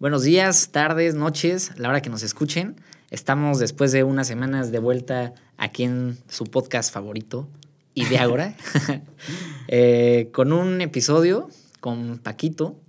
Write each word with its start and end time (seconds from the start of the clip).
Buenos 0.00 0.22
días, 0.22 0.70
tardes, 0.72 1.14
noches, 1.14 1.72
la 1.76 1.90
hora 1.90 2.00
que 2.00 2.08
nos 2.08 2.22
escuchen. 2.22 2.74
Estamos 3.10 3.58
después 3.58 3.92
de 3.92 4.02
unas 4.02 4.28
semanas 4.28 4.72
de 4.72 4.78
vuelta 4.78 5.34
aquí 5.58 5.84
en 5.84 6.16
su 6.26 6.44
podcast 6.44 6.90
favorito, 6.90 7.50
Ideágora, 7.92 8.54
eh, 9.68 10.30
con 10.32 10.54
un 10.54 10.80
episodio 10.80 11.50
con 11.80 12.16
Paquito, 12.16 12.80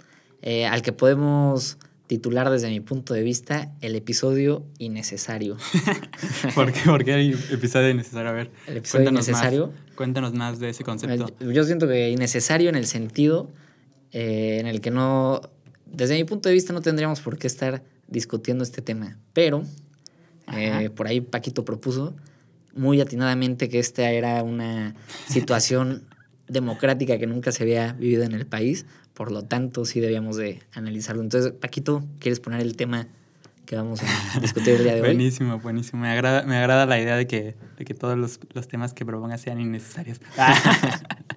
eh, 0.42 0.66
al 0.66 0.82
que 0.84 0.94
podemos 0.94 1.78
titular 2.08 2.50
desde 2.50 2.70
mi 2.70 2.80
punto 2.80 3.14
de 3.14 3.24
vista 3.24 3.74
el 3.82 3.98
episodio 3.98 4.64
innecesario. 4.78 5.58
¿Por, 6.56 6.72
qué, 6.72 6.80
¿Por 6.86 7.04
qué 7.04 7.14
hay 7.14 7.32
episodio 7.52 7.90
innecesario? 7.90 8.30
A 8.30 8.34
ver, 8.34 8.52
el 8.68 8.78
episodio 8.78 9.04
cuéntanos 9.04 9.28
innecesario. 9.28 9.68
Más, 9.68 9.96
cuéntanos 9.98 10.34
más 10.34 10.60
de 10.60 10.70
ese 10.70 10.86
concepto. 10.86 11.28
Yo 11.42 11.66
siento 11.66 11.90
que 11.90 12.10
innecesario 12.10 12.70
en 12.70 12.76
el 12.76 12.86
sentido 12.86 13.52
eh, 14.14 14.60
en 14.62 14.68
el 14.68 14.80
que 14.80 14.92
no 14.92 15.42
desde 15.92 16.16
mi 16.16 16.24
punto 16.24 16.50
de 16.50 16.54
vista 16.56 16.74
no 16.74 16.82
tendríamos 16.82 17.22
por 17.22 17.38
qué 17.38 17.48
estar 17.48 17.84
discutiendo 18.08 18.64
este 18.64 18.82
tema, 18.82 19.18
pero 19.34 19.64
eh, 20.54 20.90
por 20.90 21.08
ahí 21.08 21.22
Paquito 21.22 21.66
propuso 21.66 22.16
muy 22.74 23.02
atinadamente 23.02 23.70
que 23.70 23.80
esta 23.80 24.10
era 24.12 24.44
una 24.44 24.96
situación 25.28 26.04
democrática 26.48 27.18
que 27.18 27.28
nunca 27.28 27.52
se 27.52 27.64
había 27.64 27.94
vivido 27.94 28.24
en 28.24 28.34
el 28.34 28.46
país, 28.46 28.86
por 29.14 29.32
lo 29.32 29.44
tanto 29.44 29.86
sí 29.86 30.00
debíamos 30.00 30.38
de 30.38 30.62
analizarlo. 30.74 31.22
Entonces, 31.22 31.52
Paquito, 31.52 32.04
¿quieres 32.20 32.40
poner 32.40 32.62
el 32.62 32.76
tema 32.76 33.08
que 33.66 33.76
vamos 33.76 34.02
a 34.04 34.40
discutir 34.40 34.76
el 34.76 34.84
día 34.84 34.96
de 34.96 35.02
hoy? 35.02 35.08
Buenísimo, 35.08 35.60
buenísimo. 35.60 36.02
Me 36.02 36.10
agrada, 36.10 36.44
me 36.44 36.58
agrada 36.58 36.86
la 36.86 37.00
idea 37.00 37.16
de 37.16 37.28
que, 37.28 37.56
de 37.78 37.86
que 37.86 37.94
todos 37.94 38.18
los, 38.18 38.40
los 38.54 38.68
temas 38.68 38.94
que 38.94 39.06
propongas 39.06 39.42
sean 39.42 39.60
innecesarios. 39.60 40.20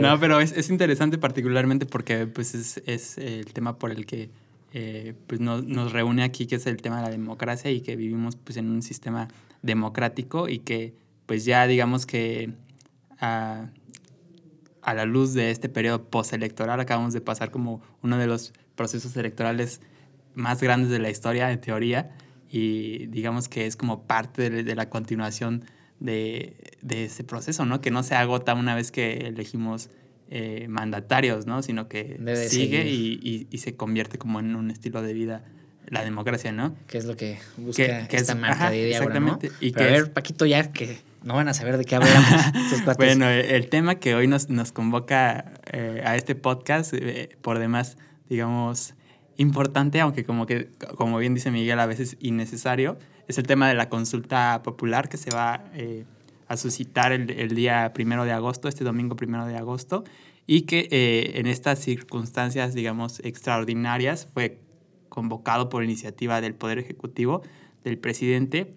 no, 0.00 0.18
pero 0.20 0.40
es, 0.40 0.52
es, 0.52 0.70
interesante 0.70 1.18
particularmente 1.18 1.86
porque 1.86 2.26
pues 2.26 2.54
es, 2.54 2.82
es, 2.86 3.18
el 3.18 3.52
tema 3.52 3.78
por 3.78 3.90
el 3.90 4.06
que 4.06 4.30
eh, 4.72 5.14
pues 5.26 5.40
nos, 5.40 5.64
nos, 5.64 5.92
reúne 5.92 6.24
aquí, 6.24 6.46
que 6.46 6.56
es 6.56 6.66
el 6.66 6.78
tema 6.78 6.96
de 6.98 7.02
la 7.04 7.10
democracia 7.10 7.70
y 7.70 7.80
que 7.80 7.96
vivimos 7.96 8.36
pues 8.36 8.56
en 8.56 8.70
un 8.70 8.82
sistema 8.82 9.28
democrático 9.62 10.48
y 10.48 10.58
que 10.58 10.94
pues 11.26 11.44
ya 11.44 11.66
digamos 11.66 12.06
que 12.06 12.52
a, 13.20 13.68
a 14.82 14.94
la 14.94 15.04
luz 15.04 15.32
de 15.34 15.50
este 15.50 15.68
periodo 15.68 16.04
postelectoral 16.04 16.80
acabamos 16.80 17.12
de 17.12 17.20
pasar 17.20 17.50
como 17.50 17.82
uno 18.02 18.18
de 18.18 18.26
los 18.26 18.52
procesos 18.74 19.16
electorales 19.16 19.80
más 20.34 20.60
grandes 20.60 20.90
de 20.90 20.98
la 20.98 21.10
historia 21.10 21.50
en 21.52 21.60
teoría 21.60 22.10
y 22.50 23.06
digamos 23.06 23.48
que 23.48 23.66
es 23.66 23.76
como 23.76 24.02
parte 24.02 24.50
de, 24.50 24.62
de 24.64 24.74
la 24.74 24.90
continuación 24.90 25.64
de, 26.00 26.56
de 26.82 27.04
ese 27.04 27.24
proceso, 27.24 27.64
¿no? 27.64 27.80
Que 27.80 27.90
no 27.90 28.02
se 28.02 28.14
agota 28.14 28.54
una 28.54 28.74
vez 28.74 28.90
que 28.90 29.28
elegimos 29.28 29.90
eh, 30.30 30.66
mandatarios, 30.68 31.46
¿no? 31.46 31.62
Sino 31.62 31.88
que 31.88 32.18
sigue 32.48 32.88
y, 32.88 33.46
y, 33.50 33.58
se 33.58 33.76
convierte 33.76 34.18
como 34.18 34.40
en 34.40 34.56
un 34.56 34.70
estilo 34.70 35.02
de 35.02 35.12
vida 35.12 35.44
la 35.88 36.02
democracia, 36.02 36.50
¿no? 36.50 36.74
Que 36.86 36.98
es 36.98 37.04
lo 37.04 37.16
que 37.16 37.38
busca 37.56 38.08
que, 38.08 38.16
esta 38.16 38.34
marca 38.34 38.70
de 38.70 38.78
idea 38.78 38.98
exactamente. 38.98 39.48
¿no? 39.48 39.54
Y 39.60 39.72
que 39.72 39.82
a 39.82 39.86
ver, 39.86 40.12
Paquito, 40.12 40.46
ya 40.46 40.72
que 40.72 40.98
no 41.22 41.34
van 41.34 41.48
a 41.48 41.54
saber 41.54 41.76
de 41.78 41.84
qué 41.84 41.96
hablamos. 41.96 42.24
bueno, 42.96 43.28
el 43.28 43.68
tema 43.68 43.96
que 43.96 44.14
hoy 44.14 44.26
nos, 44.26 44.48
nos 44.48 44.72
convoca 44.72 45.52
eh, 45.72 46.02
a 46.04 46.16
este 46.16 46.34
podcast, 46.34 46.94
eh, 46.94 47.36
por 47.42 47.58
demás, 47.58 47.96
digamos, 48.28 48.94
importante, 49.36 50.00
aunque 50.00 50.24
como 50.24 50.46
que, 50.46 50.68
como 50.96 51.18
bien 51.18 51.34
dice 51.34 51.50
Miguel, 51.50 51.80
a 51.80 51.86
veces 51.86 52.16
innecesario, 52.20 52.98
es 53.28 53.38
el 53.38 53.46
tema 53.46 53.68
de 53.68 53.74
la 53.74 53.88
consulta 53.88 54.62
popular 54.62 55.08
que 55.08 55.16
se 55.16 55.30
va 55.30 55.64
eh, 55.74 56.04
a 56.48 56.56
suscitar 56.56 57.12
el, 57.12 57.54
día 57.54 57.92
primero 57.94 58.24
de 58.24 58.32
agosto, 58.32 58.68
este 58.68 58.84
domingo 58.84 59.16
primero 59.16 59.46
de 59.46 59.56
agosto, 59.56 60.04
y 60.46 60.62
que 60.62 60.88
eh, 60.90 61.38
en 61.38 61.46
estas 61.46 61.78
circunstancias, 61.78 62.74
digamos, 62.74 63.20
extraordinarias, 63.20 64.28
fue 64.32 64.60
convocado 65.08 65.68
por 65.68 65.84
iniciativa 65.84 66.40
del 66.40 66.54
Poder 66.54 66.78
Ejecutivo, 66.78 67.42
del 67.82 67.98
presidente, 67.98 68.74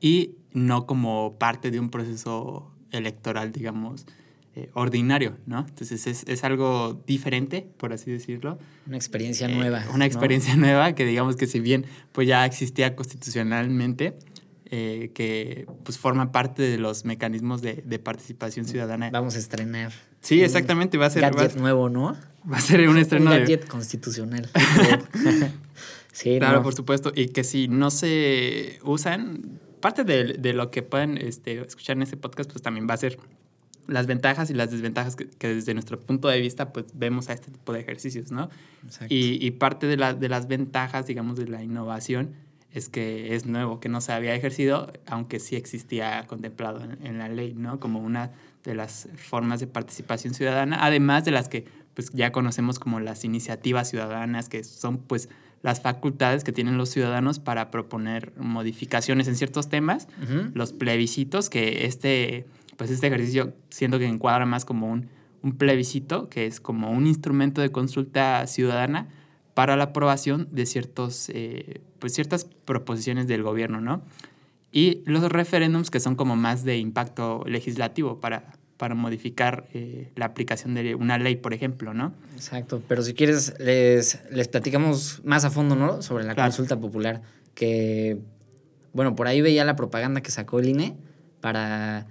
y 0.00 0.36
no 0.52 0.86
como 0.86 1.36
parte 1.38 1.70
de 1.70 1.80
un 1.80 1.90
proceso 1.90 2.70
electoral, 2.92 3.52
digamos, 3.52 4.06
eh, 4.56 4.70
ordinario, 4.72 5.36
¿no? 5.44 5.66
Entonces 5.68 6.06
es, 6.06 6.24
es, 6.26 6.42
algo 6.42 7.02
diferente, 7.06 7.68
por 7.76 7.92
así 7.92 8.10
decirlo. 8.10 8.58
Una 8.86 8.96
experiencia 8.96 9.48
nueva. 9.48 9.84
Eh, 9.84 9.88
una 9.92 10.06
experiencia 10.06 10.56
nueva 10.56 10.94
que 10.94 11.04
digamos 11.04 11.36
que 11.36 11.46
si 11.46 11.60
bien 11.60 11.84
pues 12.12 12.26
ya 12.26 12.46
existía 12.46 12.96
constitucionalmente, 12.96 14.16
eh, 14.70 15.10
que 15.12 15.66
pues 15.84 15.98
forma 15.98 16.32
parte 16.32 16.62
de 16.62 16.78
los 16.78 17.04
mecanismos 17.04 17.60
de, 17.60 17.82
de, 17.84 17.98
participación 17.98 18.64
ciudadana. 18.64 19.10
Vamos 19.10 19.36
a 19.36 19.40
estrenar. 19.40 19.92
Sí, 20.22 20.42
exactamente, 20.42 20.96
va 20.96 21.04
a 21.04 21.10
ser... 21.10 21.20
Gadget 21.20 21.56
nuevo, 21.56 21.90
¿no? 21.90 22.16
Va 22.50 22.56
a 22.56 22.60
ser 22.60 22.88
un 22.88 22.96
estreno 22.96 23.32
un 23.32 23.38
gadget 23.38 23.66
constitucional. 23.66 24.48
sí, 26.12 26.38
Claro, 26.38 26.62
por 26.62 26.74
supuesto, 26.74 27.12
y 27.14 27.28
que 27.28 27.44
si 27.44 27.68
no 27.68 27.90
se 27.90 28.78
usan, 28.84 29.60
parte 29.80 30.04
de, 30.04 30.34
de 30.38 30.52
lo 30.54 30.70
que 30.70 30.82
pueden 30.82 31.18
este, 31.18 31.60
escuchar 31.60 31.96
en 31.96 32.04
este 32.04 32.16
podcast, 32.16 32.50
pues 32.50 32.62
también 32.62 32.86
va 32.88 32.94
a 32.94 32.98
ser 32.98 33.18
las 33.88 34.06
ventajas 34.06 34.50
y 34.50 34.54
las 34.54 34.70
desventajas 34.70 35.16
que, 35.16 35.48
desde 35.48 35.74
nuestro 35.74 36.00
punto 36.00 36.28
de 36.28 36.40
vista 36.40 36.72
pues 36.72 36.86
vemos 36.94 37.28
a 37.28 37.32
este 37.32 37.50
tipo 37.50 37.72
de 37.72 37.80
ejercicios, 37.80 38.30
¿no? 38.30 38.50
Y, 39.08 39.44
y, 39.44 39.50
parte 39.52 39.86
de, 39.86 39.96
la, 39.96 40.14
de 40.14 40.28
las 40.28 40.48
ventajas, 40.48 41.06
digamos, 41.06 41.36
de 41.36 41.48
la 41.48 41.62
innovación 41.62 42.34
es 42.76 42.90
que 42.90 43.34
es 43.34 43.46
nuevo, 43.46 43.80
que 43.80 43.88
no 43.88 44.02
se 44.02 44.12
había 44.12 44.34
ejercido, 44.34 44.92
aunque 45.06 45.40
sí 45.40 45.56
existía 45.56 46.26
contemplado 46.26 46.82
en, 47.02 47.16
la 47.16 47.26
ley, 47.26 47.54
¿no? 47.54 47.80
Como 47.80 48.00
una 48.00 48.32
de 48.64 48.74
las 48.74 49.08
formas 49.16 49.60
de 49.60 49.66
participación 49.66 50.34
ciudadana, 50.34 50.84
además 50.84 51.24
de 51.24 51.30
las 51.30 51.48
que 51.48 51.64
pues 51.94 52.10
ya 52.12 52.32
conocemos 52.32 52.78
como 52.78 53.00
las 53.00 53.24
iniciativas 53.24 53.88
ciudadanas, 53.88 54.50
que 54.50 54.62
son 54.62 54.98
pues 54.98 55.30
las 55.62 55.80
facultades 55.80 56.44
que 56.44 56.52
tienen 56.52 56.76
los 56.76 56.90
ciudadanos 56.90 57.38
para 57.38 57.70
proponer 57.70 58.34
modificaciones 58.36 59.26
en 59.26 59.36
ciertos 59.36 59.70
temas, 59.70 60.06
los 60.52 60.74
plebiscitos, 60.74 61.48
que 61.48 61.86
este 61.86 62.44
pues 62.76 62.90
este 62.90 63.06
ejercicio 63.06 63.54
siento 63.70 63.98
que 63.98 64.06
encuadra 64.06 64.46
más 64.46 64.64
como 64.64 64.90
un, 64.90 65.08
un 65.42 65.56
plebiscito, 65.56 66.28
que 66.28 66.46
es 66.46 66.60
como 66.60 66.90
un 66.90 67.06
instrumento 67.06 67.60
de 67.60 67.70
consulta 67.70 68.46
ciudadana 68.46 69.08
para 69.54 69.76
la 69.76 69.84
aprobación 69.84 70.48
de 70.50 70.66
ciertos, 70.66 71.30
eh, 71.32 71.80
pues 71.98 72.12
ciertas 72.12 72.44
proposiciones 72.44 73.26
del 73.26 73.42
gobierno, 73.42 73.80
¿no? 73.80 74.02
Y 74.70 75.02
los 75.06 75.22
referéndums 75.30 75.90
que 75.90 76.00
son 76.00 76.16
como 76.16 76.36
más 76.36 76.64
de 76.64 76.76
impacto 76.76 77.42
legislativo 77.46 78.20
para, 78.20 78.52
para 78.76 78.94
modificar 78.94 79.66
eh, 79.72 80.12
la 80.14 80.26
aplicación 80.26 80.74
de 80.74 80.94
una 80.94 81.16
ley, 81.16 81.36
por 81.36 81.54
ejemplo, 81.54 81.94
¿no? 81.94 82.12
Exacto, 82.34 82.82
pero 82.86 83.02
si 83.02 83.14
quieres 83.14 83.54
les, 83.58 84.20
les 84.30 84.48
platicamos 84.48 85.22
más 85.24 85.46
a 85.46 85.50
fondo, 85.50 85.74
¿no? 85.74 86.02
Sobre 86.02 86.24
la 86.24 86.34
consulta 86.34 86.78
popular, 86.78 87.22
que, 87.54 88.18
bueno, 88.92 89.14
por 89.14 89.26
ahí 89.26 89.40
veía 89.40 89.64
la 89.64 89.76
propaganda 89.76 90.20
que 90.20 90.30
sacó 90.30 90.58
el 90.58 90.68
INE 90.68 90.96
para 91.40 92.08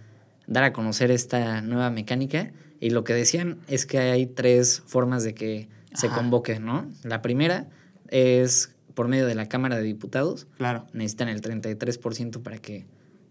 dar 0.47 0.63
a 0.63 0.73
conocer 0.73 1.11
esta 1.11 1.61
nueva 1.61 1.89
mecánica. 1.89 2.51
Y 2.79 2.89
lo 2.89 3.03
que 3.03 3.13
decían 3.13 3.59
es 3.67 3.85
que 3.85 3.99
hay 3.99 4.25
tres 4.25 4.83
formas 4.85 5.23
de 5.23 5.33
que 5.33 5.69
se 5.93 6.09
convoque, 6.09 6.59
¿no? 6.59 6.89
La 7.03 7.21
primera 7.21 7.67
es 8.09 8.75
por 8.93 9.07
medio 9.07 9.25
de 9.27 9.35
la 9.35 9.47
Cámara 9.47 9.77
de 9.77 9.83
Diputados. 9.83 10.47
Claro. 10.57 10.85
Necesitan 10.93 11.29
el 11.29 11.41
33% 11.41 12.41
para 12.41 12.57
que 12.57 12.85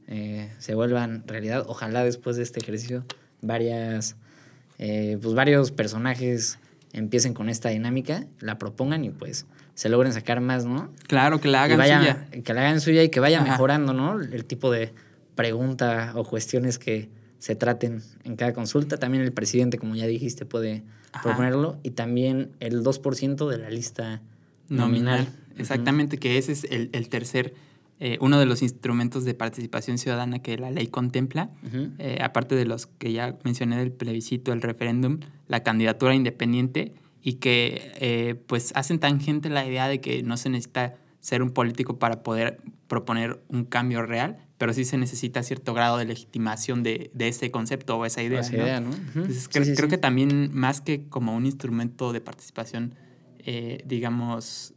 eh, 0.06 0.50
se 0.58 0.74
vuelvan 0.74 1.24
realidad. 1.26 1.64
Ojalá 1.66 2.04
después 2.04 2.36
de 2.36 2.42
este 2.42 2.60
ejercicio 2.60 3.04
varias, 3.40 4.16
eh, 4.78 5.18
pues 5.20 5.34
varios 5.34 5.70
personajes 5.72 6.58
empiecen 6.92 7.34
con 7.34 7.48
esta 7.48 7.70
dinámica, 7.70 8.24
la 8.40 8.58
propongan 8.58 9.04
y 9.04 9.10
pues 9.10 9.46
se 9.74 9.88
logren 9.88 10.12
sacar 10.12 10.40
más, 10.40 10.64
¿no? 10.64 10.92
Claro, 11.08 11.40
que 11.40 11.48
la 11.48 11.64
hagan 11.64 11.80
suya. 11.80 12.26
Que 12.42 12.54
la 12.54 12.60
hagan 12.62 12.80
suya 12.80 13.02
y 13.02 13.08
que 13.08 13.20
vaya 13.20 13.42
mejorando, 13.42 13.92
¿no? 13.92 14.20
El 14.20 14.44
tipo 14.44 14.70
de 14.70 14.92
pregunta 15.34 16.12
o 16.16 16.24
cuestiones 16.24 16.78
que 16.78 17.10
se 17.38 17.56
traten 17.56 18.02
en 18.24 18.36
cada 18.36 18.52
consulta. 18.52 18.96
También 18.96 19.22
el 19.22 19.32
presidente, 19.32 19.78
como 19.78 19.94
ya 19.94 20.06
dijiste, 20.06 20.46
puede 20.46 20.82
proponerlo. 21.22 21.78
Y 21.82 21.90
también 21.90 22.52
el 22.60 22.82
2% 22.82 23.48
de 23.48 23.58
la 23.58 23.70
lista 23.70 24.22
nominal. 24.68 25.28
Exactamente, 25.58 26.18
que 26.18 26.38
ese 26.38 26.52
es 26.52 26.64
el, 26.64 27.08
tercer, 27.08 27.54
eh, 28.00 28.18
uno 28.20 28.40
de 28.40 28.46
los 28.46 28.62
instrumentos 28.62 29.24
de 29.24 29.34
participación 29.34 29.98
ciudadana 29.98 30.40
que 30.40 30.56
la 30.56 30.70
ley 30.70 30.88
contempla. 30.88 31.50
Eh, 31.98 32.18
aparte 32.22 32.54
de 32.54 32.64
los 32.64 32.86
que 32.86 33.12
ya 33.12 33.36
mencioné 33.44 33.76
del 33.76 33.92
plebiscito, 33.92 34.52
el 34.52 34.62
referéndum, 34.62 35.20
la 35.46 35.62
candidatura 35.62 36.14
independiente 36.14 36.94
y 37.22 37.34
que 37.34 37.92
eh, 38.00 38.34
pues 38.46 38.72
hacen 38.74 38.98
tangente 38.98 39.48
la 39.48 39.66
idea 39.66 39.88
de 39.88 40.00
que 40.00 40.22
no 40.22 40.36
se 40.36 40.50
necesita 40.50 40.96
ser 41.20 41.42
un 41.42 41.50
político 41.50 41.98
para 41.98 42.22
poder 42.22 42.60
proponer 42.86 43.42
un 43.48 43.64
cambio 43.64 44.02
real, 44.02 44.43
pero 44.58 44.72
sí 44.72 44.84
se 44.84 44.96
necesita 44.96 45.42
cierto 45.42 45.74
grado 45.74 45.98
de 45.98 46.04
legitimación 46.04 46.82
de, 46.82 47.10
de 47.12 47.28
ese 47.28 47.50
concepto 47.50 47.96
o 47.96 48.06
esa 48.06 48.22
idea. 48.22 48.40
Esa 48.40 48.56
idea, 48.56 48.80
¿no? 48.80 48.90
creo, 49.50 49.88
que 49.88 49.98
también 49.98 50.50
más 50.54 50.80
que 50.80 51.08
como 51.08 51.34
un 51.34 51.46
instrumento 51.46 52.12
de 52.12 52.20
participación, 52.20 52.94
eh, 53.40 53.82
digamos, 53.86 54.74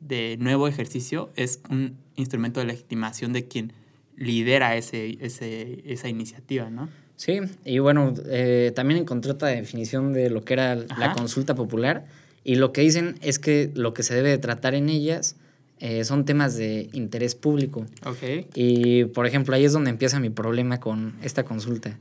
de 0.00 0.36
nuevo 0.38 0.68
ejercicio, 0.68 1.30
es 1.34 1.60
un 1.68 1.96
instrumento 2.16 2.60
de 2.60 2.66
legitimación 2.66 3.32
de 3.32 3.48
quien 3.48 3.72
lidera 4.16 4.76
ese, 4.76 5.18
ese, 5.20 5.82
esa 5.84 6.08
iniciativa, 6.08 6.70
¿no? 6.70 6.88
Sí, 7.16 7.40
y 7.64 7.80
bueno, 7.80 8.14
eh, 8.26 8.72
también 8.76 9.00
encontré 9.00 9.32
otra 9.32 9.48
definición 9.48 10.12
de 10.12 10.30
lo 10.30 10.44
que 10.44 10.52
era 10.52 10.76
la 10.76 11.14
consulta 11.16 11.56
popular 11.56 12.04
Y 12.44 12.54
lo 12.54 12.72
que 12.72 12.82
dicen 12.82 13.16
es 13.22 13.40
que 13.40 13.72
lo 13.74 13.92
que 13.92 14.04
se 14.04 14.14
debe 14.14 14.30
de 14.30 14.38
tratar 14.38 14.76
en 14.76 14.88
ellas 14.88 15.34
eh, 15.80 16.04
son 16.04 16.24
temas 16.24 16.56
de 16.56 16.90
interés 16.92 17.34
público. 17.34 17.86
Y, 18.54 19.04
por 19.06 19.26
ejemplo, 19.26 19.54
ahí 19.54 19.64
es 19.64 19.72
donde 19.72 19.90
empieza 19.90 20.18
mi 20.18 20.30
problema 20.30 20.80
con 20.80 21.14
esta 21.22 21.44
consulta. 21.44 21.98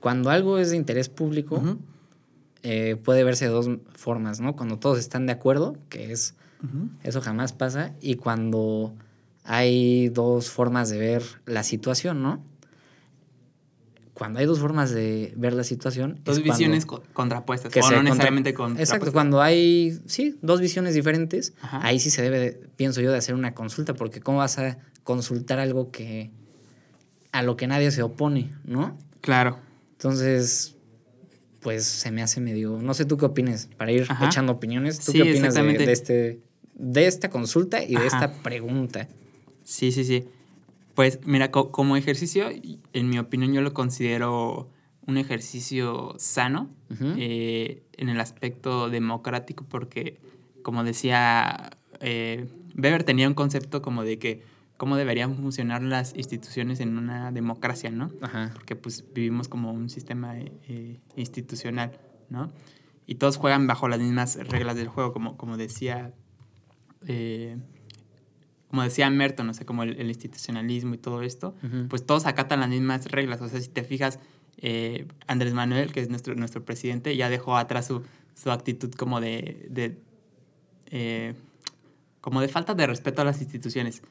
Cuando 0.00 0.30
algo 0.30 0.58
es 0.58 0.70
de 0.70 0.76
interés 0.76 1.08
público, 1.08 1.62
eh, 2.62 2.96
puede 2.96 3.24
verse 3.24 3.46
de 3.46 3.50
dos 3.50 3.68
formas, 3.94 4.40
¿no? 4.40 4.56
Cuando 4.56 4.78
todos 4.78 4.98
están 4.98 5.26
de 5.26 5.32
acuerdo, 5.32 5.76
que 5.88 6.12
es, 6.12 6.34
eso 7.02 7.20
jamás 7.20 7.52
pasa, 7.52 7.92
y 8.00 8.14
cuando 8.14 8.94
hay 9.44 10.08
dos 10.08 10.50
formas 10.50 10.90
de 10.90 10.98
ver 10.98 11.22
la 11.44 11.62
situación, 11.62 12.22
¿no? 12.22 12.42
Cuando 14.16 14.38
hay 14.38 14.46
dos 14.46 14.60
formas 14.60 14.92
de 14.92 15.34
ver 15.36 15.52
la 15.52 15.62
situación. 15.62 16.18
Dos 16.24 16.42
visiones 16.42 16.86
contrapuestas, 16.86 17.70
o 17.76 17.90
no 17.90 18.02
necesariamente 18.02 18.54
contrapuestas. 18.54 18.96
Exacto, 18.96 19.12
cuando 19.12 19.42
hay, 19.42 20.00
sí, 20.06 20.38
dos 20.40 20.62
visiones 20.62 20.94
diferentes, 20.94 21.52
ahí 21.60 22.00
sí 22.00 22.08
se 22.08 22.22
debe, 22.22 22.58
pienso 22.76 23.02
yo, 23.02 23.12
de 23.12 23.18
hacer 23.18 23.34
una 23.34 23.52
consulta, 23.52 23.92
porque 23.92 24.20
¿cómo 24.20 24.38
vas 24.38 24.58
a 24.58 24.78
consultar 25.04 25.58
algo 25.58 25.90
que 25.90 26.30
a 27.30 27.42
lo 27.42 27.58
que 27.58 27.66
nadie 27.66 27.90
se 27.90 28.02
opone, 28.02 28.54
¿no? 28.64 28.96
Claro. 29.20 29.58
Entonces, 29.92 30.76
pues 31.60 31.84
se 31.84 32.10
me 32.10 32.22
hace 32.22 32.40
medio. 32.40 32.78
No 32.80 32.94
sé 32.94 33.04
tú 33.04 33.18
qué 33.18 33.26
opinas, 33.26 33.68
para 33.76 33.92
ir 33.92 34.08
echando 34.26 34.52
opiniones. 34.52 34.98
¿Tú 34.98 35.12
qué 35.12 35.24
opinas 35.24 35.52
de, 35.52 35.92
este, 35.92 36.40
de 36.74 37.06
esta 37.06 37.28
consulta 37.28 37.82
y 37.82 37.94
de 37.94 38.06
esta 38.06 38.32
pregunta? 38.32 39.08
Sí, 39.62 39.92
sí, 39.92 40.04
sí. 40.04 40.24
Pues 40.96 41.20
mira, 41.26 41.50
como 41.50 41.98
ejercicio, 41.98 42.48
en 42.94 43.10
mi 43.10 43.18
opinión, 43.18 43.52
yo 43.52 43.60
lo 43.60 43.74
considero 43.74 44.70
un 45.06 45.18
ejercicio 45.18 46.14
sano 46.16 46.70
eh, 47.18 47.82
en 47.98 48.08
el 48.08 48.18
aspecto 48.18 48.88
democrático, 48.88 49.66
porque, 49.68 50.18
como 50.62 50.84
decía, 50.84 51.68
eh, 52.00 52.48
Weber 52.74 53.04
tenía 53.04 53.28
un 53.28 53.34
concepto 53.34 53.82
como 53.82 54.04
de 54.04 54.18
que 54.18 54.42
cómo 54.78 54.96
deberían 54.96 55.36
funcionar 55.36 55.82
las 55.82 56.16
instituciones 56.16 56.80
en 56.80 56.96
una 56.96 57.30
democracia, 57.30 57.90
¿no? 57.90 58.10
Ajá. 58.22 58.52
Porque 58.54 58.74
pues 58.74 59.04
vivimos 59.12 59.48
como 59.48 59.72
un 59.72 59.90
sistema 59.90 60.38
eh, 60.38 60.98
institucional, 61.14 61.92
¿no? 62.30 62.54
Y 63.06 63.16
todos 63.16 63.36
juegan 63.36 63.66
bajo 63.66 63.86
las 63.88 64.00
mismas 64.00 64.36
reglas 64.48 64.76
del 64.76 64.88
juego, 64.88 65.12
como, 65.12 65.36
como 65.36 65.58
decía... 65.58 66.14
Eh, 68.66 68.70
como 68.70 68.82
decía 68.82 69.08
Merton, 69.10 69.46
no 69.46 69.54
sé, 69.54 69.64
como 69.64 69.82
el, 69.82 70.08
institucionalismo 70.08 70.94
y 70.94 70.98
todo 70.98 71.22
esto, 71.22 71.54
pues 71.88 72.04
todos 72.04 72.26
acatan 72.26 72.60
las 72.60 72.68
mismas 72.68 73.06
reglas. 73.06 73.40
O 73.40 73.48
sea, 73.48 73.60
si 73.60 73.68
te 73.68 73.84
fijas, 73.84 74.18
eh, 74.58 75.06
Andrés 75.26 75.54
Manuel, 75.54 75.92
que 75.92 76.00
es 76.00 76.08
nuestro, 76.08 76.34
nuestro 76.34 76.64
presidente, 76.64 77.16
ya 77.16 77.28
dejó 77.28 77.56
atrás 77.56 77.86
su, 77.86 78.02
su 78.34 78.50
actitud 78.50 78.92
como 78.92 79.20
de, 79.20 79.66
de 79.70 79.96
como 82.20 82.40
de 82.40 82.48
falta 82.48 82.74
de 82.74 82.86
respeto 82.86 83.22
a 83.22 83.24
las 83.24 83.40
instituciones 83.40 84.02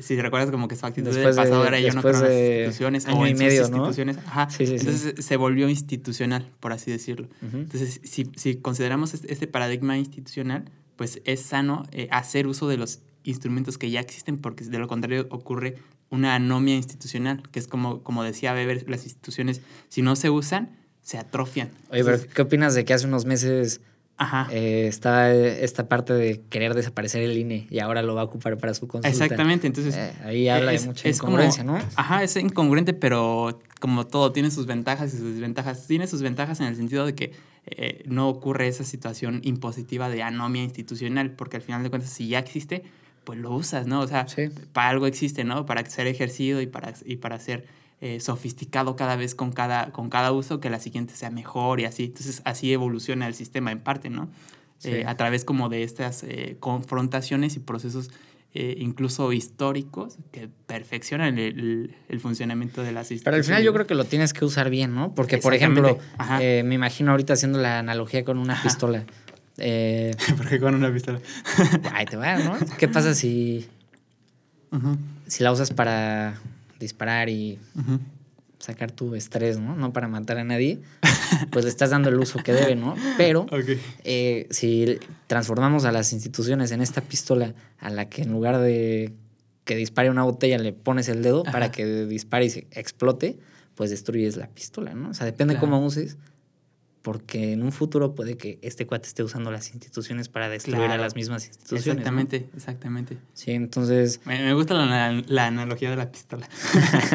si 0.00 0.20
recuerdas 0.20 0.50
como 0.50 0.68
que 0.68 0.76
su 0.76 0.86
actitud 0.86 1.14
del 1.14 1.34
pasado 1.34 1.66
era 1.66 1.78
yo 1.78 1.92
no 1.92 2.02
creo 2.02 2.14
en 2.14 2.22
las 2.22 2.32
instituciones 2.32 3.06
o 3.06 3.26
en 3.26 3.38
medio, 3.38 3.62
instituciones. 3.62 4.18
Ajá. 4.26 4.48
Entonces 4.58 5.24
se 5.24 5.36
volvió 5.36 5.68
institucional, 5.68 6.50
por 6.60 6.72
así 6.72 6.90
decirlo. 6.90 7.28
Entonces, 7.42 8.00
si, 8.04 8.30
si, 8.36 8.56
consideramos 8.56 9.14
este, 9.14 9.32
este, 9.32 9.46
paradigma 9.46 9.98
institucional, 9.98 10.64
pues 10.96 11.20
es 11.24 11.40
sano 11.40 11.84
eh, 11.92 12.08
hacer 12.10 12.46
uso 12.46 12.68
de 12.68 12.76
los 12.76 13.00
instrumentos 13.24 13.78
que 13.78 13.90
ya 13.90 14.00
existen, 14.00 14.38
porque 14.38 14.64
de 14.64 14.78
lo 14.78 14.86
contrario 14.86 15.26
ocurre 15.30 15.76
una 16.10 16.34
anomia 16.34 16.76
institucional, 16.76 17.42
que 17.50 17.58
es 17.58 17.66
como, 17.66 18.02
como 18.02 18.22
decía 18.22 18.52
Weber, 18.52 18.88
las 18.88 19.04
instituciones, 19.04 19.62
si 19.88 20.02
no 20.02 20.14
se 20.14 20.30
usan, 20.30 20.76
se 21.02 21.18
atrofian. 21.18 21.70
Oye, 21.90 22.04
pero 22.04 22.18
¿qué 22.32 22.42
opinas 22.42 22.74
de 22.74 22.84
que 22.84 22.94
hace 22.94 23.06
unos 23.06 23.24
meses 23.24 23.80
Ajá. 24.16 24.46
Eh, 24.52 24.86
está 24.86 25.34
esta 25.34 25.88
parte 25.88 26.12
de 26.12 26.40
querer 26.48 26.74
desaparecer 26.74 27.22
el 27.22 27.36
INE 27.36 27.66
y 27.68 27.80
ahora 27.80 28.00
lo 28.02 28.14
va 28.14 28.20
a 28.20 28.24
ocupar 28.24 28.56
para 28.58 28.72
su 28.72 28.86
consulta. 28.86 29.08
Exactamente, 29.08 29.66
entonces... 29.66 29.96
Eh, 29.96 30.12
ahí 30.24 30.48
habla 30.48 30.70
de 30.70 30.80
mucha 30.80 31.08
incongruencia, 31.08 31.64
¿no? 31.64 31.78
Ajá, 31.96 32.22
es 32.22 32.36
incongruente, 32.36 32.94
pero 32.94 33.60
como 33.80 34.06
todo, 34.06 34.30
tiene 34.30 34.52
sus 34.52 34.66
ventajas 34.66 35.12
y 35.14 35.18
sus 35.18 35.32
desventajas. 35.32 35.86
Tiene 35.88 36.06
sus 36.06 36.22
ventajas 36.22 36.60
en 36.60 36.66
el 36.66 36.76
sentido 36.76 37.06
de 37.06 37.14
que 37.16 37.32
eh, 37.66 38.04
no 38.06 38.28
ocurre 38.28 38.68
esa 38.68 38.84
situación 38.84 39.40
impositiva 39.42 40.08
de 40.08 40.22
anomia 40.22 40.62
institucional, 40.62 41.32
porque 41.32 41.56
al 41.56 41.62
final 41.62 41.82
de 41.82 41.90
cuentas, 41.90 42.10
si 42.10 42.28
ya 42.28 42.38
existe, 42.38 42.84
pues 43.24 43.38
lo 43.38 43.50
usas, 43.50 43.86
¿no? 43.86 44.00
O 44.00 44.06
sea, 44.06 44.26
para 44.72 44.90
algo 44.90 45.06
existe, 45.06 45.44
¿no? 45.44 45.66
Para 45.66 45.84
ser 45.86 46.06
ejercido 46.06 46.60
y 46.60 46.66
para, 46.66 46.94
y 47.04 47.16
para 47.16 47.38
ser 47.40 47.66
eh, 48.00 48.20
sofisticado 48.20 48.96
cada 48.96 49.16
vez 49.16 49.34
con 49.34 49.52
cada, 49.52 49.90
con 49.90 50.10
cada 50.10 50.30
uso, 50.32 50.60
que 50.60 50.68
la 50.68 50.78
siguiente 50.78 51.14
sea 51.14 51.30
mejor 51.30 51.80
y 51.80 51.86
así. 51.86 52.04
Entonces 52.04 52.42
así 52.44 52.72
evoluciona 52.72 53.26
el 53.26 53.34
sistema 53.34 53.72
en 53.72 53.80
parte, 53.80 54.10
¿no? 54.10 54.28
Eh, 54.82 55.04
a 55.06 55.16
través 55.16 55.46
como 55.46 55.70
de 55.70 55.82
estas 55.82 56.22
eh, 56.24 56.58
confrontaciones 56.60 57.56
y 57.56 57.60
procesos 57.60 58.10
incluso 58.56 59.32
históricos 59.32 60.16
que 60.30 60.48
perfeccionan 60.66 61.40
el, 61.40 61.96
el, 62.08 62.20
funcionamiento 62.20 62.84
de 62.84 62.92
las 62.92 63.10
instituciones. 63.10 63.24
Pero 63.24 63.36
al 63.36 63.42
final 63.42 63.64
yo 63.64 63.72
creo 63.72 63.88
que 63.88 63.96
lo 63.96 64.04
tienes 64.04 64.32
que 64.32 64.44
usar 64.44 64.70
bien, 64.70 64.94
¿no? 64.94 65.12
Porque, 65.12 65.38
por 65.38 65.54
ejemplo, 65.54 65.98
me 66.28 66.74
imagino 66.74 67.10
ahorita 67.10 67.32
haciendo 67.32 67.58
la 67.58 67.80
analogía 67.80 68.24
con 68.24 68.38
una 68.38 68.62
pistola. 68.62 69.06
¿Por 70.36 70.48
qué 70.48 70.58
con 70.60 70.74
una 70.74 70.92
pistola? 70.92 71.20
ahí 71.92 72.06
te 72.06 72.16
va, 72.16 72.38
¿no? 72.38 72.56
¿Qué 72.78 72.88
pasa 72.88 73.14
si, 73.14 73.68
si 75.26 75.44
la 75.44 75.52
usas 75.52 75.70
para 75.70 76.40
disparar 76.80 77.28
y 77.28 77.58
sacar 78.58 78.90
tu 78.90 79.14
estrés, 79.14 79.58
¿no? 79.58 79.76
No 79.76 79.92
para 79.92 80.08
matar 80.08 80.38
a 80.38 80.44
nadie, 80.44 80.80
pues 81.50 81.64
le 81.64 81.70
estás 81.70 81.90
dando 81.90 82.08
el 82.08 82.18
uso 82.18 82.42
que 82.42 82.52
debe, 82.52 82.74
¿no? 82.74 82.96
Pero 83.16 83.46
eh, 84.04 84.46
si 84.50 84.98
transformamos 85.26 85.84
a 85.84 85.92
las 85.92 86.12
instituciones 86.12 86.72
en 86.72 86.80
esta 86.80 87.00
pistola 87.00 87.52
a 87.78 87.90
la 87.90 88.08
que 88.08 88.22
en 88.22 88.32
lugar 88.32 88.58
de 88.58 89.12
que 89.64 89.76
dispare 89.76 90.10
una 90.10 90.24
botella 90.24 90.58
le 90.58 90.72
pones 90.72 91.08
el 91.08 91.22
dedo 91.22 91.42
para 91.44 91.70
que 91.70 92.06
dispare 92.06 92.46
y 92.46 92.50
se 92.50 92.66
explote, 92.72 93.38
pues 93.74 93.90
destruyes 93.90 94.36
la 94.36 94.48
pistola, 94.48 94.94
¿no? 94.94 95.10
O 95.10 95.14
sea, 95.14 95.26
depende 95.26 95.56
cómo 95.56 95.84
uses 95.84 96.16
porque 97.04 97.52
en 97.52 97.62
un 97.62 97.70
futuro 97.70 98.14
puede 98.14 98.38
que 98.38 98.58
este 98.62 98.86
cuate 98.86 99.06
esté 99.06 99.22
usando 99.22 99.50
las 99.50 99.74
instituciones 99.74 100.30
para 100.30 100.48
destruir 100.48 100.90
a 100.90 100.96
las 100.96 101.14
mismas 101.14 101.46
instituciones. 101.46 101.86
Exactamente, 101.86 102.48
exactamente. 102.56 103.18
Sí, 103.34 103.50
entonces... 103.50 104.22
Me, 104.24 104.54
gusta 104.54 104.72
la, 104.74 105.46
analogía 105.46 105.90
de 105.90 105.96
la 105.96 106.10
pistola. 106.10 106.48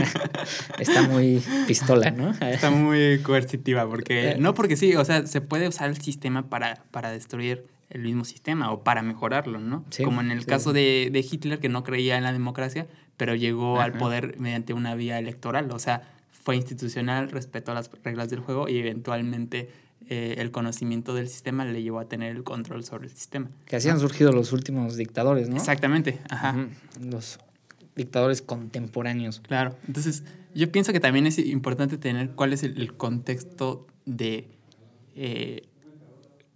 Está 0.79 1.01
muy 1.01 1.41
pistola, 1.65 2.11
¿no? 2.11 2.29
Está 2.39 2.69
muy 2.69 3.19
coercitiva, 3.23 3.89
porque... 3.89 4.33
Eh. 4.33 4.35
No 4.37 4.53
porque 4.53 4.77
sí, 4.77 4.95
o 4.95 5.03
sea, 5.03 5.25
se 5.25 5.41
puede 5.41 5.67
usar 5.67 5.89
el 5.89 5.99
sistema 5.99 6.49
para, 6.49 6.83
para 6.91 7.09
destruir 7.09 7.65
el 7.89 8.03
mismo 8.03 8.25
sistema 8.25 8.71
o 8.71 8.83
para 8.83 9.01
mejorarlo, 9.01 9.59
¿no? 9.59 9.85
Como 10.03 10.21
en 10.21 10.29
el 10.29 10.45
caso 10.45 10.71
de, 10.71 11.27
Hitler, 11.31 11.57
que 11.59 11.67
no 11.67 11.83
creía 11.83 12.15
en 12.15 12.25
la 12.25 12.31
democracia, 12.31 12.85
pero 13.17 13.33
llegó 13.33 13.81
al 13.81 13.93
poder 13.93 14.39
mediante 14.39 14.73
una 14.73 14.93
vía 14.93 15.17
electoral, 15.17 15.71
o 15.71 15.79
sea 15.79 16.18
fue 16.49 16.55
institucional, 16.55 17.29
respetó 17.29 17.75
las 17.75 17.91
reglas 18.03 18.31
del 18.31 18.39
juego 18.39 18.67
y 18.67 18.79
eventualmente 18.79 19.69
eh, 20.07 20.33
el 20.39 20.49
conocimiento 20.49 21.13
del 21.13 21.29
sistema 21.29 21.63
le 21.63 21.83
llevó 21.83 21.99
a 21.99 22.05
tener 22.05 22.35
el 22.35 22.43
control 22.43 22.83
sobre 22.83 23.05
el 23.05 23.13
sistema. 23.13 23.51
Que 23.67 23.75
así 23.75 23.87
han 23.87 23.99
surgido 23.99 24.31
los 24.31 24.51
últimos 24.51 24.95
dictadores, 24.95 25.47
¿no? 25.47 25.57
Exactamente, 25.57 26.17
ajá. 26.27 26.67
Los 27.07 27.37
dictadores 27.95 28.41
contemporáneos. 28.41 29.41
Claro, 29.41 29.75
entonces 29.85 30.23
yo 30.55 30.71
pienso 30.71 30.91
que 30.91 30.99
también 30.99 31.27
es 31.27 31.37
importante 31.37 31.99
tener 31.99 32.31
cuál 32.31 32.51
es 32.53 32.63
el, 32.63 32.95
contexto 32.97 33.85
de 34.07 34.47
eh, 35.15 35.67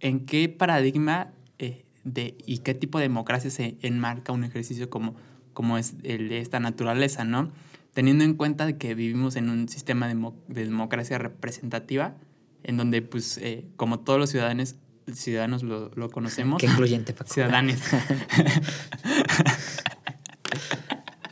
en 0.00 0.26
qué 0.26 0.48
paradigma 0.48 1.30
eh, 1.60 1.84
de, 2.02 2.36
y 2.44 2.58
qué 2.58 2.74
tipo 2.74 2.98
de 2.98 3.04
democracia 3.04 3.48
se 3.48 3.76
enmarca 3.80 4.32
un 4.32 4.42
ejercicio 4.42 4.90
como, 4.90 5.14
como 5.52 5.78
es 5.78 5.94
el 6.02 6.30
de 6.30 6.40
esta 6.40 6.58
naturaleza, 6.58 7.22
¿no? 7.22 7.52
Teniendo 7.94 8.24
en 8.24 8.34
cuenta 8.34 8.76
que 8.76 8.94
vivimos 8.94 9.36
en 9.36 9.48
un 9.48 9.68
sistema 9.68 10.06
de, 10.08 10.14
democracia 10.48 11.16
representativa, 11.18 12.16
en 12.62 12.76
donde, 12.76 13.00
pues, 13.02 13.38
eh, 13.38 13.64
como 13.76 14.00
todos 14.00 14.18
los 14.18 14.30
ciudadanos, 14.30 14.76
ciudadanos 15.12 15.62
lo, 15.62 15.90
lo 15.94 16.10
conocemos. 16.10 16.60
Qué 16.60 16.66
incluyente, 16.66 17.12
Paco. 17.14 17.32
Ciudadanos. 17.32 17.78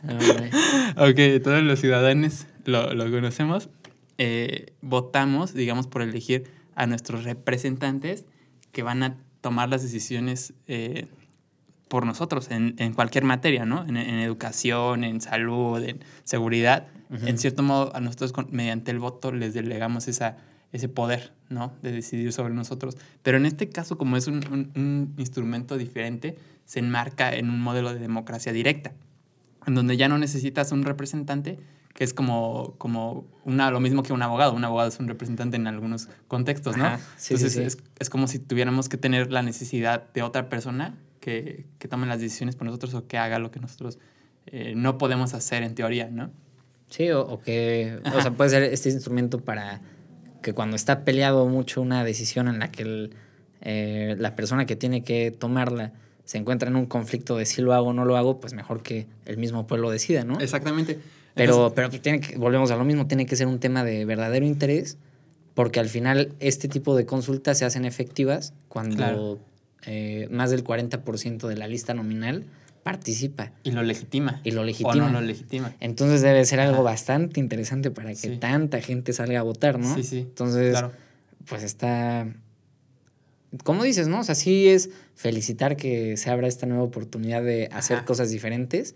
ok, 0.97 1.43
todos 1.43 1.63
los 1.63 1.79
ciudadanos 1.79 2.47
lo, 2.65 2.93
lo 2.93 3.09
conocemos. 3.11 3.69
Eh, 4.17 4.73
votamos, 4.81 5.53
digamos, 5.53 5.87
por 5.87 6.01
elegir 6.01 6.45
a 6.75 6.85
nuestros 6.87 7.23
representantes 7.23 8.25
que 8.71 8.83
van 8.83 9.03
a 9.03 9.17
tomar 9.41 9.69
las 9.69 9.83
decisiones 9.83 10.53
eh, 10.67 11.07
por 11.93 12.07
nosotros 12.07 12.49
en, 12.49 12.73
en 12.79 12.93
cualquier 12.93 13.23
materia, 13.23 13.67
¿no? 13.67 13.85
En, 13.87 13.97
en, 13.97 14.15
educación, 14.15 15.03
en 15.03 15.21
salud, 15.21 15.79
en 15.83 15.99
seguridad. 16.23 16.87
En 17.11 17.37
cierto 17.37 17.61
modo, 17.61 17.95
a 17.95 17.99
nosotros 17.99 18.33
mediante 18.49 18.89
el 18.89 18.97
voto 18.97 19.31
les 19.31 19.53
delegamos 19.53 20.07
esa, 20.07 20.37
ese 20.71 20.89
poder, 20.89 21.33
¿no? 21.49 21.71
De 21.83 21.91
decidir 21.91 22.33
sobre 22.33 22.55
nosotros. 22.55 22.97
Pero 23.21 23.37
en 23.37 23.45
este 23.45 23.69
caso, 23.69 23.99
como 23.99 24.17
es 24.17 24.25
un, 24.25 24.37
un, 24.75 25.13
instrumento 25.19 25.77
diferente, 25.77 26.35
se 26.65 26.79
enmarca 26.79 27.31
en 27.35 27.51
un 27.51 27.61
modelo 27.61 27.93
de 27.93 27.99
democracia 27.99 28.51
directa, 28.51 28.93
en 29.67 29.75
donde 29.75 29.95
ya 29.95 30.07
no 30.07 30.17
necesitas 30.17 30.71
un 30.71 30.81
representante 30.81 31.59
que 31.93 32.03
es 32.03 32.15
como, 32.15 32.73
como 32.79 33.27
una, 33.45 33.69
lo 33.69 33.79
mismo 33.79 34.01
que 34.01 34.13
un 34.13 34.23
abogado. 34.23 34.55
Un 34.55 34.65
abogado 34.65 34.89
es 34.89 34.97
un 34.99 35.07
representante 35.07 35.57
en 35.57 35.67
algunos 35.67 36.09
contextos, 36.27 36.75
¿no? 36.75 36.87
Entonces 36.87 37.55
Es, 37.55 37.77
es, 37.99 38.09
como 38.09 38.27
si 38.27 38.39
tuviéramos 38.39 38.89
que 38.89 38.97
tener 38.97 39.31
la 39.31 39.43
necesidad 39.43 40.11
de 40.11 40.23
otra 40.23 40.49
persona 40.49 40.95
que, 41.23 41.65
que 41.79 41.87
tome 41.87 42.05
las 42.05 42.19
decisiones 42.19 42.57
por 42.57 42.65
nosotros 42.65 42.93
o 42.95 43.07
que 43.07 43.17
haga 43.17 43.39
lo 43.39 43.49
que 43.49 43.61
nosotros 43.61 43.97
eh, 44.47 44.73
no 44.75 44.97
podemos 44.97 45.33
hacer 45.33 45.63
en 45.63 45.73
teoría, 45.73 46.09
¿no? 46.09 46.31
Sí, 46.89 47.09
o, 47.11 47.39
que, 47.39 47.97
o 48.13 48.21
sea, 48.21 48.31
puede 48.31 48.49
ser 48.49 48.63
este 48.63 48.89
instrumento 48.89 49.39
para 49.39 49.79
que 50.41 50.53
cuando 50.53 50.75
está 50.75 51.05
peleado 51.05 51.47
mucho 51.47 51.81
una 51.81 52.03
decisión 52.03 52.49
en 52.49 52.59
la 52.59 52.71
que 52.71 53.09
eh, 53.61 54.15
la 54.19 54.35
persona 54.35 54.65
que 54.65 54.75
tiene 54.75 55.01
que 55.03 55.31
tomarla 55.31 55.93
se 56.25 56.37
encuentra 56.37 56.69
en 56.69 56.75
un 56.75 56.85
conflicto 56.85 57.37
de 57.37 57.45
si 57.45 57.61
lo 57.61 57.73
hago 57.73 57.87
o 57.87 57.93
no 57.93 58.03
lo 58.03 58.17
hago, 58.17 58.41
pues 58.41 58.53
mejor 58.53 58.83
que 58.83 59.07
el 59.25 59.37
mismo 59.37 59.65
pueblo 59.65 59.89
decida, 59.89 60.25
¿no? 60.25 60.39
Exactamente. 60.39 60.99
Pero, 61.35 61.71
pero 61.73 61.89
tiene 61.89 62.19
que, 62.19 62.37
volvemos 62.37 62.69
a 62.69 62.75
lo 62.75 62.83
mismo, 62.83 63.07
tiene 63.07 63.25
que 63.25 63.37
ser 63.37 63.47
un 63.47 63.59
tema 63.59 63.85
de 63.85 64.03
verdadero 64.03 64.45
interés, 64.45 64.97
porque 65.53 65.79
al 65.79 65.87
final 65.87 66.33
este 66.41 66.67
tipo 66.67 66.95
de 66.97 67.05
consultas 67.05 67.57
se 67.57 67.65
hacen 67.65 67.85
efectivas 67.85 68.53
cuando 68.67 69.39
eh, 69.85 70.27
más 70.31 70.51
del 70.51 70.63
40% 70.63 71.47
de 71.47 71.57
la 71.57 71.67
lista 71.67 71.93
nominal 71.93 72.45
participa. 72.83 73.51
Y 73.63 73.71
lo 73.71 73.81
legitima. 73.81 74.41
Y 74.43 74.51
lo 74.51 74.63
legitima. 74.63 74.91
O 74.91 74.95
no 74.95 75.09
lo 75.09 75.21
legitima. 75.21 75.73
Entonces 75.79 76.21
debe 76.21 76.43
ser 76.45 76.59
algo 76.59 76.83
bastante 76.83 77.39
interesante 77.39 77.91
para 77.91 78.13
que 78.13 78.29
tanta 78.37 78.81
gente 78.81 79.13
salga 79.13 79.39
a 79.39 79.43
votar, 79.43 79.79
¿no? 79.79 79.95
Sí, 79.95 80.03
sí. 80.03 80.19
Entonces, 80.19 80.77
pues 81.45 81.63
está... 81.63 82.27
¿Cómo 83.63 83.83
dices, 83.83 84.07
no? 84.07 84.19
O 84.19 84.23
sea, 84.23 84.35
sí 84.35 84.67
es 84.67 84.89
felicitar 85.15 85.77
que 85.77 86.17
se 86.17 86.29
abra 86.29 86.47
esta 86.47 86.65
nueva 86.65 86.83
oportunidad 86.83 87.43
de 87.43 87.69
hacer 87.71 88.03
cosas 88.03 88.31
diferentes, 88.31 88.95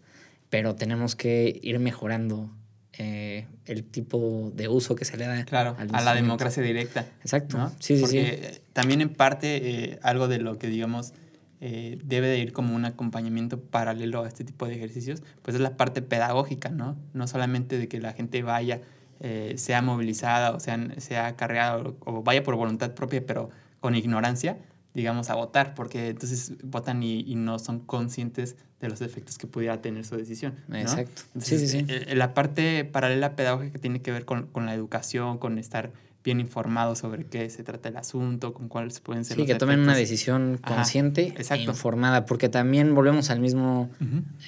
pero 0.50 0.76
tenemos 0.76 1.16
que 1.16 1.60
ir 1.62 1.80
mejorando 1.80 2.50
eh, 2.98 3.48
el 3.66 3.84
tipo 3.84 4.52
de 4.56 4.68
uso 4.68 4.96
que 4.96 5.06
se 5.06 5.18
le 5.18 5.28
da 5.28 5.44
claro, 5.46 5.76
a 5.78 6.02
la 6.02 6.16
democracia 6.16 6.64
directa. 6.64 7.06
Exacto. 7.22 7.72
Sí, 7.80 7.98
sí, 7.98 8.06
sí. 8.08 8.26
También 8.74 9.02
en 9.02 9.10
parte 9.10 9.92
eh, 9.92 10.00
algo 10.02 10.28
de 10.28 10.40
lo 10.40 10.58
que, 10.58 10.68
digamos, 10.68 11.14
eh, 11.60 11.98
debe 12.04 12.28
de 12.28 12.38
ir 12.38 12.54
como 12.54 12.76
un 12.76 12.86
acompañamiento 12.86 13.60
paralelo 13.60 14.24
a 14.24 14.28
este 14.28 14.44
tipo 14.44 14.68
de 14.68 14.76
ejercicios, 14.76 15.24
pues 15.42 15.56
es 15.56 15.62
la 15.62 15.76
parte 15.76 16.04
pedagógica, 16.04 16.70
¿no? 16.70 16.96
No 17.14 17.28
solamente 17.28 17.80
de 17.80 17.88
que 17.88 18.00
la 18.00 18.14
gente 18.14 18.44
vaya, 18.44 18.82
eh, 19.22 19.56
sea 19.58 19.82
movilizada 19.82 20.52
o 20.52 20.60
sea, 20.60 20.78
sea 21.00 21.26
acarreada 21.26 21.84
o, 22.02 22.22
vaya 22.22 22.44
por 22.44 22.56
voluntad 22.56 22.92
propia, 22.92 23.26
pero 23.26 23.50
con 23.80 23.96
ignorancia, 23.96 24.60
digamos, 24.94 25.30
a 25.30 25.36
votar, 25.36 25.76
porque 25.76 26.10
entonces 26.10 26.54
votan 26.64 27.04
y, 27.04 27.20
y, 27.22 27.36
no 27.36 27.60
son 27.60 27.80
conscientes 27.80 28.56
de 28.80 28.90
los 28.90 29.02
efectos 29.02 29.38
que 29.38 29.48
pudiera 29.48 29.82
tener 29.82 30.06
su 30.06 30.16
decisión. 30.18 30.56
Exacto. 30.74 31.22
sí, 31.40 31.60
sí, 31.60 31.68
sí. 31.68 31.86
Eh, 31.88 32.16
la 32.16 32.34
parte 32.34 32.84
paralela 32.86 33.36
pedagógica 33.36 33.80
tiene 33.80 34.02
que 34.02 34.12
ver 34.12 34.26
con, 34.26 34.48
con 34.48 34.66
la 34.66 34.74
educación, 34.74 35.38
con 35.38 35.60
estar 35.60 35.92
bien 36.24 36.40
informados 36.40 37.00
sobre 37.00 37.26
qué 37.26 37.50
se 37.50 37.64
trata 37.64 37.90
el 37.90 37.98
asunto, 37.98 38.54
con 38.54 38.68
cuáles 38.68 39.00
pueden 39.00 39.24
ser 39.24 39.38
sí, 39.38 39.46
que 39.46 39.56
tomen 39.56 39.80
una 39.80 39.96
decisión 39.96 40.58
consciente 40.58 41.34
e 41.38 41.58
informada, 41.62 42.26
porque 42.26 42.50
también 42.50 42.94
volvemos 42.94 43.30
al 43.30 43.40
mismo, 43.40 43.90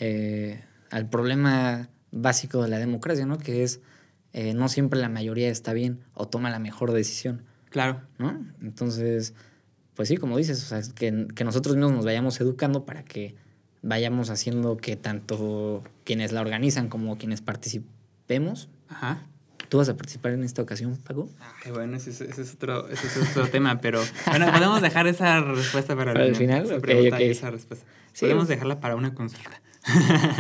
eh, 0.02 0.62
al 0.90 1.08
problema 1.08 1.88
básico 2.12 2.62
de 2.64 2.70
la 2.70 2.80
democracia, 2.80 3.26
¿no? 3.26 3.38
Que 3.38 3.64
es 3.64 3.80
eh, 4.34 4.54
no 4.54 4.68
siempre 4.68 5.00
la 5.00 5.10
mayoría 5.10 5.50
está 5.50 5.74
bien 5.74 6.02
o 6.14 6.28
toma 6.28 6.50
la 6.50 6.60
mejor 6.60 6.92
decisión. 6.92 7.44
Claro. 7.70 8.02
¿No? 8.18 8.46
Entonces, 8.62 9.34
pues 10.00 10.08
sí, 10.08 10.16
como 10.16 10.38
dices, 10.38 10.64
o 10.64 10.66
sea, 10.66 10.82
que, 10.96 11.28
que 11.36 11.44
nosotros 11.44 11.76
mismos 11.76 11.92
nos 11.92 12.06
vayamos 12.06 12.40
educando 12.40 12.86
para 12.86 13.04
que 13.04 13.36
vayamos 13.82 14.30
haciendo 14.30 14.78
que 14.78 14.96
tanto 14.96 15.84
quienes 16.06 16.32
la 16.32 16.40
organizan 16.40 16.88
como 16.88 17.18
quienes 17.18 17.42
participemos 17.42 18.70
Ajá. 18.88 19.24
¿Tú 19.68 19.78
vas 19.78 19.90
a 19.90 19.98
participar 19.98 20.32
en 20.32 20.46
esta 20.46 20.62
ocasión, 20.62 20.96
Paco? 20.96 21.28
Ay, 21.66 21.74
bueno, 21.74 21.98
ese, 21.98 22.12
es 22.12 22.54
otro, 22.54 22.88
ese 22.88 23.08
es 23.08 23.30
otro 23.32 23.50
tema, 23.50 23.82
pero 23.82 24.02
bueno, 24.28 24.50
podemos 24.54 24.82
dejar 24.82 25.06
esa 25.06 25.42
respuesta 25.42 25.98
para, 25.98 26.14
el 26.14 26.34
final. 26.34 26.64
Esa 26.64 26.80
pregunta 26.80 27.22
Y 27.22 27.32
esa 27.32 27.52
respuesta. 27.52 27.86
Podemos 28.18 28.48
dejarla 28.48 28.80
para 28.80 28.96
una 28.96 29.14
consulta. 29.14 29.62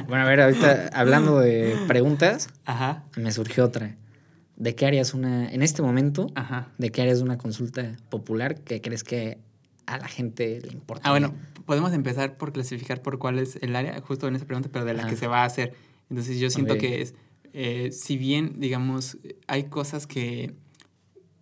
bueno, 0.07 0.23
a 0.23 0.25
ver, 0.25 0.39
ahorita 0.39 0.87
hablando 0.93 1.37
de 1.37 1.77
preguntas, 1.85 2.47
me 3.17 3.33
surgió 3.33 3.65
otra. 3.65 3.97
¿De 4.55 4.73
qué 4.73 4.85
harías 4.85 5.13
una, 5.13 5.49
en 5.49 5.63
este 5.63 5.81
momento, 5.81 6.27
de 6.77 6.91
qué 6.91 7.01
harías 7.01 7.19
una 7.19 7.37
consulta 7.37 7.97
popular 8.09 8.55
que 8.61 8.79
crees 8.79 9.03
que 9.03 9.37
a 9.93 9.98
la 9.98 10.08
gente 10.08 10.62
le 10.62 10.74
importa? 10.74 11.08
Ah, 11.08 11.12
bueno, 11.12 11.34
podemos 11.65 11.93
empezar 11.93 12.38
por 12.38 12.51
clasificar 12.51 13.01
por 13.01 13.19
cuál 13.19 13.39
es 13.39 13.58
el 13.62 13.75
área, 13.75 14.00
justo 14.01 14.27
en 14.27 14.36
esa 14.36 14.46
pregunta, 14.46 14.69
pero 14.72 14.86
de 14.86 14.93
la 14.93 15.08
que 15.08 15.15
se 15.15 15.27
va 15.27 15.43
a 15.43 15.46
hacer. 15.46 15.74
Entonces 16.10 16.39
yo 16.39 16.50
siento 16.50 16.77
que 16.77 17.01
es 17.01 17.13
eh, 17.53 17.91
si 17.91 18.17
bien, 18.17 18.55
digamos, 18.60 19.17
hay 19.48 19.65
cosas 19.65 20.08
que, 20.08 20.53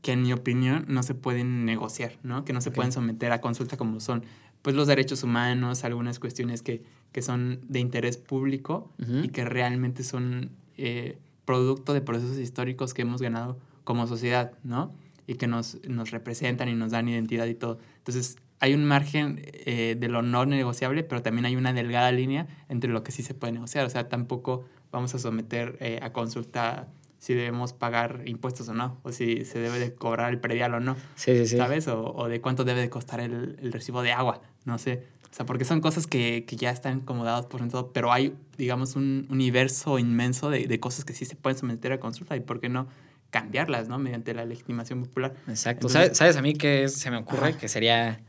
que 0.01 0.13
en 0.13 0.24
mi 0.24 0.34
opinión 0.34 0.86
no 0.88 1.04
se 1.04 1.16
pueden 1.16 1.66
negociar, 1.66 2.18
¿no? 2.24 2.46
Que 2.46 2.54
no 2.54 2.62
se 2.62 2.72
pueden 2.72 2.92
someter 2.92 3.32
a 3.32 3.42
consulta 3.42 3.77
como 3.77 4.00
son, 4.00 4.24
pues 4.62 4.75
los 4.75 4.88
derechos 4.88 5.24
humanos, 5.24 5.84
algunas 5.84 6.20
cuestiones 6.20 6.62
que, 6.62 6.84
que 7.12 7.22
son 7.22 7.62
de 7.68 7.80
interés 7.80 8.18
público 8.18 8.94
y 9.24 9.30
que 9.30 9.46
realmente 9.46 10.04
son 10.04 10.51
eh, 10.77 11.18
producto 11.46 11.94
de 11.94 12.01
procesos 12.01 12.38
históricos 12.38 12.94
que 12.94 13.01
hemos 13.01 13.22
ganado 13.22 13.58
como 13.84 14.08
sociedad, 14.08 14.54
¿no? 14.63 14.94
Y 15.27 15.36
que 15.36 15.46
nos, 15.46 15.77
nos 15.88 16.12
representan 16.12 16.69
y 16.69 16.74
nos 16.74 16.91
dan 16.91 17.07
identidad 17.07 17.46
y 17.46 17.53
todo. 17.53 17.77
Entonces, 17.98 18.38
hay 18.60 18.74
un 18.74 18.86
margen 18.86 19.41
eh, 19.43 19.96
de 20.00 20.07
lo 20.07 20.22
no 20.22 20.46
negociable, 20.46 21.03
pero 21.03 21.22
también 21.22 21.46
hay 21.46 21.55
una 21.55 21.74
delgada 21.74 22.12
línea 22.12 22.48
entre 22.69 22.89
lo 22.89 23.03
que 23.03 23.12
sí 23.12 23.22
se 23.22 23.34
puede 23.34 23.53
negociar. 23.53 23.86
O 23.86 23.89
sea, 23.89 24.10
tampoco 24.10 24.65
vamos 24.91 25.13
a 25.13 25.19
someter 25.19 25.77
eh, 25.79 26.00
a 26.01 26.12
consulta 26.12 26.88
si 27.19 27.34
debemos 27.34 27.74
pagar 27.74 28.22
impuestos 28.25 28.69
o 28.69 28.74
no, 28.74 29.00
o 29.03 29.12
si 29.12 29.43
se 29.43 29.60
debe 29.60 29.79
de 29.79 29.93
cobrar 29.93 30.31
el 30.31 30.39
predial 30.39 30.74
o 30.75 30.79
no. 30.79 30.96
Sí, 31.15 31.36
sí, 31.38 31.48
sí. 31.48 31.57
¿Sabes? 31.57 31.88
O, 31.88 32.13
o, 32.15 32.27
de 32.27 32.41
cuánto 32.41 32.63
debe 32.63 32.81
de 32.81 32.89
costar 32.89 33.19
el, 33.19 33.57
el, 33.62 33.72
recibo 33.72 34.01
de 34.01 34.12
agua, 34.12 34.41
no 34.65 34.77
sé. 34.77 35.03
O 35.29 35.34
sea, 35.34 35.46
porque 35.46 35.65
son 35.65 35.81
cosas 35.81 36.07
que, 36.07 36.46
que 36.48 36.55
ya 36.55 36.72
están 36.72 37.01
acomodadas 37.01 37.46
por 37.48 37.67
todo, 37.67 37.91
pero 37.91 38.12
hay, 38.12 38.34
digamos, 38.57 38.96
un 38.96 39.27
universo 39.29 40.00
inmenso 40.00 40.50
de, 40.50 40.67
de, 40.67 40.79
cosas 40.79 41.05
que 41.05 41.13
sí 41.13 41.25
se 41.25 41.36
pueden 41.36 41.57
someter 41.57 41.91
a 41.91 42.00
consulta 42.00 42.36
y 42.36 42.39
por 42.39 42.60
qué 42.60 42.69
no 42.69 42.88
cambiarlas, 43.29 43.88
¿no? 43.88 43.98
Mediante 44.00 44.34
la 44.34 44.46
legitimación 44.46 45.03
popular. 45.03 45.34
Exacto. 45.48 45.89
¿Sabes, 45.89 46.17
¿Sabes, 46.17 46.38
a 46.38 46.41
mí 46.41 46.53
que 46.53 46.88
se 46.89 47.12
me 47.12 47.17
ocurre 47.17 47.55
que 47.55 47.67
sería 47.67 48.19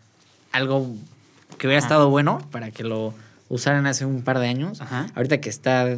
algo 0.53 0.95
que 1.57 1.67
hubiera 1.67 1.79
estado 1.79 2.11
bueno 2.11 2.39
para 2.51 2.71
que 2.71 2.85
lo 2.85 3.15
usaran 3.49 3.87
hace 3.87 4.05
un 4.05 4.23
par 4.23 4.39
de 4.39 4.49
años? 4.49 4.81
Ahorita 5.15 5.41
que 5.41 5.49
está 5.49 5.97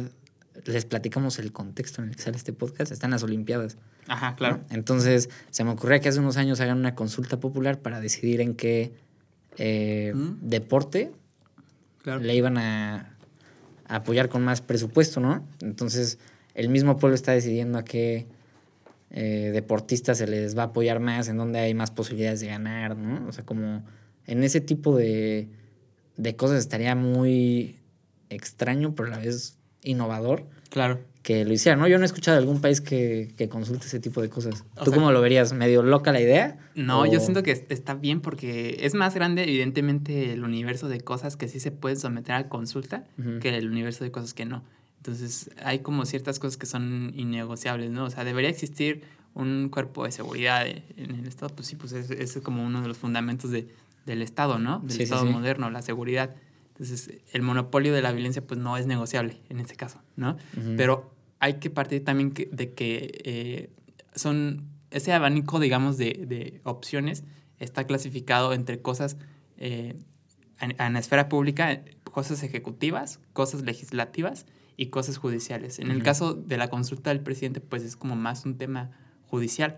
les 0.65 0.85
platicamos 0.85 1.39
el 1.39 1.51
contexto 1.51 2.01
en 2.01 2.09
el 2.09 2.15
que 2.15 2.21
sale 2.21 2.37
este 2.37 2.53
podcast, 2.53 2.91
están 2.91 3.11
las 3.11 3.23
Olimpiadas. 3.23 3.77
Ajá, 4.07 4.35
claro. 4.35 4.59
Entonces, 4.69 5.29
se 5.49 5.63
me 5.63 5.71
ocurría 5.71 5.99
que 5.99 6.09
hace 6.09 6.19
unos 6.19 6.37
años 6.37 6.59
hagan 6.59 6.77
una 6.77 6.95
consulta 6.95 7.39
popular 7.39 7.79
para 7.79 7.99
decidir 7.99 8.41
en 8.41 8.55
qué 8.55 8.93
eh, 9.57 10.13
mm. 10.15 10.37
deporte 10.41 11.11
le 12.05 12.35
iban 12.35 12.57
a, 12.57 13.15
apoyar 13.87 14.29
con 14.29 14.43
más 14.43 14.61
presupuesto, 14.61 15.19
¿no? 15.19 15.45
Entonces, 15.61 16.17
el 16.55 16.69
mismo 16.69 16.97
pueblo 16.97 17.15
está 17.15 17.33
decidiendo 17.33 17.77
a 17.77 17.83
qué 17.83 18.25
eh, 19.13 19.51
deportistas 19.53 20.17
se 20.17 20.27
les 20.27 20.57
va 20.57 20.63
a 20.63 20.65
apoyar 20.67 20.99
más, 20.99 21.27
en 21.27 21.37
dónde 21.37 21.59
hay 21.59 21.73
más 21.73 21.91
posibilidades 21.91 22.39
de 22.39 22.47
ganar, 22.47 22.97
¿no? 22.97 23.27
O 23.27 23.31
sea, 23.31 23.45
como 23.45 23.83
en 24.25 24.43
ese 24.43 24.61
tipo 24.61 24.95
de, 24.95 25.49
de 26.17 26.35
cosas 26.35 26.59
estaría 26.59 26.95
muy 26.95 27.77
extraño, 28.29 28.95
pero 28.95 29.09
a 29.09 29.11
la 29.11 29.19
vez 29.19 29.57
innovador. 29.83 30.45
Claro. 30.69 31.01
Que 31.23 31.45
lo 31.45 31.53
hiciera, 31.53 31.75
¿no? 31.75 31.87
Yo 31.87 31.97
no 31.97 32.03
he 32.03 32.05
escuchado 32.05 32.37
de 32.37 32.41
algún 32.41 32.61
país 32.61 32.81
que, 32.81 33.33
que 33.37 33.47
consulte 33.47 33.85
ese 33.85 33.99
tipo 33.99 34.21
de 34.21 34.29
cosas. 34.29 34.63
¿Tú 34.83 34.91
cómo 34.91 35.11
lo 35.11 35.21
verías? 35.21 35.53
¿Medio 35.53 35.83
loca 35.83 36.11
la 36.11 36.21
idea? 36.21 36.57
No, 36.73 37.05
yo 37.05 37.19
siento 37.19 37.43
que 37.43 37.51
está 37.51 37.93
bien 37.93 38.21
porque 38.21 38.77
es 38.81 38.95
más 38.95 39.13
grande, 39.13 39.43
evidentemente, 39.43 40.33
el 40.33 40.43
universo 40.43 40.87
de 40.87 41.01
cosas 41.01 41.37
que 41.37 41.47
sí 41.47 41.59
se 41.59 41.71
pueden 41.71 41.99
someter 41.99 42.33
a 42.33 42.49
consulta 42.49 43.03
que 43.39 43.55
el 43.55 43.69
universo 43.69 44.03
de 44.03 44.11
cosas 44.11 44.33
que 44.33 44.45
no. 44.45 44.63
Entonces, 45.01 45.49
hay 45.63 45.79
como 45.79 46.05
ciertas 46.05 46.37
cosas 46.37 46.57
que 46.57 46.67
son 46.67 47.11
innegociables, 47.15 47.89
¿no? 47.89 48.05
O 48.05 48.09
sea, 48.11 48.23
debería 48.23 48.51
existir 48.51 49.01
un 49.33 49.69
cuerpo 49.69 50.05
de 50.05 50.11
seguridad 50.11 50.67
en 50.67 51.15
el 51.15 51.27
Estado. 51.27 51.55
Pues 51.55 51.69
sí, 51.69 51.75
pues 51.75 51.91
es, 51.93 52.11
es 52.11 52.37
como 52.43 52.63
uno 52.63 52.83
de 52.83 52.87
los 52.87 52.99
fundamentos 52.99 53.49
de, 53.49 53.67
del 54.05 54.21
Estado, 54.21 54.59
¿no? 54.59 54.77
Del 54.81 55.01
Estado 55.01 55.25
moderno, 55.25 55.71
la 55.71 55.81
seguridad. 55.81 56.35
Entonces, 56.67 57.15
el 57.33 57.41
monopolio 57.41 57.95
de 57.95 58.03
la 58.03 58.11
violencia 58.11 58.45
pues 58.45 58.59
no 58.59 58.77
es 58.77 58.85
negociable 58.85 59.41
en 59.49 59.59
este 59.59 59.73
caso, 59.73 59.99
¿no? 60.17 60.37
Pero 60.77 61.15
hay 61.39 61.55
que 61.55 61.71
partir 61.71 62.05
también 62.05 62.31
de 62.33 62.73
que 62.73 63.21
eh, 63.23 63.69
son, 64.13 64.67
ese 64.91 65.13
abanico, 65.13 65.59
digamos, 65.59 65.97
de, 65.97 66.25
de, 66.27 66.61
opciones 66.63 67.23
está 67.57 67.87
clasificado 67.87 68.53
entre 68.53 68.83
cosas 68.83 69.17
eh, 69.57 69.95
en, 70.59 70.93
la 70.93 70.99
esfera 70.99 71.27
pública, 71.27 71.81
cosas 72.03 72.43
ejecutivas, 72.43 73.19
cosas 73.33 73.63
legislativas 73.63 74.45
y 74.81 74.87
cosas 74.87 75.17
judiciales. 75.17 75.77
En 75.77 75.91
el 75.91 76.01
caso 76.01 76.33
de 76.33 76.57
la 76.57 76.71
consulta 76.71 77.11
del 77.11 77.19
presidente, 77.19 77.61
pues 77.61 77.83
es 77.83 77.95
como 77.95 78.15
más 78.15 78.45
un 78.47 78.57
tema 78.57 78.89
judicial. 79.27 79.77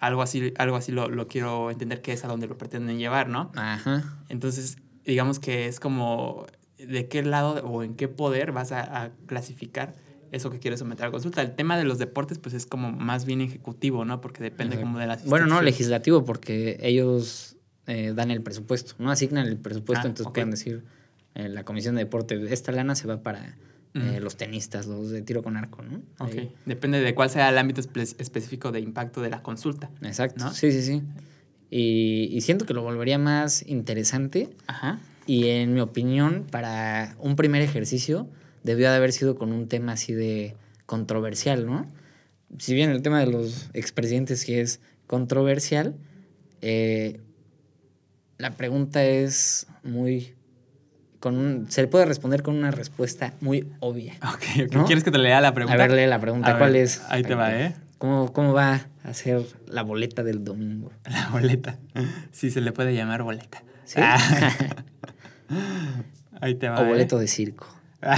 Algo 0.00 0.22
así, 0.22 0.52
algo 0.58 0.74
así 0.74 0.90
lo, 0.90 1.08
lo 1.08 1.28
quiero 1.28 1.70
entender 1.70 2.02
que 2.02 2.12
es 2.12 2.24
a 2.24 2.26
donde 2.26 2.48
lo 2.48 2.58
pretenden 2.58 2.98
llevar, 2.98 3.28
¿no? 3.28 3.52
Ajá. 3.54 4.18
Entonces, 4.28 4.78
digamos 5.04 5.38
que 5.38 5.66
es 5.66 5.78
como 5.78 6.46
de 6.78 7.06
qué 7.06 7.22
lado 7.22 7.64
o 7.64 7.84
en 7.84 7.94
qué 7.94 8.08
poder 8.08 8.50
vas 8.50 8.72
a, 8.72 9.12
clasificar 9.26 9.94
eso 10.32 10.50
que 10.50 10.58
quiere 10.58 10.76
someter 10.76 11.06
a 11.06 11.12
consulta. 11.12 11.42
El 11.42 11.54
tema 11.54 11.78
de 11.78 11.84
los 11.84 11.98
deportes, 11.98 12.40
pues 12.40 12.52
es 12.52 12.66
como 12.66 12.90
más 12.90 13.26
bien 13.26 13.42
ejecutivo, 13.42 14.04
¿no? 14.04 14.20
Porque 14.20 14.42
depende 14.42 14.80
como 14.80 14.98
de 14.98 15.06
las... 15.06 15.24
Bueno, 15.26 15.46
no, 15.46 15.62
legislativo, 15.62 16.24
porque 16.24 16.76
ellos 16.82 17.56
eh, 17.86 18.14
dan 18.16 18.32
el 18.32 18.42
presupuesto, 18.42 18.94
¿no? 18.98 19.12
Asignan 19.12 19.46
el 19.46 19.58
presupuesto, 19.58 20.08
ah, 20.08 20.10
entonces 20.10 20.32
pueden 20.32 20.50
decir, 20.50 20.82
eh, 21.36 21.48
la 21.48 21.62
comisión 21.62 21.94
de 21.94 22.02
deporte, 22.02 22.52
esta 22.52 22.72
lana 22.72 22.96
se 22.96 23.06
va 23.06 23.22
para 23.22 23.56
eh, 23.94 24.20
los 24.20 24.36
tenistas, 24.36 24.86
los 24.86 25.10
de 25.10 25.22
tiro 25.22 25.42
con 25.42 25.56
arco, 25.56 25.82
¿no? 25.82 26.02
Ok, 26.18 26.34
depende 26.66 27.00
de 27.00 27.14
cuál 27.14 27.30
sea 27.30 27.48
el 27.48 27.58
ámbito 27.58 27.80
específico 27.80 28.70
de 28.72 28.80
impacto 28.80 29.20
de 29.20 29.30
la 29.30 29.42
consulta. 29.42 29.90
Exacto, 30.02 30.50
sí, 30.52 30.70
sí, 30.70 30.82
sí. 30.82 31.02
Y, 31.70 32.28
y, 32.32 32.40
siento 32.40 32.66
que 32.66 32.74
lo 32.74 32.82
volvería 32.82 33.18
más 33.18 33.64
interesante. 33.66 34.50
Ajá. 34.66 35.00
Y 35.26 35.48
en 35.48 35.74
mi 35.74 35.80
opinión, 35.80 36.46
para 36.50 37.14
un 37.18 37.36
primer 37.36 37.62
ejercicio, 37.62 38.28
debió 38.64 38.90
de 38.90 38.96
haber 38.96 39.12
sido 39.12 39.36
con 39.36 39.52
un 39.52 39.68
tema 39.68 39.92
así 39.92 40.12
de 40.12 40.56
controversial, 40.86 41.66
¿no? 41.66 41.86
Si 42.58 42.74
bien 42.74 42.90
el 42.90 43.02
tema 43.02 43.20
de 43.20 43.26
los 43.26 43.70
expresidentes 43.72 44.40
sí 44.40 44.54
es 44.54 44.80
controversial, 45.06 45.94
eh, 46.62 47.20
la 48.38 48.56
pregunta 48.56 49.04
es 49.04 49.66
muy... 49.84 50.34
Con 51.20 51.66
se 51.68 51.82
le 51.82 51.88
puede 51.88 52.06
responder 52.06 52.42
con 52.42 52.56
una 52.56 52.70
respuesta 52.70 53.34
muy 53.40 53.70
obvia. 53.80 54.14
Ok, 54.34 54.86
¿quieres 54.86 55.04
que 55.04 55.10
te 55.10 55.18
lea 55.18 55.40
la 55.40 55.52
pregunta? 55.54 55.74
A 55.74 55.86
ver, 55.86 55.92
lee 55.92 56.06
la 56.06 56.18
pregunta. 56.18 56.58
¿Cuál 56.58 56.76
es? 56.76 57.02
Ahí 57.08 57.22
te 57.22 57.34
va, 57.34 57.54
¿eh? 57.54 57.74
¿Cómo, 57.98 58.32
¿Cómo 58.32 58.54
va 58.54 58.86
a 59.04 59.14
ser 59.14 59.42
la 59.66 59.82
boleta 59.82 60.22
del 60.22 60.42
domingo? 60.42 60.90
La 61.10 61.28
boleta. 61.28 61.76
Sí, 62.32 62.50
se 62.50 62.62
le 62.62 62.72
puede 62.72 62.94
llamar 62.94 63.22
boleta. 63.22 63.62
¿Sí? 63.84 64.00
Ah. 64.02 64.18
Ahí 66.40 66.54
te 66.54 66.70
va. 66.70 66.80
O 66.80 66.86
boleto 66.86 67.18
¿eh? 67.18 67.20
de 67.22 67.28
circo. 67.28 67.68
a 68.00 68.16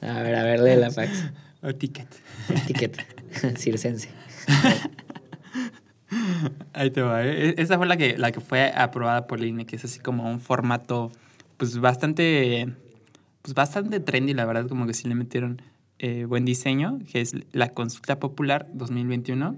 ver, 0.00 0.36
a 0.36 0.44
ver, 0.44 0.60
lee 0.60 0.76
la 0.76 0.92
fax. 0.92 1.24
O 1.62 1.74
ticket. 1.74 2.06
ticket. 2.66 2.96
Circense. 3.56 4.10
Ahí 6.72 6.90
te 6.90 7.02
va, 7.02 7.24
¿eh? 7.24 7.54
Esa 7.58 7.76
fue 7.76 7.86
la 7.86 7.96
que, 7.96 8.18
la 8.18 8.32
que 8.32 8.40
fue 8.40 8.72
aprobada 8.74 9.26
por 9.26 9.42
INE, 9.42 9.66
que 9.66 9.76
es 9.76 9.84
así 9.84 10.00
como 10.00 10.28
un 10.30 10.40
formato, 10.40 11.10
pues 11.56 11.78
bastante, 11.78 12.68
pues 13.42 13.54
bastante 13.54 14.00
trendy, 14.00 14.34
la 14.34 14.44
verdad, 14.44 14.68
como 14.68 14.86
que 14.86 14.94
sí 14.94 15.08
le 15.08 15.14
metieron 15.14 15.62
eh, 15.98 16.24
buen 16.24 16.44
diseño, 16.44 17.00
que 17.10 17.20
es 17.20 17.34
la 17.52 17.70
consulta 17.70 18.18
popular 18.20 18.68
2021. 18.72 19.56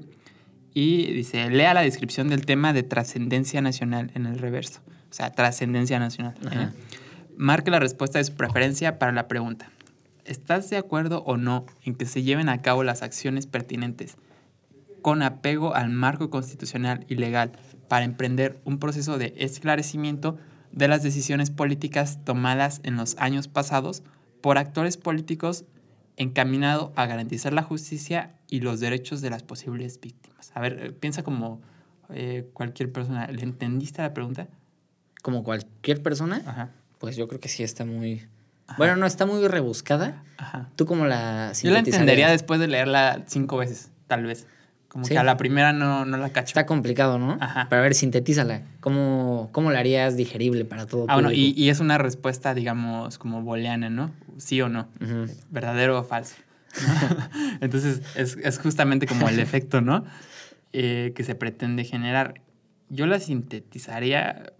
Y 0.72 1.12
dice, 1.12 1.50
lea 1.50 1.74
la 1.74 1.82
descripción 1.82 2.28
del 2.28 2.46
tema 2.46 2.72
de 2.72 2.82
trascendencia 2.82 3.60
nacional 3.60 4.10
en 4.14 4.26
el 4.26 4.38
reverso. 4.38 4.80
O 5.10 5.12
sea, 5.12 5.32
trascendencia 5.32 5.98
nacional. 5.98 6.34
¿eh? 6.52 6.68
Marque 7.36 7.70
la 7.70 7.80
respuesta 7.80 8.18
de 8.18 8.24
su 8.24 8.34
preferencia 8.34 8.98
para 8.98 9.10
la 9.12 9.26
pregunta. 9.26 9.70
¿Estás 10.24 10.70
de 10.70 10.76
acuerdo 10.76 11.24
o 11.24 11.36
no 11.36 11.66
en 11.84 11.96
que 11.96 12.06
se 12.06 12.22
lleven 12.22 12.48
a 12.48 12.62
cabo 12.62 12.84
las 12.84 13.02
acciones 13.02 13.46
pertinentes 13.48 14.16
con 15.02 15.22
apego 15.22 15.74
al 15.74 15.90
marco 15.90 16.30
constitucional 16.30 17.04
y 17.08 17.16
legal 17.16 17.52
para 17.88 18.04
emprender 18.04 18.60
un 18.64 18.78
proceso 18.78 19.18
de 19.18 19.34
esclarecimiento 19.36 20.38
de 20.72 20.88
las 20.88 21.02
decisiones 21.02 21.50
políticas 21.50 22.24
tomadas 22.24 22.80
en 22.84 22.96
los 22.96 23.16
años 23.18 23.48
pasados 23.48 24.02
por 24.40 24.58
actores 24.58 24.96
políticos 24.96 25.64
encaminado 26.16 26.92
a 26.96 27.06
garantizar 27.06 27.52
la 27.52 27.62
justicia 27.62 28.34
y 28.48 28.60
los 28.60 28.80
derechos 28.80 29.20
de 29.20 29.30
las 29.30 29.42
posibles 29.42 30.00
víctimas? 30.00 30.52
A 30.54 30.60
ver, 30.60 30.94
piensa 30.98 31.22
como 31.22 31.60
eh, 32.10 32.48
cualquier 32.52 32.92
persona. 32.92 33.26
¿Le 33.28 33.42
entendiste 33.42 34.02
la 34.02 34.14
pregunta? 34.14 34.48
Como 35.22 35.42
cualquier 35.42 36.02
persona. 36.02 36.42
Ajá 36.46 36.70
pues 37.00 37.16
yo 37.16 37.26
creo 37.26 37.40
que 37.40 37.48
sí 37.48 37.64
está 37.64 37.84
muy... 37.84 38.28
Bueno, 38.76 38.94
no, 38.94 39.06
está 39.06 39.26
muy 39.26 39.48
rebuscada. 39.48 40.22
Ajá. 40.36 40.68
¿Tú 40.76 40.86
cómo 40.86 41.06
la 41.06 41.52
Yo 41.60 41.72
la 41.72 41.80
entendería 41.80 42.30
después 42.30 42.60
de 42.60 42.68
leerla 42.68 43.24
cinco 43.26 43.56
veces, 43.56 43.90
tal 44.06 44.24
vez. 44.24 44.46
Como 44.90 45.06
que 45.06 45.16
a 45.16 45.22
la 45.22 45.36
primera 45.36 45.72
no, 45.72 46.04
no 46.04 46.16
la 46.16 46.30
cacho. 46.30 46.48
Está 46.48 46.66
complicado, 46.66 47.18
¿no? 47.18 47.38
Ajá. 47.40 47.68
Pero 47.70 47.80
a 47.80 47.82
ver, 47.84 47.94
sintetízala. 47.94 48.62
¿Cómo, 48.80 49.48
cómo 49.52 49.70
la 49.70 49.78
harías 49.78 50.16
digerible 50.16 50.64
para 50.64 50.86
todo 50.86 51.06
Ah, 51.08 51.14
bueno, 51.14 51.30
y, 51.30 51.54
y, 51.56 51.68
es 51.68 51.78
una 51.78 51.96
respuesta, 51.96 52.54
digamos, 52.54 53.16
como 53.16 53.40
booleana, 53.42 53.88
¿no? 53.88 54.10
Sí 54.36 54.60
o 54.60 54.68
no. 54.68 54.88
¿Verdadero 55.48 55.98
o 55.98 56.02
falso? 56.02 56.34
Entonces, 57.60 58.02
es, 58.16 58.36
es, 58.42 58.58
justamente 58.58 59.06
como 59.06 59.28
el 59.28 59.38
efecto, 59.40 59.80
¿no? 59.80 60.04
Eh, 60.72 61.12
que 61.14 61.22
se 61.22 61.36
pretende 61.36 61.84
generar. 61.84 62.40
Yo 62.88 63.06
la 63.06 63.20
sintetizaría 63.20 64.52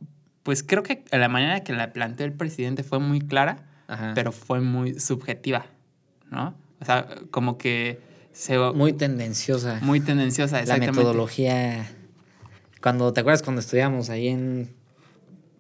pues 0.43 0.63
creo 0.63 0.83
que 0.83 1.05
la 1.11 1.29
manera 1.29 1.61
que 1.61 1.73
la 1.73 1.93
planteó 1.93 2.27
el 2.27 2.33
presidente 2.33 2.83
fue 2.83 2.99
muy 2.99 3.21
clara, 3.21 3.59
pero 4.15 4.33
fue 4.33 4.61
muy 4.61 4.99
subjetiva, 4.99 5.67
¿no? 6.31 6.55
O 6.81 6.85
sea, 6.85 7.09
como 7.31 7.59
que 7.59 8.01
se... 8.33 8.59
Muy 8.59 8.93
tendenciosa. 8.93 9.79
Muy 9.83 10.01
tendenciosa, 10.01 10.61
exactamente. 10.61 10.97
La 10.97 11.03
metodología... 11.03 11.91
Cuando, 12.81 13.13
¿te 13.13 13.21
acuerdas 13.21 13.43
cuando 13.43 13.61
estudiamos 13.61 14.09
ahí 14.09 14.29
en, 14.29 14.75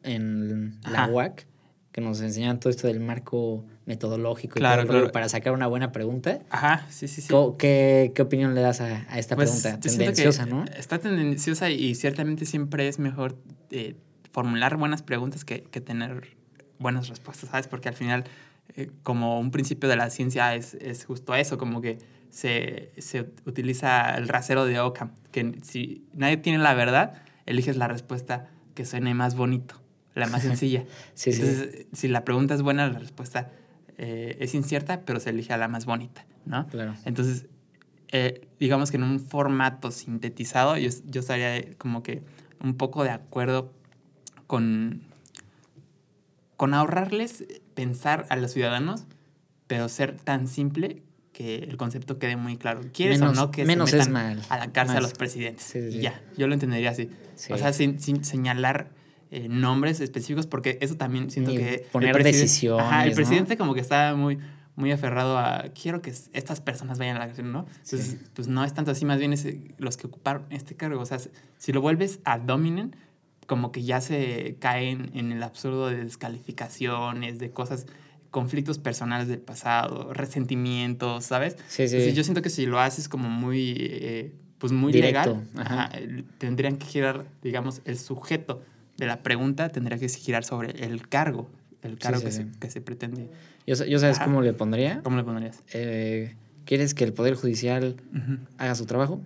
en 0.03 0.81
la 0.91 1.07
UAC? 1.09 1.47
Que 1.93 2.01
nos 2.01 2.21
enseñaban 2.21 2.61
todo 2.61 2.71
esto 2.71 2.87
del 2.87 3.01
marco 3.01 3.65
metodológico 3.85 4.59
y 4.59 4.63
todo 4.63 5.11
para 5.13 5.29
sacar 5.29 5.53
una 5.53 5.67
buena 5.67 5.91
pregunta. 5.93 6.39
Ajá, 6.49 6.87
sí, 6.89 7.09
sí, 7.09 7.21
sí. 7.21 7.35
¿Qué, 7.59 8.13
qué 8.15 8.23
opinión 8.23 8.55
le 8.55 8.61
das 8.61 8.81
a, 8.81 9.19
esta 9.19 9.35
pues, 9.35 9.51
pregunta? 9.51 9.81
Tendenciosa, 9.81 10.47
¿no? 10.47 10.65
Está 10.77 10.99
tendenciosa 10.99 11.69
y 11.69 11.95
ciertamente 11.97 12.47
siempre 12.47 12.87
es 12.87 12.99
mejor 13.01 13.37
eh, 13.71 13.97
formular 14.31 14.77
buenas 14.77 15.03
preguntas 15.03 15.45
que, 15.45 15.65
que 15.65 15.81
tener 15.81 16.37
buenas 16.79 17.09
respuestas, 17.09 17.51
¿sabes? 17.51 17.67
Porque 17.67 17.89
al 17.89 17.97
final, 17.97 18.25
eh, 18.77 18.91
como 19.03 19.41
un 19.41 19.51
principio 19.51 19.89
de 19.89 19.97
la 19.97 20.09
ciencia 20.11 20.55
es, 20.55 20.75
es 20.75 21.05
justo 21.05 21.35
eso, 21.35 21.59
como 21.59 21.81
que 21.81 21.99
se, 22.31 22.93
se, 22.99 23.21
utiliza 23.45 24.17
el 24.17 24.29
rasero 24.29 24.65
de 24.65 24.81
Ockham, 24.81 25.11
que 25.33 25.59
si 25.63 26.07
nadie 26.15 26.37
tiene 26.37 26.59
la 26.59 26.75
verdad, 26.75 27.23
eliges 27.47 27.77
la 27.77 27.89
respuesta 27.89 28.49
que 28.75 28.85
suene 28.85 29.15
más 29.15 29.35
bonito, 29.35 29.81
la 30.15 30.27
más 30.27 30.43
sencilla. 30.49 30.85
sí, 31.15 31.31
Entonces, 31.31 31.87
si 31.93 32.09
la 32.09 32.25
pregunta 32.25 32.55
es 32.55 32.63
buena, 32.63 32.89
la 32.89 32.99
respuesta 32.99 33.51
eh, 33.99 34.37
es 34.41 34.55
incierta, 34.55 35.03
pero 35.05 35.21
se 35.21 35.31
elige 35.31 35.53
a 35.53 35.59
la 35.59 35.69
más 35.69 35.85
bonita, 35.85 36.25
¿no? 36.47 36.67
Claro. 36.69 36.95
Entonces, 37.05 37.47
eh, 38.13 38.49
digamos 38.59 38.91
que 38.91 38.97
en 38.97 39.05
un 39.05 39.21
formato 39.21 39.91
sintetizado, 39.91 40.77
yo, 40.77 40.91
yo 41.07 41.21
estaría 41.21 41.75
como 41.79 42.03
que 42.03 42.23
un 42.63 42.75
poco 42.77 43.05
de 43.05 43.11
acuerdo 43.11 43.73
con, 44.47 45.03
con 46.57 46.75
ahorrarles 46.75 47.45
pensar 47.75 48.27
a 48.31 48.37
los 48.37 48.53
ciudadanos, 48.53 49.05
pero 49.67 49.89
ser 49.89 50.17
tan 50.17 50.49
simple 50.49 51.03
que 51.41 51.57
el 51.57 51.79
concepto 51.79 52.19
quede 52.19 52.37
muy 52.37 52.59
claro. 52.59 52.83
¿Quieres 52.93 53.23
o 53.23 53.33
no 53.33 53.51
que 53.51 53.65
menos 53.65 53.89
se 53.89 53.97
metan 53.97 54.41
a 54.51 54.59
la 54.59 54.73
cárcel 54.73 54.99
a 54.99 55.01
los 55.01 55.15
presidentes? 55.15 55.75
Y 55.75 56.01
ya, 56.01 56.21
yo 56.37 56.47
lo 56.47 56.53
entendería 56.53 56.91
así. 56.91 57.09
O 57.49 57.57
sea, 57.57 57.73
sin, 57.73 57.99
señalar 57.99 58.91
eh, 59.31 59.49
nombres 59.49 60.01
específicos, 60.01 60.47
porque 60.47 60.77
eso 60.83 60.97
también 60.97 61.31
siento 61.31 61.53
que... 61.53 61.87
Poner 61.93 62.15
el 62.15 62.25
decisiones, 62.25 62.85
ajá, 62.85 63.07
el 63.07 63.15
presidente 63.15 63.57
como 63.57 63.73
que 63.73 63.81
está 63.81 64.15
muy, 64.15 64.39
muy 64.77 64.93
aferrado 64.93 65.39
a, 65.39 65.71
quiero 65.81 66.03
que 66.03 66.11
estas 66.11 66.61
personas 66.61 66.99
vayan 66.99 67.17
a 67.17 67.21
la 67.21 67.27
cárcel, 67.29 67.51
¿no? 67.51 67.65
Entonces, 67.85 68.19
pues 68.35 68.47
no 68.47 68.63
es 68.63 68.75
tanto 68.75 68.91
así, 68.91 69.07
más 69.07 69.19
bien 69.19 69.33
es 69.33 69.47
los 69.79 69.97
que 69.97 70.09
ocuparon 70.09 70.45
este 70.51 70.75
cargo. 70.77 71.01
O 71.01 71.07
sea, 71.07 71.19
si 71.57 71.73
lo 71.73 71.81
vuelves 71.81 72.21
a 72.25 72.39
dominen, 72.39 72.95
como 73.47 73.73
que 73.73 73.83
ya 73.83 74.03
se 74.03 74.57
caen 74.59 75.11
en 75.15 75.33
el 75.33 75.43
absurdo 75.43 75.89
de 75.89 76.05
descalificaciones, 76.05 77.39
de 77.39 77.51
cosas, 77.51 77.87
conflictos 78.31 78.79
personales 78.79 79.29
del 79.29 79.41
pasado, 79.41 80.13
resentimientos, 80.13 81.25
¿sabes? 81.25 81.57
Sí, 81.69 81.89
sí. 81.89 82.13
yo 82.13 82.23
siento 82.23 82.43
que 82.43 82.51
si 82.51 82.67
lo 82.67 82.81
haces 82.81 83.09
como 83.09 83.29
muy, 83.29 83.75
eh, 83.79 84.33
pues 84.59 84.73
muy 84.73 84.93
legal, 84.93 85.43
tendrían 86.39 86.77
que 86.77 86.87
girar, 86.87 87.25
digamos, 87.43 87.83
el 87.85 87.99
sujeto 87.99 88.63
de 88.97 89.07
la 89.07 89.23
pregunta 89.23 89.71
tendría 89.71 89.99
que 89.99 90.09
girar 90.09 90.45
sobre 90.45 90.85
el 90.85 91.09
cargo, 91.09 91.51
el 91.83 91.99
cargo 91.99 92.21
que, 92.21 92.31
se, 92.31 92.47
que, 92.61 92.71
se, 92.71 92.81
pretende. 92.81 93.31
¿Yo, 93.67 93.75
yo 93.85 93.99
sabes 93.99 94.19
cómo 94.19 94.43
le 94.43 94.53
pondría? 94.53 95.01
¿Cómo 95.03 95.17
le 95.17 95.25
pondrías? 95.25 95.63
Eh, 95.73 96.37
¿Quieres 96.67 96.95
que 96.95 97.05
el 97.05 97.13
Poder 97.13 97.35
Judicial 97.35 97.97
haga 98.59 98.75
su 98.75 98.87
trabajo? 98.87 99.21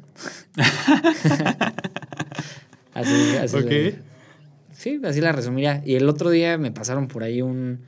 así, 2.95 3.37
así. 3.37 3.97
Sí, 4.85 5.01
así 5.03 5.21
la 5.21 5.33
resumiría. 5.33 5.83
Y 5.85 5.95
el 5.95 6.09
otro 6.09 6.31
día 6.31 6.59
me 6.59 6.71
pasaron 6.71 7.09
por 7.09 7.23
ahí 7.23 7.43
un 7.43 7.81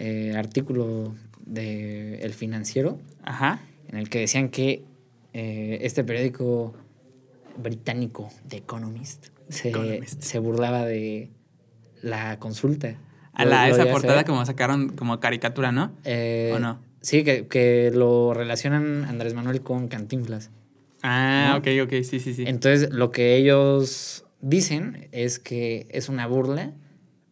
eh, 0.00 0.32
artículo 0.34 1.14
de 1.44 2.20
El 2.22 2.32
Financiero 2.32 2.98
Ajá. 3.22 3.60
en 3.88 3.98
el 3.98 4.08
que 4.08 4.20
decían 4.20 4.48
que 4.48 4.82
eh, 5.34 5.78
este 5.82 6.04
periódico 6.04 6.74
británico, 7.58 8.30
The 8.48 8.56
Economist, 8.56 9.26
se, 9.50 10.38
burlaba 10.38 10.86
de 10.86 11.28
la 12.00 12.38
consulta. 12.38 12.96
A 13.34 13.44
la, 13.44 13.68
esa 13.68 13.84
portada 13.86 14.24
como 14.24 14.44
sacaron 14.46 14.88
como 14.88 15.20
caricatura, 15.20 15.70
¿no? 15.70 15.92
Eh, 16.04 16.52
¿O 16.54 16.58
no? 16.58 16.80
Sí, 17.02 17.22
que, 17.22 17.46
que, 17.46 17.90
lo 17.94 18.32
relacionan 18.32 19.04
Andrés 19.04 19.34
Manuel 19.34 19.60
con 19.60 19.88
Cantinflas. 19.88 20.50
Ah, 21.02 21.56
ok, 21.58 21.68
ok, 21.84 22.02
sí, 22.04 22.20
sí, 22.20 22.32
sí. 22.32 22.44
Entonces, 22.46 22.90
lo 22.90 23.10
que 23.10 23.36
ellos 23.36 24.24
dicen 24.40 25.08
es 25.12 25.38
que 25.38 25.86
es 25.90 26.08
una 26.08 26.26
burla 26.26 26.72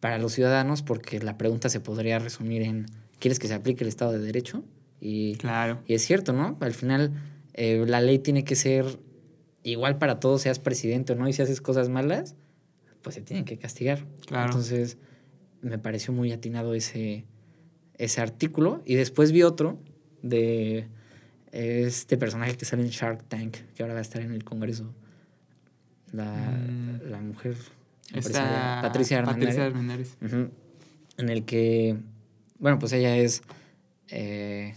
para 0.01 0.19
los 0.19 0.33
ciudadanos 0.33 0.83
porque 0.83 1.21
la 1.21 1.37
pregunta 1.39 1.69
se 1.69 1.81
podría 1.81 2.19
resumir 2.19 2.63
en 2.63 2.87
¿quieres 3.19 3.39
que 3.39 3.49
se 3.49 3.55
aplique 3.55 3.85
el 3.85 3.89
Estado 3.89 4.13
de 4.13 4.21
Derecho? 4.21 4.65
Y, 5.01 5.37
claro. 5.37 5.81
y 5.87 5.95
es 5.95 6.05
cierto, 6.05 6.33
¿no? 6.33 6.57
Al 6.61 6.75
final, 6.75 7.13
eh, 7.55 7.85
la 7.87 8.01
ley 8.01 8.19
tiene 8.19 8.45
que 8.45 8.57
ser 8.57 8.99
igual 9.63 9.99
para 9.99 10.21
todos, 10.21 10.43
seas 10.43 10.59
presidente 10.59 11.13
o 11.13 11.17
no, 11.17 11.29
y 11.29 11.33
si 11.33 11.43
haces 11.43 11.61
cosas 11.61 11.89
malas, 11.89 12.35
pues 13.03 13.15
se 13.15 13.23
tienen 13.23 13.45
que 13.45 13.59
castigar. 13.59 14.05
Claro. 14.27 14.47
Entonces, 14.47 14.99
me 15.61 15.79
pareció 15.79 16.13
muy 16.13 16.33
atinado 16.33 16.75
ese, 16.75 17.27
ese 17.95 18.21
artículo. 18.21 18.83
Y 18.85 18.95
después 18.95 19.33
vi 19.33 19.43
otro 19.43 19.79
de 20.23 20.89
este 21.53 22.17
personaje 22.17 22.57
que 22.57 22.65
sale 22.65 22.83
en 22.83 22.89
Shark 22.89 23.25
Tank, 23.29 23.57
que 23.75 23.83
ahora 23.83 23.95
va 23.95 24.01
a 24.01 24.03
estar 24.03 24.23
en 24.23 24.33
el 24.33 24.45
Congreso. 24.45 24.93
La, 26.13 26.33
mm. 26.33 27.11
la 27.11 27.21
mujer. 27.21 27.57
Patricia 28.13 29.19
Hernández. 29.19 30.17
En 30.21 31.29
el 31.29 31.45
que, 31.45 31.97
bueno, 32.59 32.79
pues 32.79 32.93
ella 32.93 33.17
es 33.17 33.43
eh, 34.09 34.75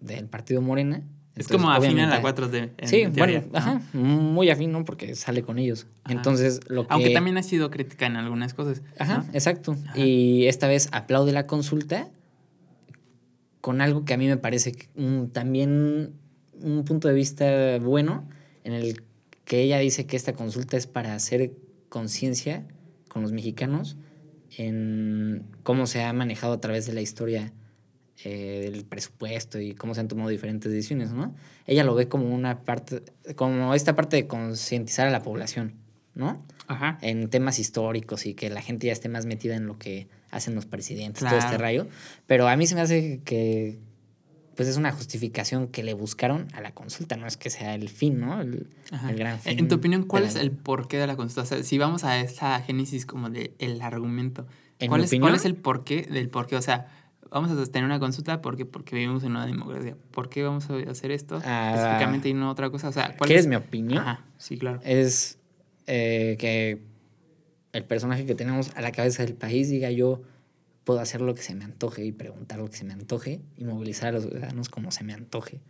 del 0.00 0.26
partido 0.26 0.60
Morena. 0.60 1.02
Es 1.36 1.48
como 1.48 1.70
afín 1.70 1.98
a 2.00 2.06
la 2.06 2.22
4D. 2.22 2.70
Sí, 2.84 3.06
bueno, 3.06 3.42
ajá, 3.54 3.80
muy 3.94 4.50
afín, 4.50 4.72
¿no? 4.72 4.84
Porque 4.84 5.14
sale 5.14 5.42
con 5.42 5.58
ellos. 5.58 5.86
Entonces, 6.08 6.60
lo 6.68 6.86
que... 6.86 6.92
Aunque 6.92 7.10
también 7.10 7.38
ha 7.38 7.42
sido 7.42 7.70
crítica 7.70 8.06
en 8.06 8.16
algunas 8.16 8.52
cosas. 8.52 8.82
Ajá, 8.98 9.24
exacto. 9.32 9.74
Y 9.94 10.44
esta 10.46 10.68
vez 10.68 10.88
aplaude 10.92 11.32
la 11.32 11.46
consulta 11.46 12.10
con 13.60 13.80
algo 13.80 14.04
que 14.04 14.14
a 14.14 14.16
mí 14.16 14.26
me 14.26 14.36
parece 14.36 14.72
también 15.32 16.14
un 16.60 16.84
punto 16.84 17.08
de 17.08 17.14
vista 17.14 17.78
bueno, 17.78 18.28
en 18.64 18.72
el 18.72 19.02
que 19.44 19.62
ella 19.62 19.78
dice 19.78 20.06
que 20.06 20.16
esta 20.16 20.32
consulta 20.34 20.76
es 20.76 20.86
para 20.86 21.14
hacer 21.14 21.52
conciencia 21.90 22.66
con 23.08 23.20
los 23.20 23.32
mexicanos 23.32 23.98
en 24.56 25.44
cómo 25.62 25.86
se 25.86 26.02
ha 26.02 26.12
manejado 26.14 26.54
a 26.54 26.60
través 26.60 26.86
de 26.86 26.94
la 26.94 27.02
historia 27.02 27.52
eh, 28.24 28.70
del 28.70 28.84
presupuesto 28.84 29.60
y 29.60 29.74
cómo 29.74 29.94
se 29.94 30.00
han 30.00 30.08
tomado 30.08 30.28
diferentes 30.30 30.72
decisiones, 30.72 31.12
¿no? 31.12 31.34
Ella 31.66 31.84
lo 31.84 31.94
ve 31.94 32.08
como 32.08 32.34
una 32.34 32.62
parte, 32.62 33.02
como 33.34 33.74
esta 33.74 33.94
parte 33.94 34.16
de 34.16 34.26
concientizar 34.26 35.06
a 35.06 35.10
la 35.10 35.22
población, 35.22 35.74
¿no? 36.14 36.44
Ajá. 36.66 36.98
En 37.02 37.28
temas 37.30 37.58
históricos 37.58 38.26
y 38.26 38.34
que 38.34 38.50
la 38.50 38.62
gente 38.62 38.86
ya 38.86 38.92
esté 38.92 39.08
más 39.08 39.26
metida 39.26 39.56
en 39.56 39.66
lo 39.66 39.78
que 39.78 40.08
hacen 40.30 40.54
los 40.54 40.66
presidentes, 40.66 41.24
todo 41.24 41.38
este 41.38 41.58
rayo. 41.58 41.86
Pero 42.26 42.48
a 42.48 42.56
mí 42.56 42.66
se 42.66 42.74
me 42.74 42.82
hace 42.82 43.20
que, 43.24 43.78
pues 44.60 44.68
es 44.68 44.76
una 44.76 44.92
justificación 44.92 45.68
que 45.68 45.82
le 45.82 45.94
buscaron 45.94 46.48
a 46.52 46.60
la 46.60 46.72
consulta, 46.72 47.16
no 47.16 47.26
es 47.26 47.38
que 47.38 47.48
sea 47.48 47.74
el 47.74 47.88
fin, 47.88 48.20
¿no? 48.20 48.42
El, 48.42 48.66
gran 49.16 49.38
fin. 49.38 49.58
En 49.58 49.68
tu 49.68 49.76
opinión, 49.76 50.02
¿cuál 50.02 50.24
es 50.24 50.36
el 50.36 50.50
porqué 50.50 50.98
de 50.98 51.06
la 51.06 51.16
consulta? 51.16 51.40
O 51.40 51.46
sea, 51.46 51.62
si 51.62 51.78
vamos 51.78 52.04
a 52.04 52.20
esta 52.20 52.60
génesis 52.60 53.06
como 53.06 53.30
de 53.30 53.54
el 53.58 53.80
argumento, 53.80 54.46
¿cuál, 54.86 55.04
es, 55.04 55.18
¿cuál 55.18 55.34
es 55.34 55.46
el 55.46 55.56
porqué 55.56 56.02
del 56.02 56.28
porqué? 56.28 56.56
O 56.56 56.60
sea, 56.60 56.88
vamos 57.30 57.50
a 57.50 57.72
tener 57.72 57.86
una 57.86 57.98
consulta 57.98 58.42
porque, 58.42 58.66
porque 58.66 58.96
vivimos 58.96 59.24
en 59.24 59.30
una 59.30 59.46
democracia. 59.46 59.96
¿Por 60.10 60.28
qué 60.28 60.42
vamos 60.42 60.68
a 60.68 60.74
hacer 60.90 61.10
esto 61.10 61.40
ah. 61.42 61.72
específicamente 61.74 62.28
y 62.28 62.34
no 62.34 62.50
otra 62.50 62.68
cosa? 62.68 62.90
O 62.90 62.92
sea, 62.92 63.16
¿cuál 63.16 63.28
¿Qué 63.28 63.36
es, 63.36 63.46
mi 63.46 63.56
opinión? 63.56 64.04
sí, 64.36 64.58
claro. 64.58 64.78
Es 64.84 65.38
eh, 65.86 66.36
que 66.38 66.82
el 67.72 67.84
personaje 67.86 68.26
que 68.26 68.34
tenemos 68.34 68.76
a 68.76 68.82
la 68.82 68.92
cabeza 68.92 69.24
del 69.24 69.36
país 69.36 69.70
diga 69.70 69.90
yo 69.90 70.20
puedo 70.84 71.00
hacer 71.00 71.20
lo 71.20 71.34
que 71.34 71.42
se 71.42 71.54
me 71.54 71.64
antoje 71.64 72.04
y 72.04 72.12
preguntar 72.12 72.58
lo 72.58 72.68
que 72.68 72.76
se 72.76 72.84
me 72.84 72.92
antoje 72.92 73.40
y 73.56 73.64
movilizar 73.64 74.08
a 74.08 74.12
los 74.12 74.24
ciudadanos 74.24 74.68
como 74.68 74.90
se 74.90 75.04
me 75.04 75.12
antoje, 75.12 75.60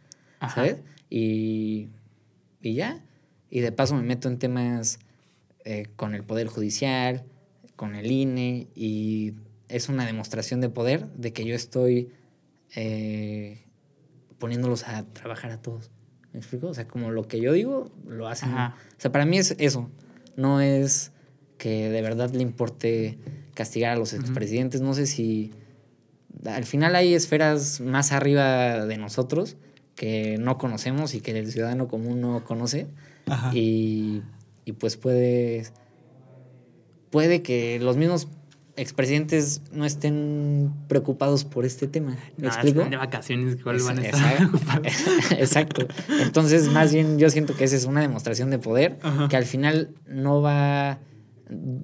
¿sabes? 0.55 0.79
Y, 1.09 1.89
y 2.63 2.75
ya. 2.75 3.03
Y 3.51 3.61
de 3.61 3.73
paso 3.73 3.95
me 3.95 4.03
meto 4.03 4.29
en 4.29 4.39
temas 4.39 5.01
eh, 5.65 5.87
con 5.97 6.15
el 6.15 6.23
Poder 6.23 6.47
Judicial, 6.47 7.25
con 7.77 7.95
el 7.95 8.11
INE 8.11 8.69
y 8.75 9.35
es 9.69 9.89
una 9.89 10.07
demostración 10.07 10.61
de 10.61 10.69
poder 10.69 11.07
de 11.13 11.33
que 11.33 11.45
yo 11.45 11.55
estoy 11.55 12.11
eh, 12.77 13.65
poniéndolos 14.39 14.87
a 14.87 15.05
trabajar 15.07 15.51
a 15.51 15.61
todos. 15.61 15.91
¿Me 16.33 16.39
explico? 16.39 16.69
O 16.69 16.75
sea, 16.75 16.87
como 16.87 17.11
lo 17.11 17.27
que 17.27 17.41
yo 17.41 17.53
digo, 17.53 17.91
lo 18.07 18.29
hacen. 18.29 18.51
O 18.55 18.75
sea, 18.99 19.11
para 19.11 19.25
mí 19.25 19.39
es 19.39 19.57
eso. 19.59 19.91
No 20.37 20.61
es 20.61 21.13
que 21.59 21.91
de 21.91 22.03
verdad 22.03 22.31
le 22.31 22.43
importe 22.43 23.19
castigar 23.61 23.93
a 23.93 23.97
los 23.97 24.15
expresidentes. 24.15 24.81
No 24.81 24.95
sé 24.95 25.07
si 25.07 25.51
al 26.47 26.65
final 26.65 26.97
hay 26.97 27.13
esferas 27.13 27.83
más 27.83 28.11
arriba 28.11 28.87
de 28.87 28.97
nosotros 28.97 29.59
que 29.97 30.39
no 30.39 30.57
conocemos 30.57 31.15
y 31.15 31.21
que 31.21 31.39
el 31.39 31.53
ciudadano 31.53 31.87
común 31.87 32.23
no 32.23 32.43
conoce. 32.43 32.87
Y, 33.53 34.23
y 34.65 34.73
pues 34.73 34.97
puede, 34.97 35.67
puede 37.11 37.43
que 37.43 37.79
los 37.81 37.99
mismos 37.99 38.29
expresidentes 38.77 39.61
no 39.73 39.85
estén 39.85 40.73
preocupados 40.89 41.45
por 41.45 41.67
este 41.67 41.87
tema. 41.87 42.17
¿Me 42.39 42.47
explico? 42.47 42.83
de 42.83 42.97
vacaciones, 42.97 43.63
¿cuál 43.63 43.79
van 43.83 43.99
a 43.99 44.03
estar 44.07 44.49
Exacto. 45.39 45.87
Entonces, 46.23 46.69
más 46.69 46.95
bien 46.95 47.19
yo 47.19 47.29
siento 47.29 47.55
que 47.55 47.65
esa 47.65 47.77
es 47.77 47.85
una 47.85 48.01
demostración 48.01 48.49
de 48.49 48.59
poder 48.59 48.97
que 49.29 49.37
al 49.37 49.45
final 49.45 49.91
no 50.07 50.41
va. 50.41 50.99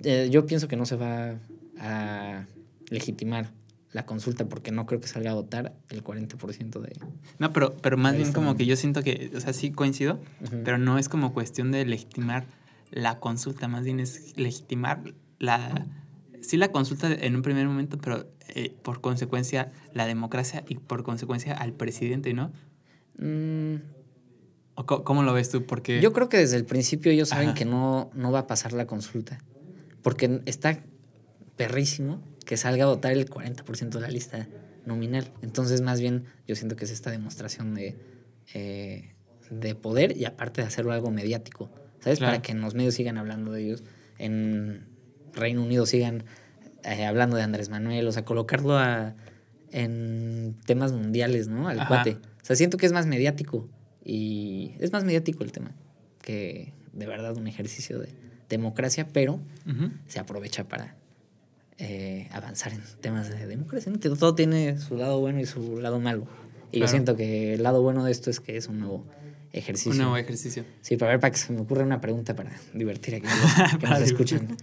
Eh, 0.05 0.29
yo 0.31 0.47
pienso 0.47 0.69
que 0.69 0.77
no 0.77 0.87
se 0.87 0.97
va 0.97 1.35
a 1.79 2.47
legitimar 2.91 3.53
la 3.93 4.05
consulta 4.05 4.47
porque 4.47 4.73
no 4.73 4.87
creo 4.87 5.01
que 5.01 5.09
salga 5.09 5.31
a 5.31 5.35
votar 5.35 5.75
el 5.89 6.05
40% 6.05 6.81
de... 6.81 6.99
No, 7.39 7.53
pero, 7.53 7.75
pero 7.77 7.97
más 7.97 8.17
bien 8.17 8.33
como 8.33 8.57
que 8.57 8.67
yo 8.67 8.77
siento 8.77 9.03
que, 9.03 9.31
o 9.35 9.41
sea, 9.41 9.53
sí 9.53 9.73
coincido, 9.73 10.21
pero 10.65 10.79
no 10.79 10.99
es 10.99 11.09
como 11.09 11.33
cuestión 11.33 11.73
de 11.73 11.85
legitimar 11.87 12.47
la 12.91 13.19
consulta, 13.19 13.69
más 13.69 13.85
bien 13.85 14.01
es 14.01 14.37
legitimar 14.37 15.15
la 15.39 15.87
sí 16.47 16.57
la 16.57 16.71
consulta 16.71 17.13
en 17.13 17.37
un 17.37 17.43
primer 17.43 17.67
momento, 17.67 17.99
pero 17.99 18.31
eh, 18.49 18.75
por 18.83 19.01
consecuencia 19.01 19.73
la 19.93 20.07
democracia 20.07 20.65
y 20.69 20.77
por 20.77 21.03
consecuencia 21.03 21.55
al 21.55 21.73
presidente, 21.73 22.33
¿no? 22.33 22.53
Mm. 23.19 23.77
¿Cómo 24.85 25.23
lo 25.23 25.33
ves 25.33 25.49
tú? 25.49 25.65
Porque... 25.65 26.03
Yo 26.03 26.13
creo 26.13 26.29
que 26.29 26.37
desde 26.37 26.59
el 26.59 26.67
principio 26.67 27.11
ellos 27.11 27.31
saben 27.31 27.55
que 27.55 27.65
no, 27.65 28.11
no 28.13 28.31
va 28.31 28.41
a 28.41 28.47
pasar 28.47 28.75
la 28.75 28.87
consulta. 28.87 29.39
Porque 30.03 30.43
está 30.45 30.83
perrísimo 31.57 32.23
que 32.45 32.57
salga 32.57 32.85
a 32.85 32.89
votar 32.89 33.13
el 33.13 33.29
40% 33.29 33.91
de 33.91 34.01
la 34.01 34.09
lista 34.09 34.49
nominal. 34.85 35.33
Entonces, 35.43 35.81
más 35.81 36.01
bien, 36.01 36.25
yo 36.47 36.55
siento 36.55 36.77
que 36.77 36.85
es 36.85 36.91
esta 36.91 37.11
demostración 37.11 37.75
de, 37.75 37.97
eh, 38.55 39.15
de 39.51 39.75
poder 39.75 40.17
y 40.17 40.25
aparte 40.25 40.61
de 40.61 40.67
hacerlo 40.67 40.93
algo 40.93 41.11
mediático. 41.11 41.71
¿Sabes? 42.01 42.21
Para 42.21 42.41
que 42.41 42.53
en 42.53 42.61
los 42.61 42.75
medios 42.75 42.95
sigan 42.95 43.19
hablando 43.19 43.51
de 43.51 43.65
ellos. 43.65 43.83
En, 44.19 44.87
Reino 45.37 45.63
Unido 45.63 45.87
sigan 45.87 46.25
eh, 46.83 47.05
hablando 47.05 47.37
de 47.37 47.43
Andrés 47.43 47.69
Manuel, 47.69 48.09
o 48.09 48.13
sea, 48.13 48.25
colocarlo 48.25 48.81
en 49.71 50.57
temas 50.65 50.93
mundiales, 50.93 51.49
¿no? 51.49 51.69
Al 51.69 51.87
cuate. 51.87 52.19
O 52.43 52.45
sea, 52.45 52.57
siento 52.57 52.79
que 52.79 52.87
es 52.87 52.93
más 52.93 53.07
mediático 53.07 53.69
y 54.05 54.75
es 54.81 54.93
más 54.93 55.05
mediático 55.05 55.45
el 55.45 55.53
tema 55.53 55.75
que 56.23 56.73
de 56.93 57.07
verdad 57.07 57.37
un 57.37 57.47
ejercicio 57.47 57.99
de 57.99 58.09
democracia, 58.49 59.09
pero 59.13 59.41
se 60.07 60.19
aprovecha 60.19 60.65
para 60.65 60.97
eh, 61.79 62.29
avanzar 62.33 62.73
en 62.73 62.83
temas 63.01 63.29
de 63.29 63.47
democracia. 63.47 63.93
Todo 64.01 64.35
tiene 64.35 64.79
su 64.79 64.97
lado 64.97 65.21
bueno 65.21 65.41
y 65.41 65.47
su 65.47 65.79
lado 65.81 66.01
malo. 66.01 66.27
Y 66.73 66.81
yo 66.81 66.89
siento 66.89 67.17
que 67.17 67.55
el 67.55 67.63
lado 67.63 67.83
bueno 67.83 68.05
de 68.05 68.13
esto 68.13 68.31
es 68.31 68.41
que 68.41 68.57
es 68.57 68.69
un 68.69 68.81
nuevo 68.81 69.05
ejercicio. 69.53 69.93
Un 69.93 69.99
nuevo 69.99 70.17
ejercicio. 70.17 70.65
Sí, 70.81 70.97
para 70.97 71.13
ver, 71.13 71.21
para 71.21 71.31
que 71.33 71.39
se 71.39 71.53
me 71.53 71.61
ocurra 71.61 71.85
una 71.85 72.01
pregunta 72.01 72.35
para 72.35 72.53
divertir 72.75 73.17
aquí 73.17 73.27
que 73.81 73.87
nos 73.87 74.01
escuchan. 74.01 74.57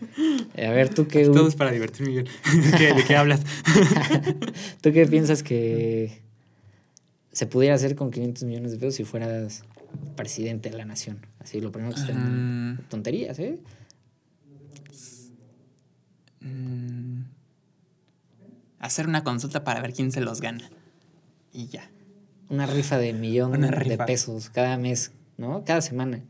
Eh, 0.55 0.65
a 0.65 0.71
ver, 0.71 0.89
tú 0.89 1.07
qué... 1.07 1.25
Todo 1.25 1.47
es 1.47 1.55
para 1.55 1.71
divertir, 1.71 2.07
Miguel. 2.07 2.27
¿De 2.95 3.03
qué 3.03 3.15
hablas? 3.15 3.41
¿Tú 4.81 4.91
qué 4.91 5.05
piensas 5.07 5.43
que 5.43 6.21
se 7.31 7.47
pudiera 7.47 7.75
hacer 7.75 7.95
con 7.95 8.11
500 8.11 8.43
millones 8.43 8.71
de 8.71 8.77
pesos 8.77 8.95
si 8.95 9.03
fueras 9.03 9.63
presidente 10.15 10.69
de 10.69 10.77
la 10.77 10.85
nación? 10.85 11.25
Así, 11.39 11.61
lo 11.61 11.71
primero 11.71 11.93
que 11.93 12.01
estén... 12.01 12.79
Uh, 12.79 12.81
tonterías, 12.89 13.39
¿eh? 13.39 13.59
Mm, 16.43 17.23
hacer 18.79 19.07
una 19.07 19.23
consulta 19.23 19.63
para 19.63 19.81
ver 19.81 19.93
quién 19.93 20.11
se 20.11 20.21
los 20.21 20.41
gana. 20.41 20.69
Y 21.51 21.67
ya. 21.67 21.89
Una 22.49 22.65
rifa 22.65 22.97
de 22.97 23.13
millón 23.13 23.59
de 23.61 23.97
pesos 24.05 24.49
cada 24.49 24.77
mes, 24.77 25.11
¿no? 25.37 25.63
Cada 25.65 25.81
semana. 25.81 26.21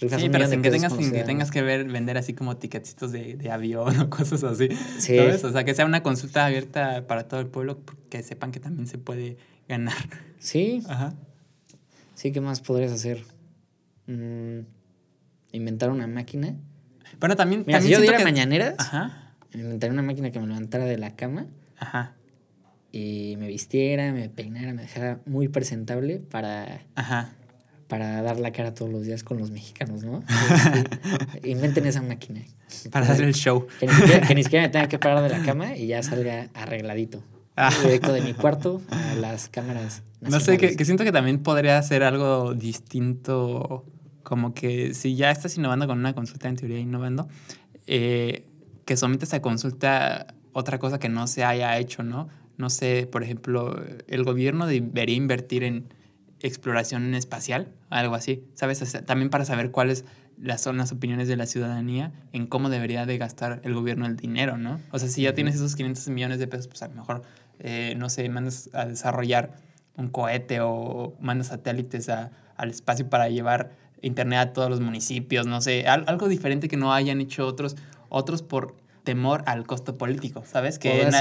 Rifas 0.00 0.20
sí, 0.20 0.28
pero 0.28 0.46
sin 0.46 0.62
que, 0.62 0.70
tengas, 0.70 0.92
que 0.92 1.24
tengas 1.24 1.50
que 1.50 1.60
ver, 1.60 1.84
vender 1.88 2.18
así 2.18 2.32
como 2.32 2.56
ticketitos 2.56 3.10
de, 3.10 3.34
de 3.34 3.50
avión 3.50 3.98
o 4.00 4.10
cosas 4.10 4.44
así. 4.44 4.68
Sí. 4.98 5.16
¿sabes? 5.16 5.42
O 5.42 5.50
sea, 5.50 5.64
que 5.64 5.74
sea 5.74 5.86
una 5.86 6.02
consulta 6.02 6.46
abierta 6.46 7.06
para 7.06 7.26
todo 7.26 7.40
el 7.40 7.48
pueblo, 7.48 7.80
que 8.08 8.22
sepan 8.22 8.52
que 8.52 8.60
también 8.60 8.86
se 8.86 8.98
puede 8.98 9.38
ganar. 9.68 9.96
Sí. 10.38 10.82
Ajá. 10.88 11.14
Sí, 12.14 12.30
¿qué 12.32 12.40
más 12.40 12.60
podrías 12.60 12.92
hacer? 12.92 13.24
Mm, 14.06 14.60
inventar 15.52 15.90
una 15.90 16.06
máquina. 16.06 16.54
Bueno, 17.18 17.34
también. 17.34 17.64
Mira, 17.66 17.80
si 17.80 17.88
yo 17.88 18.00
diera 18.00 18.20
mañaneras, 18.20 18.74
Ajá. 18.78 19.27
Inventaría 19.54 19.92
una 19.92 20.02
máquina 20.02 20.30
que 20.30 20.40
me 20.40 20.46
levantara 20.46 20.84
de 20.84 20.98
la 20.98 21.16
cama. 21.16 21.46
Ajá 21.78 22.14
y 22.92 23.36
me 23.38 23.48
vistiera, 23.48 24.12
me 24.12 24.28
peinara, 24.28 24.72
me 24.72 24.82
dejara 24.82 25.20
muy 25.26 25.48
presentable 25.48 26.18
para, 26.18 26.80
para 27.86 28.22
dar 28.22 28.38
la 28.40 28.52
cara 28.52 28.74
todos 28.74 28.90
los 28.90 29.04
días 29.04 29.22
con 29.22 29.38
los 29.38 29.50
mexicanos, 29.50 30.02
¿no? 30.02 30.22
inventen 31.44 31.86
esa 31.86 32.02
máquina. 32.02 32.40
Para 32.90 33.10
hacer 33.10 33.26
el 33.26 33.34
show. 33.34 33.66
Que 33.78 34.34
ni, 34.34 34.42
siquiera, 34.42 34.66
me 34.66 34.70
tenga 34.70 34.88
que 34.88 34.98
parar 34.98 35.22
de 35.22 35.28
la 35.28 35.44
cama 35.44 35.76
y 35.76 35.88
ya 35.88 36.02
salga 36.02 36.48
arregladito. 36.54 37.22
Ah. 37.56 37.72
Directo 37.82 38.12
de 38.12 38.20
mi 38.20 38.34
cuarto 38.34 38.80
a 38.90 39.14
las 39.14 39.48
cámaras. 39.48 40.02
No 40.20 40.40
sé, 40.40 40.58
que, 40.58 40.84
siento 40.84 41.04
que 41.04 41.12
también 41.12 41.42
podría 41.42 41.80
ser 41.82 42.02
algo 42.04 42.54
distinto, 42.54 43.84
como 44.22 44.54
que 44.54 44.94
si 44.94 45.16
ya 45.16 45.30
estás 45.30 45.56
innovando 45.56 45.86
con 45.86 45.98
una 45.98 46.14
consulta, 46.14 46.48
en 46.48 46.56
teoría 46.56 46.78
innovando, 46.78 47.28
eh, 47.86 48.44
que 48.88 48.96
sometes 48.96 49.34
a 49.34 49.42
consulta 49.42 50.28
otra 50.54 50.78
cosa 50.78 50.98
que 50.98 51.10
no 51.10 51.26
se 51.26 51.44
haya 51.44 51.76
hecho, 51.76 52.02
¿no? 52.02 52.30
No 52.56 52.70
sé, 52.70 53.06
por 53.06 53.22
ejemplo, 53.22 53.84
el 54.06 54.24
gobierno 54.24 54.66
debería 54.66 55.14
invertir 55.14 55.62
en 55.62 55.92
exploración 56.40 57.14
espacial, 57.14 57.68
algo 57.90 58.14
así, 58.14 58.44
¿sabes? 58.54 58.80
también 59.04 59.28
para 59.28 59.44
saber 59.44 59.72
cuáles 59.72 60.06
son 60.56 60.78
las 60.78 60.90
opiniones 60.90 61.28
de 61.28 61.36
la 61.36 61.44
ciudadanía 61.44 62.12
en 62.32 62.46
cómo 62.46 62.70
debería 62.70 63.04
de 63.04 63.18
gastar 63.18 63.60
el 63.62 63.74
gobierno 63.74 64.06
el 64.06 64.16
dinero, 64.16 64.56
¿no? 64.56 64.80
O 64.90 64.98
sea, 64.98 65.10
si 65.10 65.20
ya 65.20 65.34
tienes 65.34 65.56
esos 65.56 65.76
500 65.76 66.08
millones 66.08 66.38
de 66.38 66.46
pesos, 66.46 66.68
pues 66.68 66.80
a 66.80 66.88
lo 66.88 66.94
mejor, 66.94 67.20
eh, 67.58 67.92
no 67.98 68.08
sé, 68.08 68.26
mandas 68.30 68.70
a 68.72 68.86
desarrollar 68.86 69.52
un 69.98 70.08
cohete 70.08 70.60
o 70.62 71.14
mandas 71.20 71.48
satélites 71.48 72.08
al 72.08 72.70
espacio 72.70 73.10
para 73.10 73.28
llevar 73.28 73.70
internet 74.00 74.38
a 74.38 74.52
todos 74.54 74.70
los 74.70 74.80
municipios, 74.80 75.46
no 75.46 75.60
sé, 75.60 75.86
algo 75.86 76.26
diferente 76.28 76.68
que 76.68 76.78
no 76.78 76.94
hayan 76.94 77.20
hecho 77.20 77.46
otros, 77.46 77.76
otros 78.08 78.42
por 78.42 78.76
temor 79.04 79.42
al 79.46 79.66
costo 79.66 79.96
político, 79.96 80.44
¿sabes? 80.46 80.78
Que 80.78 81.02
es 81.02 81.14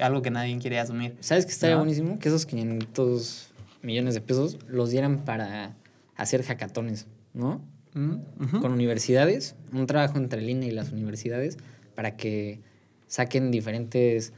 algo 0.00 0.22
que, 0.22 0.30
nadie 0.30 0.58
quiere 0.58 0.80
asumir. 0.80 1.16
¿Sabes 1.20 1.46
que 1.46 1.52
estaría 1.52 1.76
buenísimo? 1.76 2.18
Que 2.18 2.28
esos 2.28 2.46
500 2.46 3.50
millones 3.82 4.14
de 4.14 4.20
pesos 4.20 4.58
los 4.66 4.90
dieran 4.90 5.24
para 5.24 5.76
hacer 6.16 6.42
hackatones, 6.42 7.06
¿no? 7.32 7.60
Mm, 7.92 8.60
Con 8.60 8.72
universidades, 8.72 9.54
un 9.72 9.86
trabajo 9.86 10.18
entre 10.18 10.40
el 10.40 10.50
INE 10.50 10.66
y 10.66 10.70
las 10.72 10.90
universidades 10.90 11.58
para 11.94 12.16
que 12.16 12.60
saquen 13.06 13.52
diferentes 13.52 14.32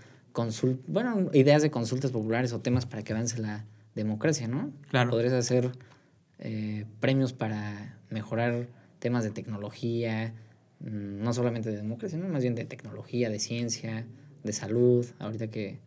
bueno, 0.86 1.30
ideas 1.32 1.62
de 1.62 1.70
consultas 1.70 2.10
populares 2.10 2.52
o 2.52 2.60
temas 2.60 2.86
para 2.86 3.02
que 3.02 3.12
avance 3.12 3.38
la 3.40 3.64
democracia, 3.94 4.48
¿no? 4.48 4.70
Claro. 4.90 5.10
Podrías 5.10 5.32
hacer 5.32 5.72
eh, 6.38 6.84
premios 7.00 7.32
para 7.32 7.98
mejorar 8.10 8.68
temas 8.98 9.24
de 9.24 9.30
tecnología, 9.30 10.34
no 10.80 11.32
solamente 11.32 11.70
de 11.70 11.76
democracia, 11.76 12.18
¿no? 12.18 12.28
más 12.28 12.42
bien 12.42 12.54
de 12.54 12.64
tecnología, 12.64 13.30
de 13.30 13.38
ciencia, 13.38 14.06
de 14.44 14.52
salud. 14.52 15.06
Ahorita 15.18 15.48
que 15.48 15.80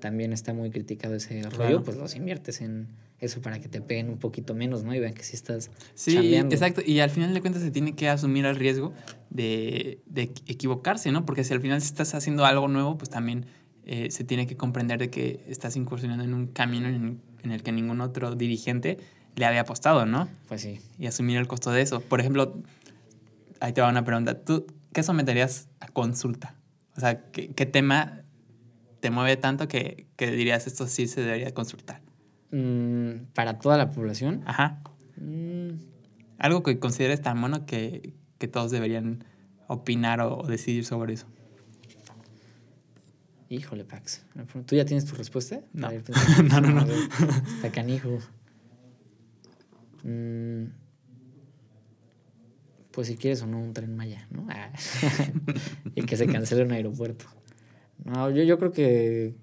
también 0.00 0.32
está 0.32 0.52
muy 0.52 0.70
criticado 0.70 1.14
ese 1.14 1.42
rollo, 1.50 1.82
pues 1.82 1.96
los 1.96 2.14
inviertes 2.14 2.60
en 2.60 2.88
eso 3.20 3.40
para 3.40 3.58
que 3.58 3.68
te 3.68 3.80
peguen 3.80 4.10
un 4.10 4.18
poquito 4.18 4.54
menos, 4.54 4.84
¿no? 4.84 4.94
Y 4.94 5.00
vean 5.00 5.14
que 5.14 5.22
sí 5.22 5.34
estás 5.34 5.70
Sí, 5.94 6.34
exacto. 6.34 6.82
Y 6.84 7.00
al 7.00 7.10
final 7.10 7.32
de 7.32 7.40
cuentas 7.40 7.62
se 7.62 7.70
tiene 7.70 7.94
que 7.94 8.08
asumir 8.08 8.44
el 8.44 8.56
riesgo 8.56 8.92
de, 9.30 10.00
de 10.06 10.22
equivocarse, 10.46 11.10
¿no? 11.10 11.24
Porque 11.24 11.44
si 11.44 11.54
al 11.54 11.60
final 11.60 11.78
estás 11.78 12.14
haciendo 12.14 12.44
algo 12.44 12.68
nuevo, 12.68 12.98
pues 12.98 13.08
también 13.10 13.46
eh, 13.86 14.10
se 14.10 14.24
tiene 14.24 14.46
que 14.46 14.56
comprender 14.56 14.98
de 14.98 15.10
que 15.10 15.44
estás 15.48 15.76
incursionando 15.76 16.24
en 16.24 16.34
un 16.34 16.48
camino 16.48 16.88
en, 16.88 17.20
en, 17.42 17.50
el 17.50 17.62
que 17.62 17.72
ningún 17.72 18.00
otro 18.00 18.34
dirigente 18.34 18.98
le 19.36 19.46
había 19.46 19.62
apostado, 19.62 20.06
¿no? 20.06 20.28
Pues 20.48 20.60
sí. 20.60 20.80
Y 20.98 21.06
asumir 21.06 21.38
el 21.38 21.46
costo 21.46 21.70
de 21.70 21.82
eso. 21.82 22.00
Por 22.00 22.20
ejemplo, 22.20 22.62
ahí 23.64 23.72
te 23.72 23.80
va 23.80 23.88
una 23.88 24.04
pregunta. 24.04 24.44
¿Tú 24.44 24.66
qué 24.92 25.02
someterías 25.02 25.68
a 25.80 25.88
consulta? 25.88 26.54
O 26.96 27.00
sea, 27.00 27.30
¿qué, 27.30 27.52
qué 27.54 27.66
tema 27.66 28.22
te 29.00 29.10
mueve 29.10 29.36
tanto 29.36 29.68
que, 29.68 30.06
que, 30.16 30.30
dirías 30.30 30.66
esto 30.66 30.86
sí 30.86 31.06
se 31.06 31.22
debería 31.22 31.52
consultar? 31.54 32.02
Mm, 32.50 33.32
¿Para 33.34 33.58
toda 33.58 33.78
la 33.78 33.90
población? 33.90 34.42
Ajá. 34.46 34.82
Mm. 35.16 35.80
Algo 36.38 36.62
que 36.62 36.78
consideres 36.78 37.22
tan 37.22 37.40
bueno 37.40 37.64
que, 37.64 38.12
que 38.38 38.48
todos 38.48 38.70
deberían 38.70 39.24
opinar 39.66 40.20
o, 40.20 40.42
decidir 40.46 40.84
sobre 40.84 41.14
eso. 41.14 41.26
Híjole, 43.48 43.84
Pax. 43.84 44.26
¿Tú 44.66 44.76
ya 44.76 44.84
tienes 44.84 45.06
tu 45.06 45.14
respuesta? 45.14 45.60
No, 45.72 45.88
no, 46.50 46.60
no. 46.60 46.70
no. 46.70 46.92
Está 47.56 47.70
canijo. 47.72 48.18
Mm, 50.02 50.64
pues 52.94 53.08
si 53.08 53.16
quieres 53.16 53.42
o 53.42 53.46
no 53.46 53.60
un 53.60 53.72
tren 53.72 53.96
Maya, 53.96 54.28
¿no? 54.30 54.46
Ah. 54.50 54.70
y 55.94 56.02
que 56.02 56.16
se 56.16 56.26
cancele 56.26 56.64
un 56.64 56.72
aeropuerto. 56.72 57.26
No, 58.04 58.30
yo, 58.30 58.42
yo 58.42 58.58
creo 58.58 58.72
que 58.72 59.34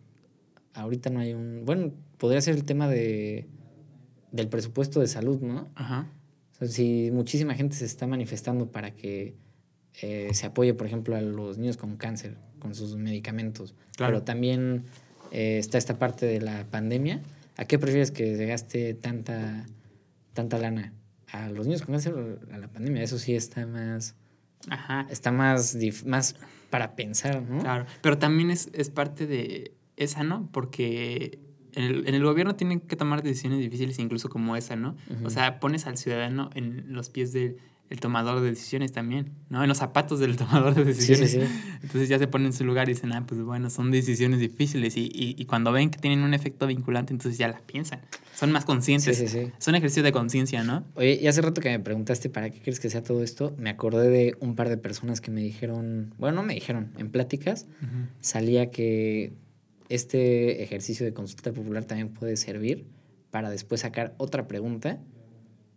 ahorita 0.74 1.10
no 1.10 1.20
hay 1.20 1.34
un... 1.34 1.64
Bueno, 1.66 1.92
podría 2.18 2.42
ser 2.42 2.56
el 2.56 2.64
tema 2.64 2.88
de 2.88 3.48
del 4.32 4.48
presupuesto 4.48 5.00
de 5.00 5.08
salud, 5.08 5.42
¿no? 5.42 5.70
Ajá. 5.76 6.08
O 6.54 6.56
sea, 6.56 6.68
si 6.68 7.10
muchísima 7.12 7.54
gente 7.54 7.76
se 7.76 7.86
está 7.86 8.08
manifestando 8.08 8.72
para 8.72 8.92
que 8.92 9.36
eh, 10.02 10.30
se 10.34 10.46
apoye, 10.46 10.74
por 10.74 10.88
ejemplo, 10.88 11.16
a 11.16 11.22
los 11.22 11.58
niños 11.58 11.78
con 11.78 11.98
cáncer, 11.98 12.38
con 12.60 12.74
sus 12.74 12.96
medicamentos, 12.96 13.76
claro. 13.98 14.14
pero 14.14 14.24
también 14.24 14.86
eh, 15.32 15.58
está 15.58 15.78
esta 15.78 16.00
parte 16.00 16.26
de 16.26 16.40
la 16.40 16.66
pandemia, 16.72 17.22
¿a 17.58 17.66
qué 17.66 17.78
prefieres 17.78 18.12
que 18.12 18.38
se 18.38 18.46
gaste 18.46 18.94
tanta, 18.94 19.66
tanta 20.34 20.58
lana? 20.58 20.94
¿A 21.32 21.50
los 21.50 21.66
niños 21.66 21.82
con 21.82 21.94
cáncer 21.94 22.40
a 22.52 22.58
la 22.58 22.68
pandemia? 22.68 23.04
Eso 23.04 23.18
sí 23.18 23.36
está 23.36 23.66
más... 23.66 24.16
Ajá. 24.70 25.08
Está 25.10 25.32
más, 25.32 25.76
más 26.06 26.36
para 26.70 26.96
pensar, 26.96 27.42
¿no? 27.42 27.60
Claro, 27.60 27.86
pero 28.02 28.18
también 28.18 28.52
es, 28.52 28.70
es 28.74 28.90
parte 28.90 29.26
de 29.26 29.74
esa, 29.98 30.24
¿no? 30.24 30.50
Porque 30.52 31.40
en 31.74 31.84
el, 31.84 32.08
en 32.08 32.16
el, 32.16 32.24
gobierno 32.24 32.56
tienen 32.56 32.80
que 32.80 32.96
tomar 32.96 33.24
decisiones 33.24 33.60
difíciles, 33.60 33.98
incluso 34.00 34.30
como 34.30 34.56
esa, 34.56 34.76
¿no? 34.76 34.96
O 35.24 35.30
sea, 35.30 35.60
pones 35.60 35.88
al 35.88 35.98
ciudadano 35.98 36.50
en 36.54 36.94
los 36.94 37.10
pies 37.10 37.34
del 37.92 38.00
tomador 38.00 38.40
de 38.40 38.52
decisiones 38.52 38.94
también, 38.94 39.34
¿no? 39.50 39.62
En 39.62 39.68
los 39.68 39.80
zapatos 39.80 40.22
del 40.22 40.38
tomador 40.38 40.74
de 40.76 40.86
decisiones. 40.86 41.30
Sí, 41.30 41.42
sí, 41.42 41.46
sí. 41.46 41.78
Entonces 41.84 42.08
ya 42.08 42.18
se 42.18 42.26
ponen 42.26 42.48
en 42.48 42.54
su 42.54 42.64
lugar 42.64 42.88
y 42.88 42.94
dicen, 42.94 43.12
ah, 43.12 43.26
pues 43.28 43.42
bueno, 43.42 43.70
son 43.70 43.92
decisiones 43.92 44.40
difíciles. 44.40 44.96
Y, 44.96 45.12
y, 45.14 45.36
y, 45.38 45.44
cuando 45.44 45.74
ven 45.74 45.90
que 45.90 46.00
tienen 46.00 46.22
un 46.22 46.34
efecto 46.34 46.68
vinculante, 46.68 47.12
entonces 47.12 47.38
ya 47.38 47.50
las 47.50 47.60
piensan. 47.60 48.00
Son 48.34 48.50
más 48.54 48.64
conscientes. 48.64 49.18
Sí, 49.18 49.28
sí, 49.28 49.40
sí. 49.40 49.52
Son 49.58 49.76
ejercicios 49.76 50.06
de 50.06 50.14
conciencia, 50.14 50.64
¿no? 50.64 50.86
Oye, 50.96 51.20
y 51.22 51.28
hace 51.28 51.42
rato 51.42 51.60
que 51.60 51.70
me 51.70 51.80
preguntaste 51.82 52.30
para 52.30 52.50
qué 52.50 52.62
crees 52.62 52.80
que 52.80 52.90
sea 52.90 53.04
todo 53.04 53.24
esto, 53.24 53.54
me 53.58 53.70
acordé 53.70 54.08
de 54.08 54.38
un 54.40 54.56
par 54.56 54.70
de 54.70 54.78
personas 54.78 55.20
que 55.20 55.30
me 55.30 55.42
dijeron, 55.42 56.14
bueno, 56.18 56.38
no 56.38 56.44
me 56.44 56.54
dijeron, 56.54 56.94
en 56.98 57.12
pláticas 57.12 57.68
salía 58.22 58.72
que 58.72 59.34
este 59.90 60.64
ejercicio 60.64 61.06
de 61.06 61.14
consulta 61.14 61.52
popular 61.52 61.84
también 61.84 62.08
puede 62.08 62.38
servir 62.38 62.86
para 63.32 63.50
después 63.50 63.82
sacar 63.82 64.16
otra 64.18 64.48
pregunta 64.48 65.02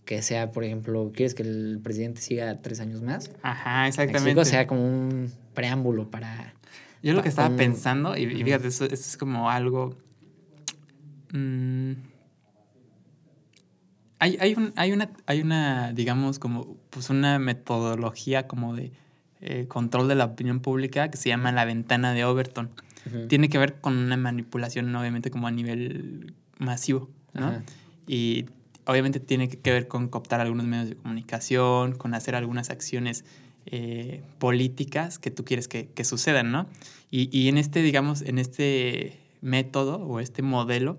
que 0.04 0.22
sea, 0.22 0.52
por 0.52 0.64
ejemplo, 0.64 1.12
¿quieres 1.14 1.34
que 1.34 1.42
el 1.42 1.80
presidente 1.82 2.20
siga 2.20 2.60
tres 2.60 2.80
años 2.80 3.02
más? 3.02 3.30
Ajá, 3.42 3.88
exactamente. 3.88 4.40
O 4.40 4.44
sea 4.44 4.66
como 4.66 4.84
un 4.84 5.32
preámbulo 5.54 6.10
para... 6.10 6.54
Yo 7.02 7.12
lo 7.12 7.22
que 7.22 7.28
estaba 7.28 7.54
pensando, 7.54 8.16
y, 8.16 8.26
fíjate, 8.26 8.68
eso, 8.68 8.86
es 8.86 9.16
como 9.18 9.50
algo... 9.50 9.94
Mm, 11.32 11.92
hay, 14.18 14.38
hay, 14.40 14.54
un, 14.54 14.72
hay, 14.76 14.92
una, 14.92 15.10
hay 15.26 15.42
una, 15.42 15.92
digamos, 15.92 16.38
como 16.38 16.78
pues 16.88 17.10
una 17.10 17.38
metodología 17.38 18.46
como 18.46 18.74
de 18.74 18.92
eh, 19.42 19.66
control 19.68 20.08
de 20.08 20.14
la 20.14 20.24
opinión 20.24 20.60
pública 20.60 21.10
que 21.10 21.18
se 21.18 21.28
llama 21.28 21.52
la 21.52 21.66
ventana 21.66 22.14
de 22.14 22.24
Overton 22.24 22.70
tiene 23.28 23.48
que 23.48 23.58
ver 23.58 23.74
con 23.80 23.96
una 23.96 24.16
manipulación, 24.16 24.94
obviamente, 24.94 25.30
como 25.30 25.46
a 25.46 25.50
nivel 25.50 26.34
masivo, 26.58 27.10
¿no? 27.32 27.62
Y 28.06 28.46
obviamente 28.86 29.20
tiene 29.20 29.48
que 29.48 29.70
ver 29.70 29.88
con 29.88 30.08
cooptar 30.08 30.40
algunos 30.40 30.66
medios 30.66 30.90
de 30.90 30.96
comunicación, 30.96 31.92
con 31.92 32.14
hacer 32.14 32.34
algunas 32.34 32.70
acciones 32.70 33.24
eh, 33.66 34.22
políticas 34.38 35.18
que 35.18 35.30
tú 35.30 35.44
quieres 35.44 35.68
que, 35.68 35.88
que 35.88 36.04
sucedan, 36.04 36.52
¿no? 36.52 36.66
Y, 37.10 37.28
y, 37.36 37.48
en 37.48 37.58
este, 37.58 37.82
digamos, 37.82 38.22
en 38.22 38.38
este 38.38 39.20
método 39.40 39.96
o 40.04 40.20
este 40.20 40.42
modelo, 40.42 40.98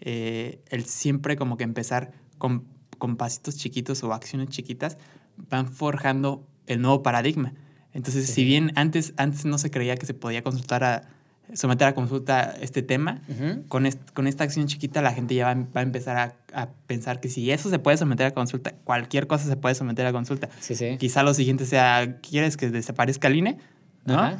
eh, 0.00 0.60
el 0.68 0.84
siempre 0.84 1.36
como 1.36 1.56
que 1.56 1.64
empezar 1.64 2.12
con, 2.38 2.64
con 2.98 3.16
pasitos 3.16 3.56
chiquitos 3.56 4.02
o 4.04 4.12
acciones 4.12 4.48
chiquitas 4.50 4.98
van 5.36 5.72
forjando 5.72 6.46
el 6.66 6.80
nuevo 6.82 7.02
paradigma. 7.02 7.54
Entonces, 7.92 8.26
si 8.28 8.44
bien 8.44 8.72
antes, 8.74 9.14
antes 9.16 9.44
no 9.44 9.58
se 9.58 9.70
creía 9.70 9.96
que 9.96 10.06
se 10.06 10.14
podía 10.14 10.42
consultar 10.42 10.84
a, 10.84 11.08
someter 11.52 11.88
a 11.88 11.94
consulta 11.94 12.54
este 12.60 12.82
tema, 12.82 13.20
con, 13.68 13.88
con 14.12 14.26
esta 14.26 14.44
acción 14.44 14.66
chiquita 14.66 15.02
la 15.02 15.12
gente 15.12 15.34
ya 15.34 15.44
va, 15.44 15.80
a 15.80 15.82
empezar 15.82 16.16
a, 16.16 16.60
a, 16.60 16.68
pensar 16.86 17.20
que 17.20 17.28
si 17.28 17.50
eso 17.50 17.70
se 17.70 17.78
puede 17.78 17.96
someter 17.96 18.26
a 18.26 18.30
consulta, 18.32 18.72
cualquier 18.84 19.26
cosa 19.26 19.46
se 19.46 19.56
puede 19.56 19.74
someter 19.74 20.06
a 20.06 20.12
consulta. 20.12 20.48
Sí, 20.60 20.74
sí. 20.74 20.96
Quizá 20.98 21.22
lo 21.22 21.34
siguiente 21.34 21.66
sea, 21.66 22.18
¿quieres 22.20 22.56
que 22.56 22.70
desaparezca 22.70 23.28
el 23.28 23.36
INE? 23.36 23.58
¿No? 24.04 24.36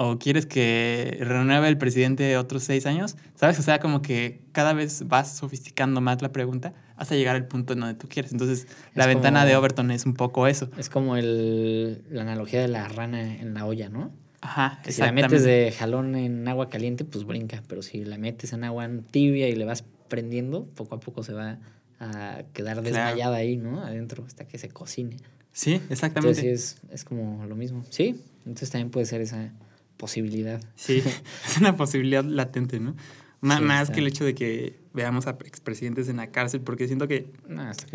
¿O 0.00 0.16
quieres 0.16 0.46
que 0.46 1.18
renueve 1.20 1.66
el 1.66 1.76
presidente 1.76 2.36
otros 2.36 2.62
seis 2.62 2.86
años? 2.86 3.16
¿Sabes? 3.34 3.58
O 3.58 3.62
sea, 3.62 3.80
como 3.80 4.00
que 4.00 4.44
cada 4.52 4.72
vez 4.72 5.08
vas 5.08 5.36
sofisticando 5.36 6.00
más 6.00 6.22
la 6.22 6.30
pregunta 6.30 6.72
hasta 6.96 7.16
llegar 7.16 7.34
al 7.34 7.46
punto 7.46 7.72
en 7.72 7.80
donde 7.80 7.94
tú 7.96 8.08
quieres. 8.08 8.30
Entonces, 8.30 8.68
la 8.94 9.06
ventana 9.06 9.44
de 9.44 9.56
Overton 9.56 9.90
es 9.90 10.06
un 10.06 10.14
poco 10.14 10.46
eso. 10.46 10.70
Es 10.78 10.88
como 10.88 11.16
el, 11.16 12.04
la 12.10 12.22
analogía 12.22 12.60
de 12.60 12.68
la 12.68 12.86
rana 12.86 13.34
en 13.38 13.54
la 13.54 13.66
olla, 13.66 13.88
¿no? 13.88 14.12
Ajá, 14.40 14.80
que 14.84 14.92
si 14.92 15.00
la 15.00 15.12
metes 15.12 15.42
de 15.42 15.72
jalón 15.76 16.14
en 16.14 16.46
agua 16.46 16.68
caliente, 16.68 17.04
pues 17.04 17.24
brinca, 17.24 17.62
pero 17.66 17.82
si 17.82 18.04
la 18.04 18.18
metes 18.18 18.52
en 18.52 18.64
agua 18.64 18.88
tibia 19.10 19.48
y 19.48 19.54
le 19.54 19.64
vas 19.64 19.84
prendiendo, 20.08 20.66
poco 20.66 20.94
a 20.94 21.00
poco 21.00 21.22
se 21.22 21.32
va 21.32 21.58
a 22.00 22.42
quedar 22.52 22.82
desmayada 22.82 23.36
ahí, 23.36 23.56
¿no? 23.56 23.82
Adentro, 23.82 24.24
hasta 24.24 24.46
que 24.46 24.58
se 24.58 24.68
cocine. 24.68 25.16
Sí, 25.52 25.80
exactamente. 25.90 26.40
Entonces 26.40 26.76
es, 26.84 26.92
es 26.92 27.04
como 27.04 27.44
lo 27.46 27.56
mismo. 27.56 27.84
Sí, 27.90 28.20
entonces 28.40 28.70
también 28.70 28.90
puede 28.90 29.06
ser 29.06 29.20
esa 29.20 29.52
posibilidad. 29.96 30.60
Sí, 30.76 31.02
es 31.46 31.58
una 31.58 31.76
posibilidad 31.76 32.24
latente, 32.24 32.80
¿no? 32.80 32.94
más 33.40 33.90
que 33.90 34.00
el 34.00 34.06
hecho 34.08 34.24
de 34.24 34.34
que 34.34 34.80
veamos 34.92 35.26
a 35.28 35.30
expresidentes 35.30 36.08
en 36.08 36.16
la 36.16 36.30
cárcel, 36.32 36.60
porque 36.60 36.88
siento 36.88 37.06
que 37.06 37.30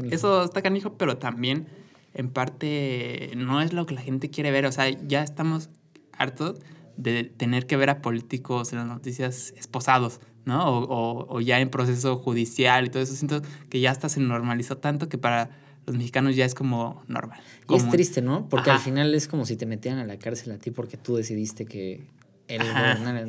eso 0.10 0.44
está 0.44 0.62
canijo, 0.62 0.98
pero 0.98 1.18
también 1.18 1.68
en 2.14 2.30
parte 2.30 3.32
no 3.36 3.62
es 3.62 3.74
lo 3.74 3.86
que 3.86 3.94
la 3.96 4.02
gente 4.02 4.30
quiere 4.30 4.52
ver. 4.52 4.66
O 4.66 4.72
sea, 4.72 4.90
ya 4.90 5.24
estamos 5.24 5.70
hartos 6.18 6.60
de 6.98 7.24
tener 7.24 7.66
que 7.66 7.78
ver 7.78 7.90
a 7.90 8.02
políticos 8.02 8.72
en 8.72 8.80
las 8.80 8.88
noticias 8.88 9.54
esposados, 9.58 10.20
¿no? 10.46 10.68
O, 10.68 11.36
o, 11.36 11.42
ya 11.42 11.60
en 11.60 11.70
proceso 11.70 12.18
judicial 12.18 12.86
y 12.86 12.90
todo 12.90 13.02
eso. 13.02 13.16
Siento 13.16 13.42
que 13.70 13.80
ya 13.80 13.92
hasta 13.92 14.10
se 14.10 14.20
normalizó 14.20 14.78
tanto 14.78 15.10
que 15.10 15.18
para 15.18 15.50
los 15.86 15.96
mexicanos 15.96 16.36
ya 16.36 16.46
es 16.46 16.56
como 16.56 17.04
normal. 17.08 17.42
Y 17.70 17.76
es 17.76 17.90
triste, 17.90 18.22
¿no? 18.22 18.48
Porque 18.48 18.72
al 18.72 18.80
final 18.80 19.14
es 19.16 19.28
como 19.28 19.46
si 19.46 19.56
te 19.56 19.66
metieran 19.66 20.00
a 20.00 20.06
la 20.06 20.18
cárcel 20.18 20.52
a 20.54 20.58
ti 20.58 20.72
porque 20.72 20.98
tú 20.98 21.16
decidiste 21.16 21.66
que 21.66 22.08
el 22.48 22.62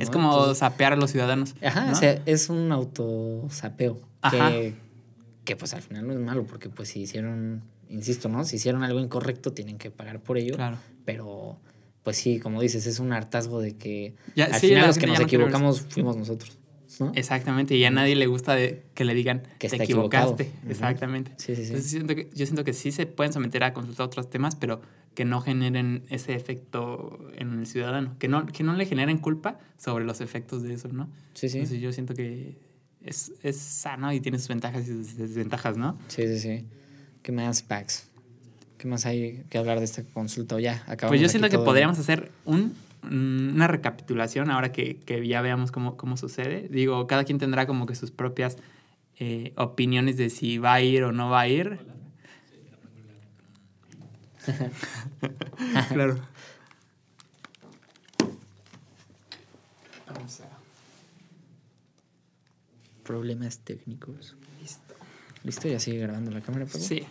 Es 0.01 0.11
como 0.11 0.55
sapear 0.55 0.92
a 0.92 0.97
los 0.97 1.11
ciudadanos. 1.11 1.55
Ajá, 1.62 1.90
o 1.90 1.94
sea, 1.94 2.20
es 2.27 2.49
un 2.49 2.73
autosapeo. 2.73 4.01
Que, 4.31 4.75
que 5.44 5.57
pues 5.57 5.75
al 5.75 5.83
final 5.83 6.07
no 6.07 6.14
es 6.14 6.18
malo 6.18 6.47
porque 6.47 6.70
pues 6.70 6.88
si 6.88 7.01
hicieron, 7.01 7.62
insisto, 7.90 8.29
¿no? 8.29 8.44
Si 8.44 8.57
hicieron 8.57 8.83
algo 8.83 9.01
incorrecto 9.01 9.53
tienen 9.53 9.77
que 9.77 9.90
pagar 9.90 10.20
por 10.20 10.38
ello. 10.38 10.55
Claro. 10.55 10.79
Pero 11.05 11.59
pues 12.05 12.19
sí, 12.19 12.38
como 12.38 12.61
dices, 12.61 12.87
es 12.87 13.01
un 13.01 13.12
hartazgo 13.12 13.61
de 13.61 13.77
que 13.77 14.14
al 14.37 14.55
final 14.55 14.87
los 14.87 14.99
que 14.99 15.07
nos 15.07 15.19
equivocamos 15.19 15.81
fuimos 15.81 16.17
nosotros. 16.17 16.59
Exactamente, 17.14 17.75
y 17.77 17.85
a 17.85 17.90
nadie 17.90 18.14
le 18.14 18.27
gusta 18.27 18.57
que 18.95 19.05
le 19.05 19.14
digan 19.14 19.43
que 19.59 19.69
te 19.69 19.83
equivocaste. 19.83 20.51
Exactamente. 20.69 21.33
Sí, 21.38 21.57
sí, 21.57 21.64
sí. 21.64 21.81
siento 21.81 22.14
que, 22.14 22.31
yo 22.33 22.47
siento 22.47 22.62
que 22.62 22.73
sí 22.73 22.93
se 22.93 23.07
pueden 23.07 23.33
someter 23.33 23.64
a 23.64 23.73
consultar 23.73 24.07
otros 24.07 24.31
temas, 24.31 24.55
pero 24.55 24.81
que 25.14 25.25
no 25.25 25.40
generen 25.40 26.05
ese 26.09 26.35
efecto 26.35 27.19
en 27.37 27.59
el 27.59 27.67
ciudadano, 27.67 28.17
que 28.19 28.29
no, 28.29 28.47
que 28.47 28.62
no 28.62 28.75
le 28.75 28.87
generen 28.87 29.19
culpa 29.19 29.59
sobre 29.77 30.05
los 30.05 30.21
efectos 30.21 30.62
de 30.62 30.75
eso, 30.75 30.88
¿no? 30.88 31.09
Sí, 31.33 31.49
sí. 31.49 31.59
Entonces 31.59 31.81
yo 31.81 31.93
siento 31.93 32.14
que 32.14 32.59
es, 33.01 33.33
es 33.43 33.57
sano 33.57 34.12
y 34.12 34.21
tiene 34.21 34.38
sus 34.38 34.49
ventajas 34.49 34.85
y 34.85 34.93
sus 34.93 35.17
desventajas, 35.17 35.77
¿no? 35.77 35.99
Sí, 36.09 36.27
sí, 36.27 36.38
sí. 36.38 36.64
¿Qué 37.23 37.33
más, 37.33 37.62
Pax? 37.62 38.09
¿Qué 38.85 38.88
más 38.90 39.07
hay 39.07 39.44
que 39.49 39.57
hablar 39.57 39.79
de 39.79 39.87
esta 39.87 40.05
consulta 40.05 40.57
o 40.57 40.59
ya 40.59 40.83
acabamos? 40.87 41.12
Pues 41.12 41.20
yo 41.23 41.31
siento 41.31 41.49
que 41.49 41.57
podríamos 41.57 41.99
hacer 41.99 42.31
un 42.44 42.75
una 43.03 43.66
recapitulación 43.66 44.51
ahora 44.51 44.73
que, 44.73 45.01
ya 45.27 45.40
veamos 45.40 45.73
cómo, 45.73 45.97
cómo, 45.97 46.18
sucede. 46.18 46.68
Digo, 46.68 47.07
cada 47.07 47.25
quien 47.25 47.38
tendrá 47.38 47.66
como 47.66 47.87
que 47.87 47.94
sus 47.94 48.11
propias 48.11 48.59
eh, 49.18 49.55
opiniones 49.57 50.18
de 50.18 50.29
si 50.29 50.59
va 50.59 50.75
a 50.75 50.83
ir 50.83 51.03
o 51.05 51.12
no 51.12 51.31
va 51.31 51.40
a 51.40 51.49
ir. 51.49 51.79
claro. 55.88 56.20
Vamos 60.14 60.40
a... 60.42 60.49
Problemas 63.03 63.61
técnicos. 63.61 64.37
Listo. 64.61 64.94
¿Listo? 65.42 65.68
¿Ya 65.68 65.81
sigue 65.81 66.01
grabando 66.01 66.31
la 66.33 66.42
cámara, 66.42 66.66
Sí. 66.66 67.07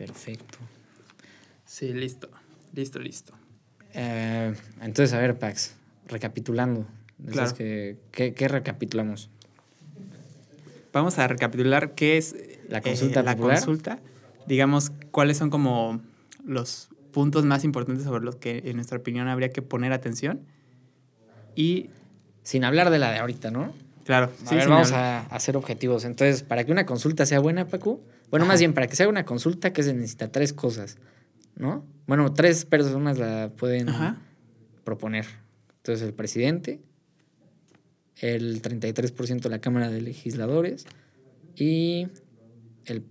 Perfecto. 0.00 0.56
Sí, 1.66 1.92
listo. 1.92 2.30
Listo, 2.72 2.98
listo. 2.98 3.34
Eh, 3.92 4.54
entonces, 4.80 5.12
a 5.12 5.18
ver, 5.18 5.38
Pax, 5.38 5.74
recapitulando. 6.08 6.86
Claro. 7.30 7.52
¿qué, 7.54 8.48
recapitulamos? 8.48 9.28
Vamos 10.94 11.18
a 11.18 11.28
recapitular 11.28 11.94
qué 11.94 12.16
es 12.16 12.34
la 12.70 12.80
consulta. 12.80 13.20
Eh, 13.20 13.24
la 13.24 13.36
consulta. 13.36 13.98
Digamos, 14.46 14.90
cuáles 15.10 15.36
son 15.36 15.50
como 15.50 16.00
los 16.46 16.88
puntos 17.12 17.44
más 17.44 17.62
importantes 17.64 18.04
sobre 18.04 18.24
los 18.24 18.36
que, 18.36 18.62
en 18.64 18.76
nuestra 18.76 18.96
opinión, 18.96 19.28
habría 19.28 19.50
que 19.50 19.60
poner 19.60 19.92
atención. 19.92 20.40
Y. 21.54 21.90
Sin 22.42 22.64
hablar 22.64 22.88
de 22.88 22.98
la 22.98 23.10
de 23.12 23.18
ahorita, 23.18 23.50
¿no? 23.50 23.70
Claro. 24.06 24.30
sí, 24.48 24.56
vamos 24.56 24.92
a 24.92 25.26
hacer 25.26 25.58
objetivos. 25.58 26.06
Entonces, 26.06 26.42
para 26.42 26.64
que 26.64 26.72
una 26.72 26.86
consulta 26.86 27.26
sea 27.26 27.38
buena, 27.38 27.66
Paco, 27.66 28.00
bueno, 28.30 28.46
más 28.46 28.60
bien, 28.60 28.72
para 28.74 28.86
que 28.86 28.96
sea 28.96 29.08
una 29.08 29.24
consulta, 29.24 29.72
que 29.72 29.82
se 29.82 29.92
necesita 29.92 30.30
tres 30.30 30.52
cosas. 30.52 30.96
¿no? 31.56 31.84
Bueno, 32.06 32.32
tres 32.32 32.64
personas 32.64 33.18
la 33.18 33.50
pueden 33.56 33.88
proponer. 34.84 35.26
Entonces, 35.78 36.06
el 36.06 36.14
presidente, 36.14 36.80
el 38.16 38.62
33% 38.62 39.40
de 39.40 39.50
la 39.50 39.60
Cámara 39.60 39.90
de 39.90 40.00
Legisladores 40.00 40.86
y 41.56 42.08
el 42.86 43.04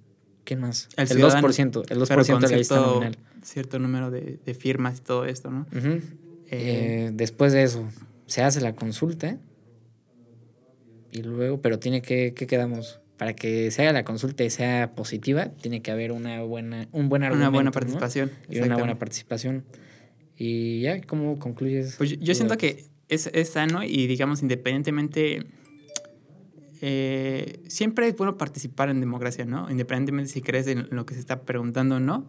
¿quién 0.44 0.62
más? 0.62 0.90
El, 0.98 1.08
2%, 1.08 1.86
el 1.90 2.00
2% 2.00 2.40
de 2.40 2.50
la 2.50 2.58
lista 2.58 2.80
nominal. 2.80 3.18
Cierto 3.44 3.78
número 3.78 4.10
de, 4.10 4.40
firmas 4.58 4.98
y 4.98 5.02
todo 5.02 5.26
esto, 5.26 5.52
¿no? 5.52 5.68
Eh, 5.72 6.02
eh, 6.52 7.12
después 7.14 7.54
de 7.54 7.64
eso, 7.64 7.88
se 8.26 8.42
hace 8.42 8.60
la 8.60 8.74
consulta 8.76 9.38
y 11.12 11.22
luego, 11.22 11.62
pero 11.62 11.78
tiene 11.78 12.02
que, 12.02 12.34
¿qué 12.34 12.48
quedamos? 12.48 13.00
Para 13.20 13.34
que 13.34 13.70
se 13.70 13.82
haga 13.82 13.92
la 13.92 14.06
consulta 14.06 14.46
y 14.46 14.50
sea 14.50 14.96
positiva, 14.96 15.50
tiene 15.50 15.82
que 15.82 15.92
haber 15.92 16.14
una 16.14 16.42
buena, 16.42 16.88
un 16.94 17.10
buen 17.10 17.22
argumento. 17.22 17.50
Una 17.50 17.58
buena 17.58 17.72
participación. 17.72 18.32
Y 18.50 18.60
una 18.60 18.78
buena 18.78 18.98
participación. 18.98 19.66
Y 20.38 20.80
ya, 20.80 21.02
¿cómo 21.02 21.38
concluyes? 21.38 21.96
Pues 21.98 22.18
yo, 22.18 22.34
siento 22.34 22.56
que 22.56 22.86
es, 23.10 23.30
es, 23.34 23.50
sano 23.50 23.84
y, 23.84 24.08
digamos, 24.08 24.42
independientemente. 24.42 25.48
Eh, 26.82 27.60
siempre 27.68 28.08
es 28.08 28.16
bueno 28.16 28.38
participar 28.38 28.90
en 28.90 29.02
democracia, 29.02 29.44
¿no? 29.44 29.70
Independientemente 29.70 30.32
si 30.32 30.42
crees 30.42 30.68
en 30.68 30.88
lo 30.90 31.06
que 31.06 31.14
se 31.14 31.20
está 31.20 31.42
preguntando 31.42 31.98
o 31.98 32.00
no, 32.00 32.26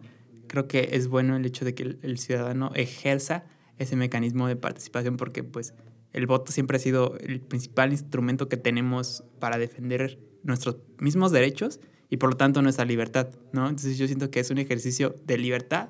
creo 0.47 0.67
que 0.67 0.89
es 0.91 1.07
bueno 1.07 1.37
el 1.37 1.45
hecho 1.45 1.63
de 1.63 1.73
que 1.73 1.83
el, 2.01 2.17
ciudadano 2.17 2.73
ejerza 2.75 3.45
ese 3.77 3.95
mecanismo 3.95 4.49
de 4.49 4.57
participación 4.57 5.15
porque, 5.15 5.41
pues, 5.41 5.73
el 6.11 6.27
voto 6.27 6.51
siempre 6.51 6.75
ha 6.75 6.79
sido 6.81 7.17
el 7.19 7.39
principal 7.39 7.93
instrumento 7.93 8.49
que 8.49 8.57
tenemos 8.57 9.23
para 9.39 9.57
defender 9.57 10.19
nuestros 10.43 10.77
mismos 10.99 11.31
derechos 11.31 11.79
y 12.09 12.17
por 12.17 12.31
lo 12.31 12.37
tanto 12.37 12.61
nuestra 12.61 12.85
libertad, 12.85 13.29
¿no? 13.53 13.69
Entonces 13.69 13.97
yo 13.97 14.07
siento 14.07 14.29
que 14.31 14.39
es 14.39 14.51
un 14.51 14.57
ejercicio 14.57 15.15
de 15.25 15.37
libertad 15.37 15.89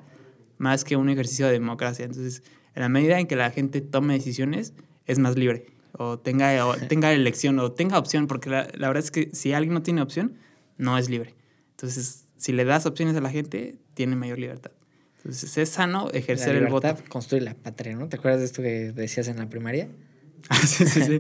más 0.58 0.84
que 0.84 0.96
un 0.96 1.10
ejercicio 1.10 1.48
de 1.48 1.54
democracia. 1.54 2.06
Entonces, 2.06 2.44
en 2.76 2.82
la 2.82 2.90
medida 2.90 3.20
en 3.20 3.28
que 3.28 3.36
la 3.36 3.50
gente 3.50 3.82
tome 3.82 4.14
decisiones, 4.14 4.74
es 5.08 5.18
más 5.18 5.36
libre 5.36 5.66
o 5.94 6.20
tenga, 6.20 6.66
o 6.66 6.76
tenga 6.76 7.12
elección 7.12 7.60
o 7.60 7.72
tenga 7.72 7.98
opción, 7.98 8.28
porque 8.28 8.50
la, 8.50 8.68
la, 8.76 8.88
verdad 8.88 9.04
es 9.04 9.12
que 9.12 9.30
si 9.34 9.54
alguien 9.54 9.74
no 9.74 9.82
tiene 9.82 10.02
opción, 10.02 10.38
no 10.78 10.98
es 10.98 11.10
libre. 11.10 11.36
Entonces, 11.72 12.26
si 12.38 12.54
le 12.54 12.64
das 12.66 12.86
opciones 12.86 13.16
a 13.16 13.22
la 13.22 13.30
gente, 13.30 13.76
tiene 13.94 14.16
mayor 14.16 14.40
libertad. 14.40 14.72
Entonces, 15.18 15.58
es 15.58 15.70
sano 15.70 16.10
ejercer 16.12 16.56
el 16.56 16.68
voto. 16.68 16.96
construir 17.10 17.44
la 17.44 17.54
patria, 17.54 17.96
¿no? 17.96 18.08
¿Te 18.10 18.16
acuerdas 18.16 18.40
de 18.40 18.46
esto 18.46 18.62
que 18.62 18.92
decías 18.92 19.28
en 19.28 19.38
la 19.38 19.50
primaria? 19.50 19.88
sí, 20.66 20.86
sí, 20.86 21.20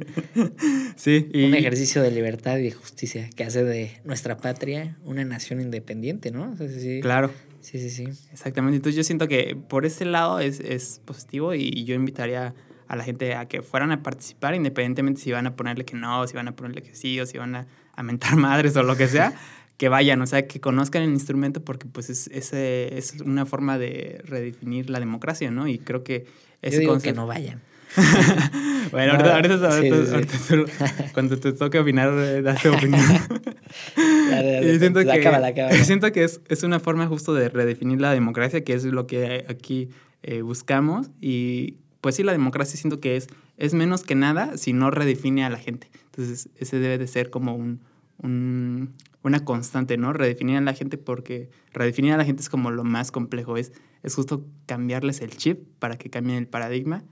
sí. 0.96 1.30
Un 1.34 1.54
ejercicio 1.54 2.02
de 2.02 2.12
libertad 2.12 2.58
y 2.58 2.64
de 2.64 2.72
justicia 2.72 3.30
que 3.36 3.44
hace 3.44 3.64
de 3.64 4.00
nuestra 4.04 4.38
patria 4.38 4.98
una 5.04 5.24
nación 5.24 5.62
independiente, 5.62 6.32
¿no? 6.32 6.56
Claro. 7.02 7.32
Sí, 7.62 7.80
sí, 7.80 7.90
sí. 7.90 8.06
Exactamente. 8.32 8.78
Entonces 8.78 8.96
yo 8.96 9.04
siento 9.04 9.28
que 9.28 9.56
por 9.70 9.86
ese 9.86 10.06
lado 10.06 10.40
es, 10.40 10.60
es 10.60 11.02
positivo 11.06 11.54
y 11.54 11.84
yo 11.86 11.94
invitaría 11.94 12.56
a 12.92 12.98
la 12.98 13.06
gente 13.06 13.36
a 13.36 13.46
que 13.46 13.62
fueran 13.62 13.94
a 13.94 14.04
participar, 14.04 14.54
independientemente 14.54 15.22
si 15.22 15.32
van 15.32 15.48
a 15.48 15.56
ponerle 15.56 15.86
que 15.86 15.96
no, 15.96 16.28
si 16.28 16.36
van 16.36 16.50
a 16.50 16.58
ponerle 16.58 16.82
que 16.82 16.94
sí, 16.94 17.22
o 17.22 17.26
si 17.26 17.38
van 17.38 17.56
a, 17.56 17.68
a 17.94 18.04
mentar 18.04 18.36
madres 18.36 18.76
o 18.76 18.84
lo 18.84 18.98
que 18.98 19.08
sea, 19.08 19.34
que 19.78 19.88
vayan, 19.88 20.22
o 20.22 20.28
sea, 20.28 20.46
que 20.46 20.60
conozcan 20.60 21.04
el 21.04 21.12
instrumento 21.12 21.64
porque 21.64 21.88
pues 21.88 22.10
es, 22.10 22.28
es, 22.28 22.52
es 22.52 23.22
una 23.22 23.46
forma 23.46 23.78
de 23.78 24.22
redefinir 24.26 24.90
la 24.90 25.00
democracia, 25.00 25.52
¿no? 25.52 25.70
Y 25.70 25.80
creo 25.80 26.04
que... 26.04 26.26
Yo 26.62 26.80
digo 26.80 27.00
que 27.00 27.14
no 27.14 27.26
vayan. 27.26 27.62
bueno, 28.92 29.14
ahorita, 29.14 29.36
ahorita, 29.36 31.12
cuando 31.14 31.38
te 31.38 31.52
toque 31.54 31.80
opinar, 31.80 32.10
eh, 32.18 32.42
das 32.42 32.62
tu 32.62 32.74
opinión. 32.74 33.02
siento, 34.80 35.02
que, 35.02 35.84
siento 35.84 36.12
que 36.12 36.24
es, 36.24 36.42
es, 36.48 36.64
una 36.64 36.80
forma 36.80 37.08
justo 37.08 37.34
de 37.34 37.50
redefinir 37.50 38.00
la 38.00 38.14
democracia, 38.14 38.64
que 38.64 38.74
es 38.74 38.86
lo 38.86 39.08
que 39.08 39.46
aquí 39.50 39.90
eh, 40.24 40.42
buscamos. 40.42 41.10
Y 41.20 41.76
pues 42.00 42.16
sí, 42.16 42.24
la 42.24 42.32
democracia 42.32 42.80
siento 42.80 43.02
que 43.02 43.18
es, 43.18 43.28
es 43.58 43.74
menos 43.74 44.04
que 44.04 44.16
nada 44.16 44.58
si 44.58 44.72
no 44.72 44.90
redefine 44.90 45.44
a 45.44 45.50
la 45.50 45.58
gente. 45.58 45.90
Entonces, 46.06 46.50
ese 46.56 46.80
debe 46.80 46.98
de 46.98 47.08
ser 47.08 47.30
como 47.30 47.56
un, 47.56 47.82
un, 48.20 48.94
una 49.22 49.44
constante, 49.44 49.98
¿no? 49.98 50.14
Redefinir 50.14 50.58
a 50.58 50.62
la 50.62 50.74
gente 50.74 50.98
porque 50.98 51.50
redefinir 51.74 52.14
a 52.14 52.18
la 52.18 52.24
gente 52.24 52.42
es 52.42 52.50
como 52.50 52.72
lo 52.72 52.86
más 52.86 53.12
complejo. 53.12 53.58
Es, 53.58 53.74
es 54.02 54.16
justo 54.16 54.46
cambiarles 54.66 55.20
el 55.20 55.36
chip 55.36 55.60
para 55.80 55.98
que 55.98 56.10
cambien 56.10 56.38
el 56.38 56.48
paradigma 56.48 57.04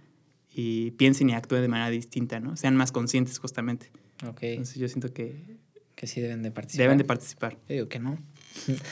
y 0.52 0.92
piensen 0.92 1.30
y 1.30 1.34
actúen 1.34 1.62
de 1.62 1.68
manera 1.68 1.90
distinta, 1.90 2.40
¿no? 2.40 2.56
Sean 2.56 2.76
más 2.76 2.92
conscientes 2.92 3.40
justamente. 3.40 3.92
Ok. 4.28 4.44
Entonces 4.44 4.76
yo 4.76 4.88
siento 4.88 5.14
que... 5.14 5.58
Que 5.96 6.08
sí 6.08 6.22
deben 6.22 6.44
de 6.44 6.52
participar. 6.52 6.84
Deben 6.86 6.98
de 6.98 7.04
participar. 7.04 7.54
Yo 7.68 7.76
digo 7.76 7.90
que 7.90 8.00
no. 8.00 8.18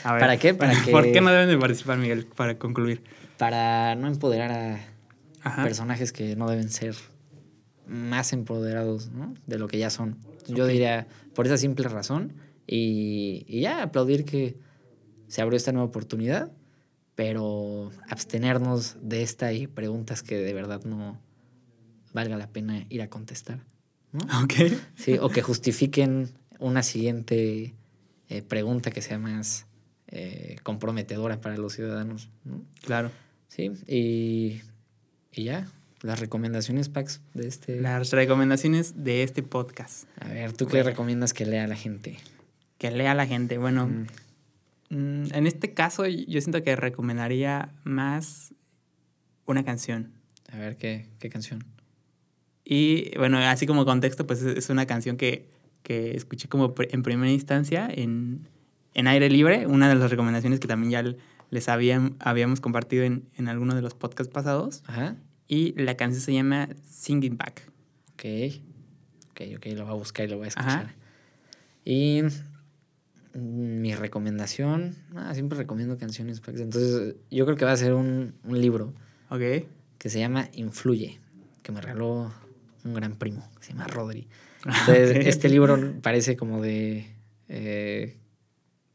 ¿Para 0.02 0.36
qué? 0.36 0.54
Para 0.54 0.74
¿Por 0.90 1.10
qué 1.10 1.20
no 1.20 1.30
deben 1.30 1.48
de 1.48 1.56
participar, 1.56 1.98
Miguel? 1.98 2.26
Para 2.26 2.58
concluir. 2.58 3.02
Para 3.38 3.94
no 3.94 4.08
empoderar 4.08 4.80
a 5.42 5.62
personajes 5.62 6.12
que 6.12 6.36
no 6.36 6.48
deben 6.50 6.68
ser 6.68 6.94
más 7.86 8.32
empoderados 8.34 9.10
¿no? 9.10 9.34
de 9.46 9.58
lo 9.58 9.68
que 9.68 9.78
ya 9.78 9.88
son. 9.88 10.18
Yo 10.46 10.66
diría, 10.66 11.06
por 11.34 11.46
esa 11.46 11.56
simple 11.56 11.88
razón, 11.88 12.34
y, 12.66 13.44
y 13.48 13.62
ya 13.62 13.82
aplaudir 13.82 14.24
que 14.24 14.56
se 15.28 15.40
abrió 15.40 15.56
esta 15.56 15.72
nueva 15.72 15.88
oportunidad, 15.88 16.50
pero 17.14 17.90
abstenernos 18.08 18.96
de 19.00 19.22
esta 19.22 19.52
y 19.52 19.66
preguntas 19.66 20.22
que 20.22 20.36
de 20.36 20.52
verdad 20.52 20.82
no, 20.84 21.18
valga 22.12 22.36
la 22.36 22.48
pena 22.48 22.84
ir 22.88 23.02
a 23.02 23.08
contestar. 23.08 23.60
Ok. 24.42 24.54
Sí, 24.96 25.18
o 25.20 25.28
que 25.28 25.42
justifiquen 25.42 26.30
una 26.58 26.82
siguiente 26.82 27.74
eh, 28.28 28.42
pregunta 28.42 28.90
que 28.90 29.02
sea 29.02 29.18
más 29.18 29.66
eh, 30.08 30.56
comprometedora 30.62 31.40
para 31.40 31.56
los 31.56 31.74
ciudadanos. 31.74 32.30
Claro. 32.82 33.10
Sí, 33.48 33.70
y, 33.86 34.62
y 35.32 35.44
ya, 35.44 35.66
las 36.00 36.20
recomendaciones, 36.20 36.88
Pax, 36.88 37.20
de 37.34 37.48
este... 37.48 37.80
Las 37.80 38.12
recomendaciones 38.12 39.04
de 39.04 39.22
este 39.22 39.42
podcast. 39.42 40.08
A 40.20 40.28
ver, 40.28 40.52
¿tú 40.52 40.66
qué 40.66 40.82
recomiendas 40.82 41.34
que 41.34 41.44
lea 41.44 41.66
la 41.66 41.76
gente? 41.76 42.16
Que 42.78 42.90
lea 42.90 43.14
la 43.14 43.26
gente. 43.26 43.58
Bueno, 43.58 43.88
mm. 43.88 44.06
Mm, 44.90 45.34
en 45.34 45.46
este 45.46 45.74
caso 45.74 46.06
yo 46.06 46.40
siento 46.40 46.62
que 46.62 46.76
recomendaría 46.76 47.74
más 47.84 48.54
una 49.46 49.64
canción. 49.64 50.12
A 50.52 50.58
ver, 50.58 50.76
¿qué, 50.76 51.06
qué 51.18 51.28
canción? 51.28 51.64
Y 52.70 53.16
bueno, 53.16 53.38
así 53.38 53.66
como 53.66 53.86
contexto, 53.86 54.26
pues 54.26 54.42
es 54.42 54.68
una 54.68 54.84
canción 54.84 55.16
que, 55.16 55.48
que 55.82 56.14
escuché 56.14 56.50
como 56.50 56.74
en 56.76 57.02
primera 57.02 57.32
instancia 57.32 57.88
en, 57.90 58.46
en, 58.92 59.06
aire 59.06 59.30
libre, 59.30 59.66
una 59.66 59.88
de 59.88 59.94
las 59.94 60.10
recomendaciones 60.10 60.60
que 60.60 60.68
también 60.68 60.90
ya 60.90 61.16
les 61.48 61.68
habían, 61.70 62.16
habíamos 62.18 62.60
compartido 62.60 63.04
en, 63.04 63.26
en 63.38 63.48
alguno 63.48 63.74
de 63.74 63.80
los 63.80 63.94
podcasts 63.94 64.30
pasados. 64.30 64.82
Ajá. 64.86 65.16
Y 65.46 65.72
la 65.82 65.96
canción 65.96 66.20
se 66.20 66.34
llama 66.34 66.68
Singing 66.86 67.38
Back. 67.38 67.62
Ok, 68.12 68.24
ok, 69.30 69.40
ok, 69.56 69.66
lo 69.74 69.84
voy 69.84 69.94
a 69.94 69.96
buscar 69.96 70.26
y 70.26 70.28
lo 70.28 70.36
voy 70.36 70.44
a 70.44 70.48
escuchar. 70.48 70.68
Ajá. 70.68 70.94
Y 71.86 72.20
mm, 73.32 73.80
mi 73.80 73.94
recomendación, 73.94 74.94
ah, 75.16 75.32
siempre 75.32 75.56
recomiendo 75.56 75.96
canciones. 75.96 76.42
Entonces, 76.46 77.16
yo 77.30 77.46
creo 77.46 77.56
que 77.56 77.64
va 77.64 77.72
a 77.72 77.76
ser 77.78 77.94
un, 77.94 78.34
un 78.44 78.60
libro. 78.60 78.92
Ok. 79.30 79.64
Que 79.96 80.10
se 80.10 80.18
llama 80.18 80.50
Influye, 80.52 81.18
que 81.62 81.72
me 81.72 81.80
regaló 81.80 82.30
un 82.84 82.94
gran 82.94 83.16
primo, 83.16 83.48
que 83.58 83.66
se 83.66 83.72
llama 83.72 83.86
Rodri. 83.86 84.28
Entonces, 84.64 85.26
este 85.26 85.48
libro 85.48 85.78
parece 86.02 86.36
como 86.36 86.62
de 86.62 87.06
eh, 87.48 88.16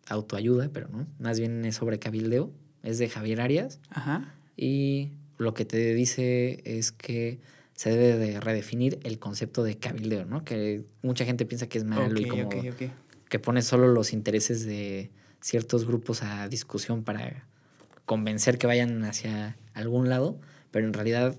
autoayuda, 0.08 0.70
pero 0.74 0.88
no. 0.90 1.08
Más 1.20 1.40
bien 1.40 1.64
es 1.66 1.76
sobre 1.76 2.00
cabildeo. 2.00 2.52
Es 2.84 2.98
de 2.98 3.08
Javier 3.10 3.42
Arias. 3.42 3.80
Ajá. 3.90 4.36
Y 4.58 5.12
lo 5.38 5.54
que 5.54 5.66
te 5.66 5.94
dice 5.94 6.62
es 6.66 6.92
que 6.92 7.40
se 7.76 7.90
debe 7.90 8.18
de 8.18 8.40
redefinir 8.40 9.00
el 9.04 9.20
concepto 9.20 9.64
de 9.64 9.78
cabildeo, 9.78 10.26
¿no? 10.26 10.44
Que 10.44 10.84
mucha 11.02 11.26
gente 11.26 11.46
piensa 11.46 11.68
que 11.68 11.78
es 11.78 11.84
malo 11.86 12.20
y 12.20 12.26
como 12.26 12.50
que 12.50 13.40
pone 13.40 13.62
solo 13.64 13.88
los 13.88 14.14
intereses 14.14 14.66
de 14.66 15.10
ciertos 15.42 15.86
grupos 15.86 16.22
a 16.24 16.48
discusión 16.48 17.04
para 17.04 17.48
convencer 18.06 18.58
que 18.58 18.68
vayan 18.68 19.04
hacia 19.04 19.58
algún 19.74 20.10
lado, 20.10 20.40
pero 20.72 20.86
en 20.86 20.94
realidad 20.94 21.36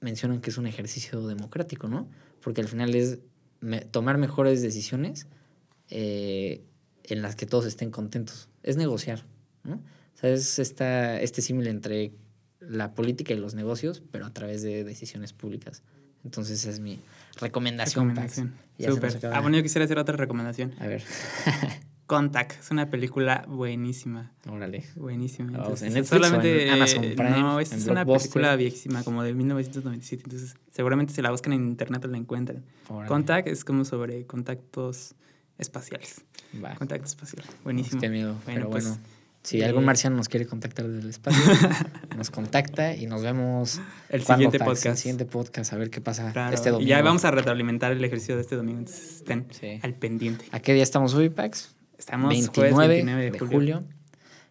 mencionan 0.00 0.40
que 0.40 0.50
es 0.50 0.58
un 0.58 0.66
ejercicio 0.66 1.26
democrático, 1.26 1.88
¿no? 1.88 2.08
Porque 2.42 2.60
al 2.60 2.68
final 2.68 2.94
es 2.94 3.18
tomar 3.90 4.18
mejores 4.18 4.62
decisiones 4.62 5.26
eh, 5.90 6.62
en 7.04 7.22
las 7.22 7.36
que 7.36 7.46
todos 7.46 7.66
estén 7.66 7.90
contentos. 7.90 8.48
Es 8.62 8.76
negociar, 8.76 9.24
¿no? 9.64 9.74
O 9.74 10.18
sea, 10.20 10.30
es 10.30 10.58
esta, 10.58 11.20
este 11.20 11.42
símil 11.42 11.66
entre 11.66 12.12
la 12.60 12.94
política 12.94 13.32
y 13.32 13.38
los 13.38 13.54
negocios, 13.54 14.02
pero 14.10 14.26
a 14.26 14.32
través 14.32 14.62
de 14.62 14.84
decisiones 14.84 15.32
públicas. 15.32 15.82
Entonces 16.24 16.60
esa 16.60 16.70
es 16.70 16.80
mi 16.80 17.00
recomendación. 17.40 18.08
recomendación. 18.08 18.54
Ah, 19.32 19.40
bueno, 19.40 19.56
yo 19.56 19.62
quisiera 19.62 19.84
hacer 19.84 19.98
otra 19.98 20.16
recomendación. 20.16 20.74
A 20.78 20.86
ver. 20.86 21.02
Contact, 22.10 22.58
es 22.58 22.72
una 22.72 22.90
película 22.90 23.44
buenísima. 23.46 24.32
Órale. 24.48 24.84
Buenísima. 24.96 25.56
Entonces, 25.56 25.94
en 25.94 26.04
solamente, 26.04 26.66
en 26.66 26.72
Amazon 26.72 27.02
Prime. 27.02 27.38
No, 27.38 27.60
esta 27.60 27.76
es 27.76 27.86
una 27.86 28.04
película 28.04 28.56
viejísima, 28.56 29.04
como 29.04 29.22
de 29.22 29.32
1997. 29.32 30.24
Entonces, 30.24 30.56
seguramente 30.72 31.12
si 31.14 31.22
la 31.22 31.30
buscan 31.30 31.52
en 31.52 31.68
internet 31.68 32.04
la 32.06 32.16
encuentran. 32.16 32.64
Contact 33.06 33.46
es 33.46 33.64
como 33.64 33.84
sobre 33.84 34.26
contactos 34.26 35.14
espaciales. 35.56 36.24
Va. 36.56 36.74
Contacto 36.74 37.06
espacial. 37.06 37.44
Buenísimo. 37.62 38.00
qué 38.00 38.08
miedo. 38.08 38.34
Bueno, 38.44 38.58
pero 38.58 38.70
pues, 38.70 38.88
bueno. 38.88 39.00
Si 39.44 39.62
algún 39.62 39.84
marciano 39.84 40.16
nos 40.16 40.28
quiere 40.28 40.46
contactar 40.46 40.88
desde 40.88 41.02
el 41.02 41.10
espacio, 41.10 41.40
nos 42.16 42.30
contacta 42.30 42.96
y 42.96 43.06
nos 43.06 43.22
vemos 43.22 43.80
el 44.08 44.24
siguiente 44.24 44.58
podcast. 44.58 44.86
El 44.86 44.96
siguiente 44.96 45.26
podcast, 45.26 45.72
a 45.74 45.76
ver 45.76 45.90
qué 45.90 46.00
pasa 46.00 46.32
este 46.52 46.70
domingo. 46.70 46.88
Y 46.88 46.90
ya 46.90 47.02
vamos 47.02 47.24
a 47.24 47.30
retroalimentar 47.30 47.92
el 47.92 48.04
ejercicio 48.04 48.34
de 48.34 48.42
este 48.42 48.56
domingo, 48.56 48.80
entonces 48.80 49.18
estén 49.18 49.46
al 49.80 49.94
pendiente. 49.94 50.44
¿A 50.50 50.58
qué 50.58 50.74
día 50.74 50.82
estamos 50.82 51.14
hoy, 51.14 51.30
Pax? 51.30 51.76
Estamos 52.00 52.30
29, 52.30 53.30
de, 53.30 53.38
julio. 53.38 53.84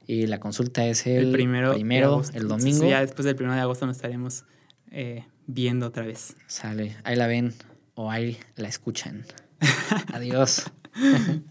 Y 0.05 0.27
la 0.27 0.39
consulta 0.39 0.85
es 0.85 1.07
el, 1.07 1.31
primero, 1.31 1.73
primero 1.73 2.21
el 2.35 2.47
domingo. 2.47 2.87
ya 2.87 3.01
después 3.01 3.25
del 3.25 3.35
primero 3.35 3.55
de 3.55 3.61
agosto 3.61 3.87
nos 3.87 3.95
estaremos 3.95 4.45
eh, 4.91 5.25
viendo 5.47 5.87
otra 5.87 6.05
vez. 6.05 6.35
Sale. 6.45 6.95
Ahí 7.03 7.15
la 7.15 7.25
ven 7.25 7.55
o 7.95 8.11
ahí 8.11 8.37
la 8.55 8.67
escuchan. 8.67 9.25
Adiós. 10.13 10.71